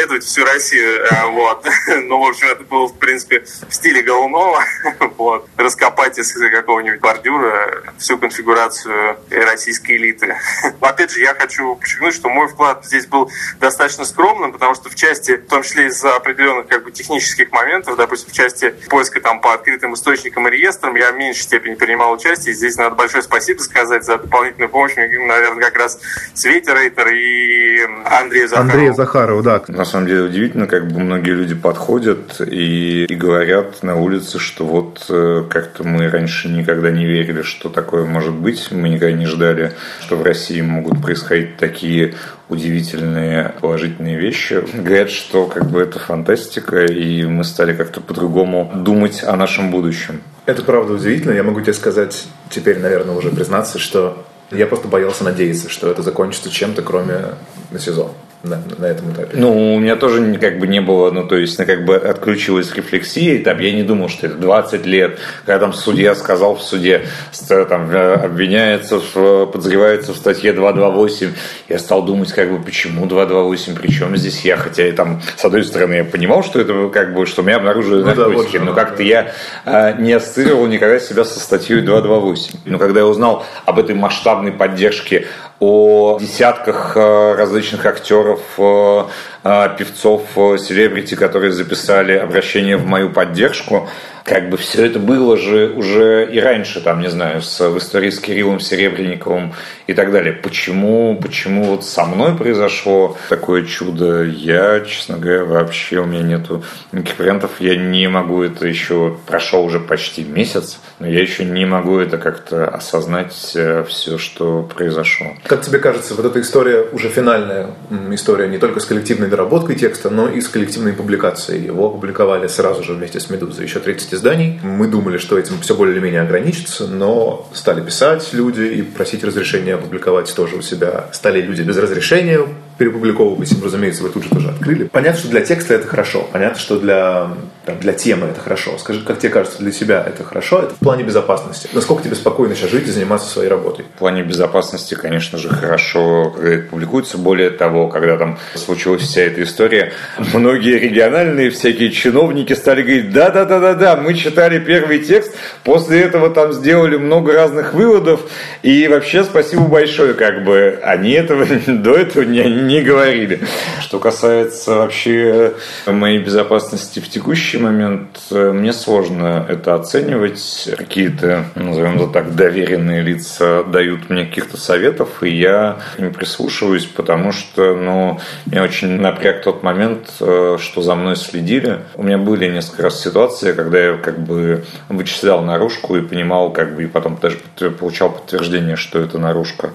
перерасследовать 0.05 0.25
всю 0.25 0.45
Россию. 0.45 1.05
Э, 1.05 1.27
вот. 1.31 1.67
Ну, 2.05 2.23
в 2.23 2.29
общем, 2.29 2.49
это 2.49 2.65
было, 2.65 2.87
в 2.87 2.99
принципе, 2.99 3.45
в 3.69 3.75
стиле 3.75 4.03
Голунова. 4.03 4.65
Вот. 5.17 5.49
Раскопать 5.57 6.19
из 6.19 6.33
какого-нибудь 6.33 7.01
бордюра 7.01 7.85
всю 7.99 8.19
конфигурацию 8.19 9.17
российской 9.31 9.97
элиты. 9.97 10.37
Опять 10.81 11.13
же, 11.13 11.21
я 11.21 11.35
хочу 11.35 11.77
подчеркнуть, 11.77 12.15
что 12.15 12.29
мой 12.29 12.49
вклад 12.49 12.85
здесь 12.85 13.07
был 13.07 13.31
достаточно 13.61 14.05
скромным, 14.05 14.53
потому 14.53 14.75
что 14.75 14.91
в 14.91 14.95
части, 14.95 15.37
в 15.37 15.47
том 15.49 15.63
числе 15.63 15.87
из-за 15.87 16.17
определенных 16.17 16.67
как 16.67 16.85
бы, 16.85 16.91
технических 16.91 17.53
моментов, 17.53 17.97
допустим, 17.97 18.31
в 18.31 18.33
части 18.35 18.75
поиска 18.89 19.21
там, 19.21 19.41
по 19.41 19.55
открытым 19.55 19.95
источникам 19.95 20.49
и 20.49 20.51
реестрам, 20.51 20.95
я 20.97 21.13
в 21.13 21.17
меньшей 21.17 21.43
степени 21.43 21.75
принимал 21.75 22.13
участие. 22.13 22.53
И 22.53 22.57
здесь 22.57 22.77
надо 22.77 22.97
большое 22.97 23.23
спасибо 23.23 23.61
сказать 23.61 24.05
за 24.05 24.19
дополнительную 24.19 24.69
помощь. 24.69 24.95
Наверное, 24.97 25.63
как 25.63 25.77
раз 25.77 26.01
Свете 26.35 26.75
Рейтер 26.75 27.09
и 27.09 27.83
Андрею 28.05 28.49
Захарову. 28.49 28.73
Андрею 28.73 28.95
Захарову, 28.95 29.43
да. 29.43 29.63
На 29.69 29.85
самом 29.95 30.09
деле 30.09 30.23
удивительно, 30.23 30.67
как 30.67 30.89
бы 30.89 30.99
многие 30.99 31.31
люди 31.31 31.55
подходят 31.55 32.41
и, 32.41 33.05
и 33.05 33.15
говорят 33.15 33.85
на 33.85 33.95
улице, 33.95 34.41
что 34.41 34.67
вот 34.67 35.07
э, 35.09 35.45
как-то 35.49 35.85
мы 35.85 36.09
раньше 36.09 36.49
никогда 36.49 36.91
не 36.91 37.07
верили, 37.07 37.43
что 37.43 37.69
такое 37.69 38.05
может 38.05 38.35
быть. 38.35 38.73
Мы 38.73 38.89
никогда 38.89 39.17
не 39.17 39.27
ждали, 39.27 39.73
что 40.01 40.17
в 40.17 40.25
России 40.25 40.61
могут 40.61 41.01
происходить 41.01 41.59
такие 41.59 42.15
удивительные 42.49 43.55
положительные 43.61 44.19
вещи. 44.19 44.65
Говорят, 44.75 45.11
что 45.11 45.47
как 45.47 45.71
бы 45.71 45.81
это 45.81 46.01
фантастика, 46.01 46.85
и 46.87 47.25
мы 47.25 47.45
стали 47.45 47.73
как-то 47.73 48.01
по-другому 48.01 48.73
думать 48.75 49.23
о 49.23 49.37
нашем 49.37 49.71
будущем. 49.71 50.23
Это 50.45 50.63
правда 50.63 50.95
удивительно. 50.95 51.33
Я 51.33 51.45
могу 51.45 51.61
тебе 51.61 51.73
сказать, 51.73 52.27
теперь, 52.51 52.81
наверное, 52.81 53.15
уже 53.15 53.31
признаться, 53.31 53.79
что 53.79 54.27
я 54.51 54.67
просто 54.67 54.89
боялся 54.89 55.23
надеяться, 55.23 55.69
что 55.69 55.89
это 55.89 56.03
закончится 56.03 56.51
чем-то, 56.51 56.83
кроме 56.83 57.37
СИЗО 57.79 58.13
на, 58.45 58.63
на 58.79 58.87
этом 58.87 59.13
этапе. 59.13 59.37
Ну, 59.37 59.75
у 59.75 59.79
меня 59.79 59.97
тоже 59.97 60.37
как 60.39 60.59
бы 60.59 60.67
не 60.67 60.81
было, 60.81 61.11
ну, 61.11 61.27
то 61.27 61.37
есть, 61.37 61.57
как 61.57 61.85
бы 61.85 61.97
отключилась 61.97 62.75
рефлексия, 62.75 63.35
и 63.35 63.39
там 63.39 63.59
я 63.59 63.73
не 63.73 63.83
думал, 63.83 64.09
что 64.09 64.27
это 64.27 64.37
20 64.37 64.87
лет, 64.87 65.19
когда 65.45 65.61
там 65.61 65.73
судья 65.73 66.15
сказал 66.15 66.57
в 66.57 66.63
суде, 66.63 67.07
там 67.49 67.91
э, 67.91 68.15
обвиняется, 68.15 69.01
в, 69.01 69.47
подозревается 69.47 70.13
в 70.13 70.17
статье 70.17 70.53
228, 70.53 71.33
я 71.69 71.79
стал 71.79 72.03
думать, 72.03 72.33
как 72.33 72.51
бы, 72.51 72.63
почему 72.63 73.07
228, 73.07 73.77
причем 73.77 74.17
здесь 74.17 74.45
я, 74.45 74.57
хотя 74.57 74.87
и 74.87 74.93
там, 74.93 75.21
с 75.37 75.45
одной 75.45 75.65
стороны, 75.65 75.95
я 75.95 76.05
понимал, 76.05 76.43
что 76.43 76.61
это 76.61 76.89
как 76.89 77.15
бы, 77.15 77.27
что 77.27 77.43
меня 77.43 77.57
обнаружили 77.57 78.03
ну, 78.03 78.07
наркотики, 78.07 78.59
да, 78.59 78.59
вот, 78.59 78.69
но 78.69 78.75
как-то 78.75 78.99
да. 78.99 79.03
я 79.03 79.33
а, 79.65 79.93
не 79.93 80.13
ассоциировал 80.13 80.67
никогда 80.67 80.99
себя 80.99 81.25
со 81.25 81.41
статьей 81.41 81.81
228. 81.81 82.61
Но 82.67 82.79
когда 82.79 83.01
я 83.01 83.07
узнал 83.07 83.45
об 83.65 83.79
этой 83.79 83.95
масштабной 83.95 84.53
поддержке 84.53 85.27
о 85.61 86.19
десятках 86.21 86.97
э, 86.97 87.35
различных 87.35 87.87
актеров, 87.87 88.41
э, 88.59 89.05
э, 89.45 89.69
певцов, 89.79 90.23
селебрити, 90.35 91.15
которые 91.15 91.53
записали 91.53 92.13
обращение 92.13 92.77
в 92.77 92.87
мою 92.87 93.11
поддержку 93.11 93.89
как 94.25 94.49
бы 94.49 94.57
все 94.57 94.87
это 94.87 94.99
было 94.99 95.37
же 95.37 95.69
уже 95.77 96.27
и 96.33 96.41
раньше, 96.41 96.81
там, 96.81 97.01
не 97.01 97.11
знаю, 97.11 97.43
с, 97.43 97.61
в 97.61 97.77
истории 97.77 98.09
с 98.09 98.19
Кириллом 98.19 98.59
Серебренниковым 98.59 99.53
и 99.87 99.93
так 99.93 100.11
далее. 100.13 100.33
Почему, 100.33 101.19
почему 101.21 101.65
вот 101.65 101.85
со 101.85 102.07
мной 102.07 102.35
произошло 102.35 103.19
такое 103.29 103.65
чудо, 103.65 104.25
я, 104.25 104.81
честно 104.81 105.19
говоря, 105.19 105.45
вообще 105.45 105.99
у 105.99 106.07
меня 106.07 106.23
нету 106.23 106.65
никаких 106.91 107.19
вариантов. 107.19 107.51
Я 107.59 107.77
не 107.77 108.09
могу 108.09 108.43
это 108.43 108.67
еще, 108.67 109.19
прошел 109.27 109.63
уже 109.63 109.79
почти 109.79 110.25
месяц, 110.25 110.81
но 111.01 111.07
я 111.07 111.21
еще 111.21 111.45
не 111.45 111.67
могу 111.67 111.99
это 111.99 112.17
как-то 112.17 112.67
осознать 112.67 113.53
э, 113.55 113.85
все, 113.87 114.17
что 114.17 114.63
произошло. 114.63 115.35
Как 115.47 115.61
тебе 115.61 115.79
кажется, 115.79 116.15
вот 116.15 116.25
эта 116.25 116.41
история 116.41 116.87
уже 116.93 117.11
финальная 117.11 117.73
история 118.11 118.49
не 118.49 118.57
только 118.57 118.81
с 118.81 118.87
коллективной 118.87 119.29
доработкой 119.29 119.77
текста, 119.77 120.09
но 120.09 120.31
и 120.31 120.41
с 120.41 120.49
коллективной 120.49 120.95
публикацией. 120.95 121.67
Его 121.67 121.89
опубликовали 121.89 122.47
сразу 122.47 122.83
же 122.83 122.95
вместе 122.95 123.21
с 123.21 123.29
«Медузой» 123.29 123.67
еще 123.67 123.81
30 123.81 124.14
изданий. 124.15 124.59
Мы 124.63 124.89
думали, 124.89 125.19
что 125.19 125.39
этим 125.39 125.61
все 125.61 125.75
более 125.75 125.95
или 125.95 126.03
менее 126.03 126.23
ограничится, 126.23 126.87
но 126.87 127.49
стали 127.53 127.81
писать 127.83 128.33
люди 128.33 128.63
и 128.63 128.83
просить 128.83 129.23
разрешения 129.25 129.75
опубликовать 129.75 130.35
тоже 130.35 130.57
у 130.57 130.63
себя. 130.63 131.09
Стали 131.13 131.41
люди 131.41 131.63
без 131.63 131.77
разрешения 131.77 132.41
перепубликовывать, 132.79 133.53
разумеется, 133.63 134.03
вы 134.03 134.11
тут 134.11 134.25
же 134.25 134.31
тоже 134.31 134.49
открыли. 134.51 134.85
Понятно, 134.85 135.19
что 135.21 135.29
для 135.29 135.41
текста 135.41 135.75
это 135.75 135.87
хорошо, 135.87 136.29
понятно, 136.33 136.59
что 136.59 136.79
для, 136.79 137.29
там, 137.65 137.79
для 137.81 137.93
темы 137.93 138.27
это 138.27 138.41
хорошо. 138.41 138.77
Скажи, 138.79 139.01
как 139.01 139.19
тебе 139.19 139.31
кажется, 139.31 139.59
для 139.59 139.73
себя 139.73 140.05
это 140.07 140.25
хорошо? 140.25 140.63
Это 140.63 140.75
в 140.75 140.79
плане 140.79 141.05
безопасности. 141.05 141.69
Насколько 141.73 142.05
тебе 142.05 142.17
спокойно 142.17 142.55
сейчас 142.55 142.71
жить 142.71 142.89
и 142.89 142.91
заниматься 142.91 143.29
своей 143.29 143.49
работой? 143.49 143.85
В 143.85 143.99
плане 143.99 144.23
безопасности, 144.23 144.95
конечно 144.95 145.39
же, 145.39 145.49
хорошо, 145.49 146.35
это 146.43 146.69
публикуется. 146.69 147.19
Более 147.19 147.51
того, 147.51 147.89
когда 147.89 148.17
там 148.17 148.39
случилась 148.55 149.03
вся 149.03 149.23
эта 149.23 149.43
история, 149.43 149.93
многие 150.33 150.79
региональные 150.79 151.51
всякие 151.51 151.91
чиновники 151.91 152.53
стали 152.53 152.83
говорить, 152.83 153.13
да-да-да-да-да, 153.13 153.97
мы 153.97 154.15
читали 154.15 154.59
первый 154.59 154.99
текст, 154.99 155.35
после 155.63 156.01
этого 156.01 156.31
там 156.31 156.53
сделали 156.53 156.97
много 156.97 157.33
разных 157.33 157.75
выводов, 157.75 158.23
и 158.63 158.89
вообще 158.89 159.25
спасибо 159.25 159.63
большое, 159.63 160.15
как 160.15 160.45
бы 160.45 160.81
они 160.83 161.13
этого 161.13 161.47
до 161.67 161.95
этого 161.95 162.25
не, 162.25 162.45
не 162.67 162.83
говорили. 162.83 163.41
Что 163.81 163.99
касается 163.99 164.77
вообще 164.77 165.55
моей 165.87 166.19
безопасности 166.19 167.01
в 167.01 167.09
текущий 167.09 167.59
момент, 167.59 168.21
мне 168.31 168.73
сложно 168.73 169.47
это 169.49 169.75
оценивать. 169.75 170.71
Какие-то, 170.77 171.47
назовем 171.55 171.97
это 171.97 172.07
так, 172.09 172.35
доверенные 172.35 173.03
лица 173.03 173.65
дают 173.65 174.11
мне 174.11 174.27
каких-то 174.27 174.57
советов, 174.57 175.23
и 175.23 175.31
я 175.31 175.79
им 175.99 176.13
прислушиваюсь, 176.13 176.87
потому 176.87 177.33
что, 177.33 177.75
ну, 177.75 178.21
меня 178.47 178.63
очень 178.63 179.01
напряг 179.01 179.43
тот 179.43 179.63
момент, 179.63 180.13
э, 180.21 180.57
что 180.61 180.83
за 180.83 180.95
мной 180.95 181.17
следили. 181.17 181.81
У 181.95 182.03
меня 182.03 182.19
были 182.19 182.51
несколько 182.51 182.85
раз 182.85 183.01
ситуации, 183.01 183.53
когда 183.53 183.79
я 183.79 183.97
как 183.97 184.19
бы 184.19 184.65
вычислял 184.89 185.43
наружку 185.43 185.97
и 185.97 186.03
понимал, 186.03 186.53
как 186.53 186.75
бы, 186.75 186.85
и 186.85 186.87
потом 186.87 187.19
даже 187.21 187.39
получал 187.71 188.11
подтверждение, 188.11 188.77
что 188.77 189.01
это 189.01 189.19
наружка. 189.19 189.71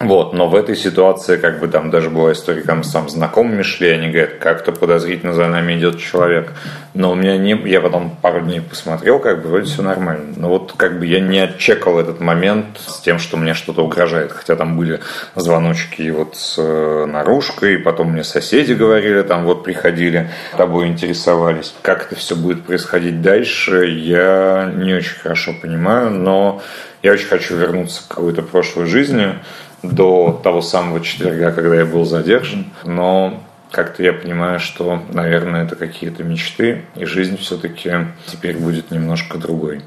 Вот, 0.00 0.32
но 0.32 0.48
в 0.48 0.54
этой 0.54 0.76
ситуации, 0.76 1.38
как 1.38 1.58
бы 1.58 1.66
там 1.66 1.90
даже 1.90 2.08
была 2.08 2.30
история, 2.30 2.62
там 2.62 2.84
сам 2.84 3.08
знакомыми 3.08 3.62
шли, 3.62 3.88
они 3.88 4.10
говорят, 4.10 4.34
как-то 4.34 4.70
подозрительно 4.70 5.32
за 5.32 5.48
нами 5.48 5.76
идет 5.76 5.98
человек. 5.98 6.52
Но 6.94 7.10
у 7.12 7.14
меня 7.16 7.36
не, 7.36 7.50
я 7.68 7.80
потом 7.80 8.16
пару 8.22 8.40
дней 8.40 8.60
посмотрел, 8.60 9.18
как 9.18 9.42
бы 9.42 9.48
вроде 9.48 9.66
все 9.66 9.82
нормально. 9.82 10.34
Но 10.36 10.48
вот 10.50 10.74
как 10.76 11.00
бы 11.00 11.06
я 11.06 11.18
не 11.18 11.40
отчекал 11.40 11.98
этот 11.98 12.20
момент 12.20 12.78
с 12.78 13.00
тем, 13.00 13.18
что 13.18 13.36
мне 13.36 13.54
что-то 13.54 13.84
угрожает. 13.84 14.30
Хотя 14.30 14.54
там 14.54 14.76
были 14.76 15.00
звоночки 15.34 16.08
вот 16.10 16.36
с 16.36 16.54
э, 16.58 17.06
наружкой, 17.06 17.78
потом 17.78 18.12
мне 18.12 18.22
соседи 18.22 18.74
говорили, 18.74 19.22
там 19.22 19.44
вот 19.44 19.64
приходили, 19.64 20.30
тобой 20.56 20.86
интересовались. 20.86 21.74
Как 21.82 22.06
это 22.06 22.14
все 22.14 22.36
будет 22.36 22.64
происходить 22.64 23.20
дальше, 23.20 23.86
я 23.86 24.72
не 24.76 24.94
очень 24.94 25.18
хорошо 25.18 25.54
понимаю, 25.60 26.10
но 26.10 26.62
я 27.02 27.12
очень 27.12 27.28
хочу 27.28 27.56
вернуться 27.56 28.02
к 28.02 28.14
какой-то 28.14 28.42
прошлой 28.42 28.86
жизни, 28.86 29.34
до 29.82 30.40
того 30.42 30.62
самого 30.62 31.00
четверга, 31.00 31.52
когда 31.52 31.76
я 31.76 31.86
был 31.86 32.04
задержан. 32.04 32.66
Но 32.84 33.42
как-то 33.70 34.02
я 34.02 34.12
понимаю, 34.12 34.60
что, 34.60 35.02
наверное, 35.12 35.64
это 35.64 35.76
какие-то 35.76 36.24
мечты, 36.24 36.82
и 36.96 37.04
жизнь 37.04 37.36
все-таки 37.36 37.92
теперь 38.26 38.56
будет 38.56 38.90
немножко 38.90 39.38
другой. 39.38 39.82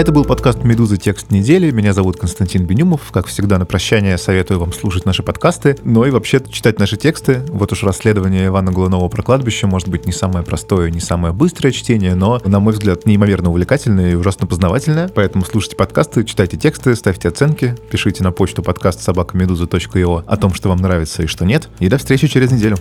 Это 0.00 0.12
был 0.12 0.24
подкаст 0.24 0.64
«Медузы. 0.64 0.96
Текст 0.96 1.30
недели». 1.30 1.70
Меня 1.70 1.92
зовут 1.92 2.16
Константин 2.16 2.64
Бенюмов. 2.64 3.12
Как 3.12 3.26
всегда, 3.26 3.58
на 3.58 3.66
прощание 3.66 4.16
советую 4.16 4.58
вам 4.58 4.72
слушать 4.72 5.04
наши 5.04 5.22
подкасты, 5.22 5.76
но 5.84 6.06
и 6.06 6.10
вообще 6.10 6.40
читать 6.50 6.78
наши 6.78 6.96
тексты. 6.96 7.42
Вот 7.48 7.70
уж 7.70 7.82
расследование 7.82 8.46
Ивана 8.46 8.72
Глунова 8.72 9.06
про 9.10 9.22
кладбище 9.22 9.66
может 9.66 9.88
быть 9.88 10.06
не 10.06 10.12
самое 10.12 10.42
простое, 10.42 10.90
не 10.90 11.00
самое 11.00 11.34
быстрое 11.34 11.70
чтение, 11.70 12.14
но, 12.14 12.40
на 12.46 12.60
мой 12.60 12.72
взгляд, 12.72 13.04
неимоверно 13.04 13.50
увлекательное 13.50 14.12
и 14.12 14.14
ужасно 14.14 14.46
познавательное. 14.46 15.08
Поэтому 15.08 15.44
слушайте 15.44 15.76
подкасты, 15.76 16.24
читайте 16.24 16.56
тексты, 16.56 16.96
ставьте 16.96 17.28
оценки, 17.28 17.76
пишите 17.90 18.24
на 18.24 18.32
почту 18.32 18.62
подкаст 18.62 19.02
собакамедуза.io 19.02 20.24
о 20.26 20.36
том, 20.38 20.54
что 20.54 20.70
вам 20.70 20.78
нравится 20.78 21.24
и 21.24 21.26
что 21.26 21.44
нет. 21.44 21.68
И 21.78 21.88
до 21.88 21.98
встречи 21.98 22.26
через 22.26 22.50
неделю. 22.50 22.78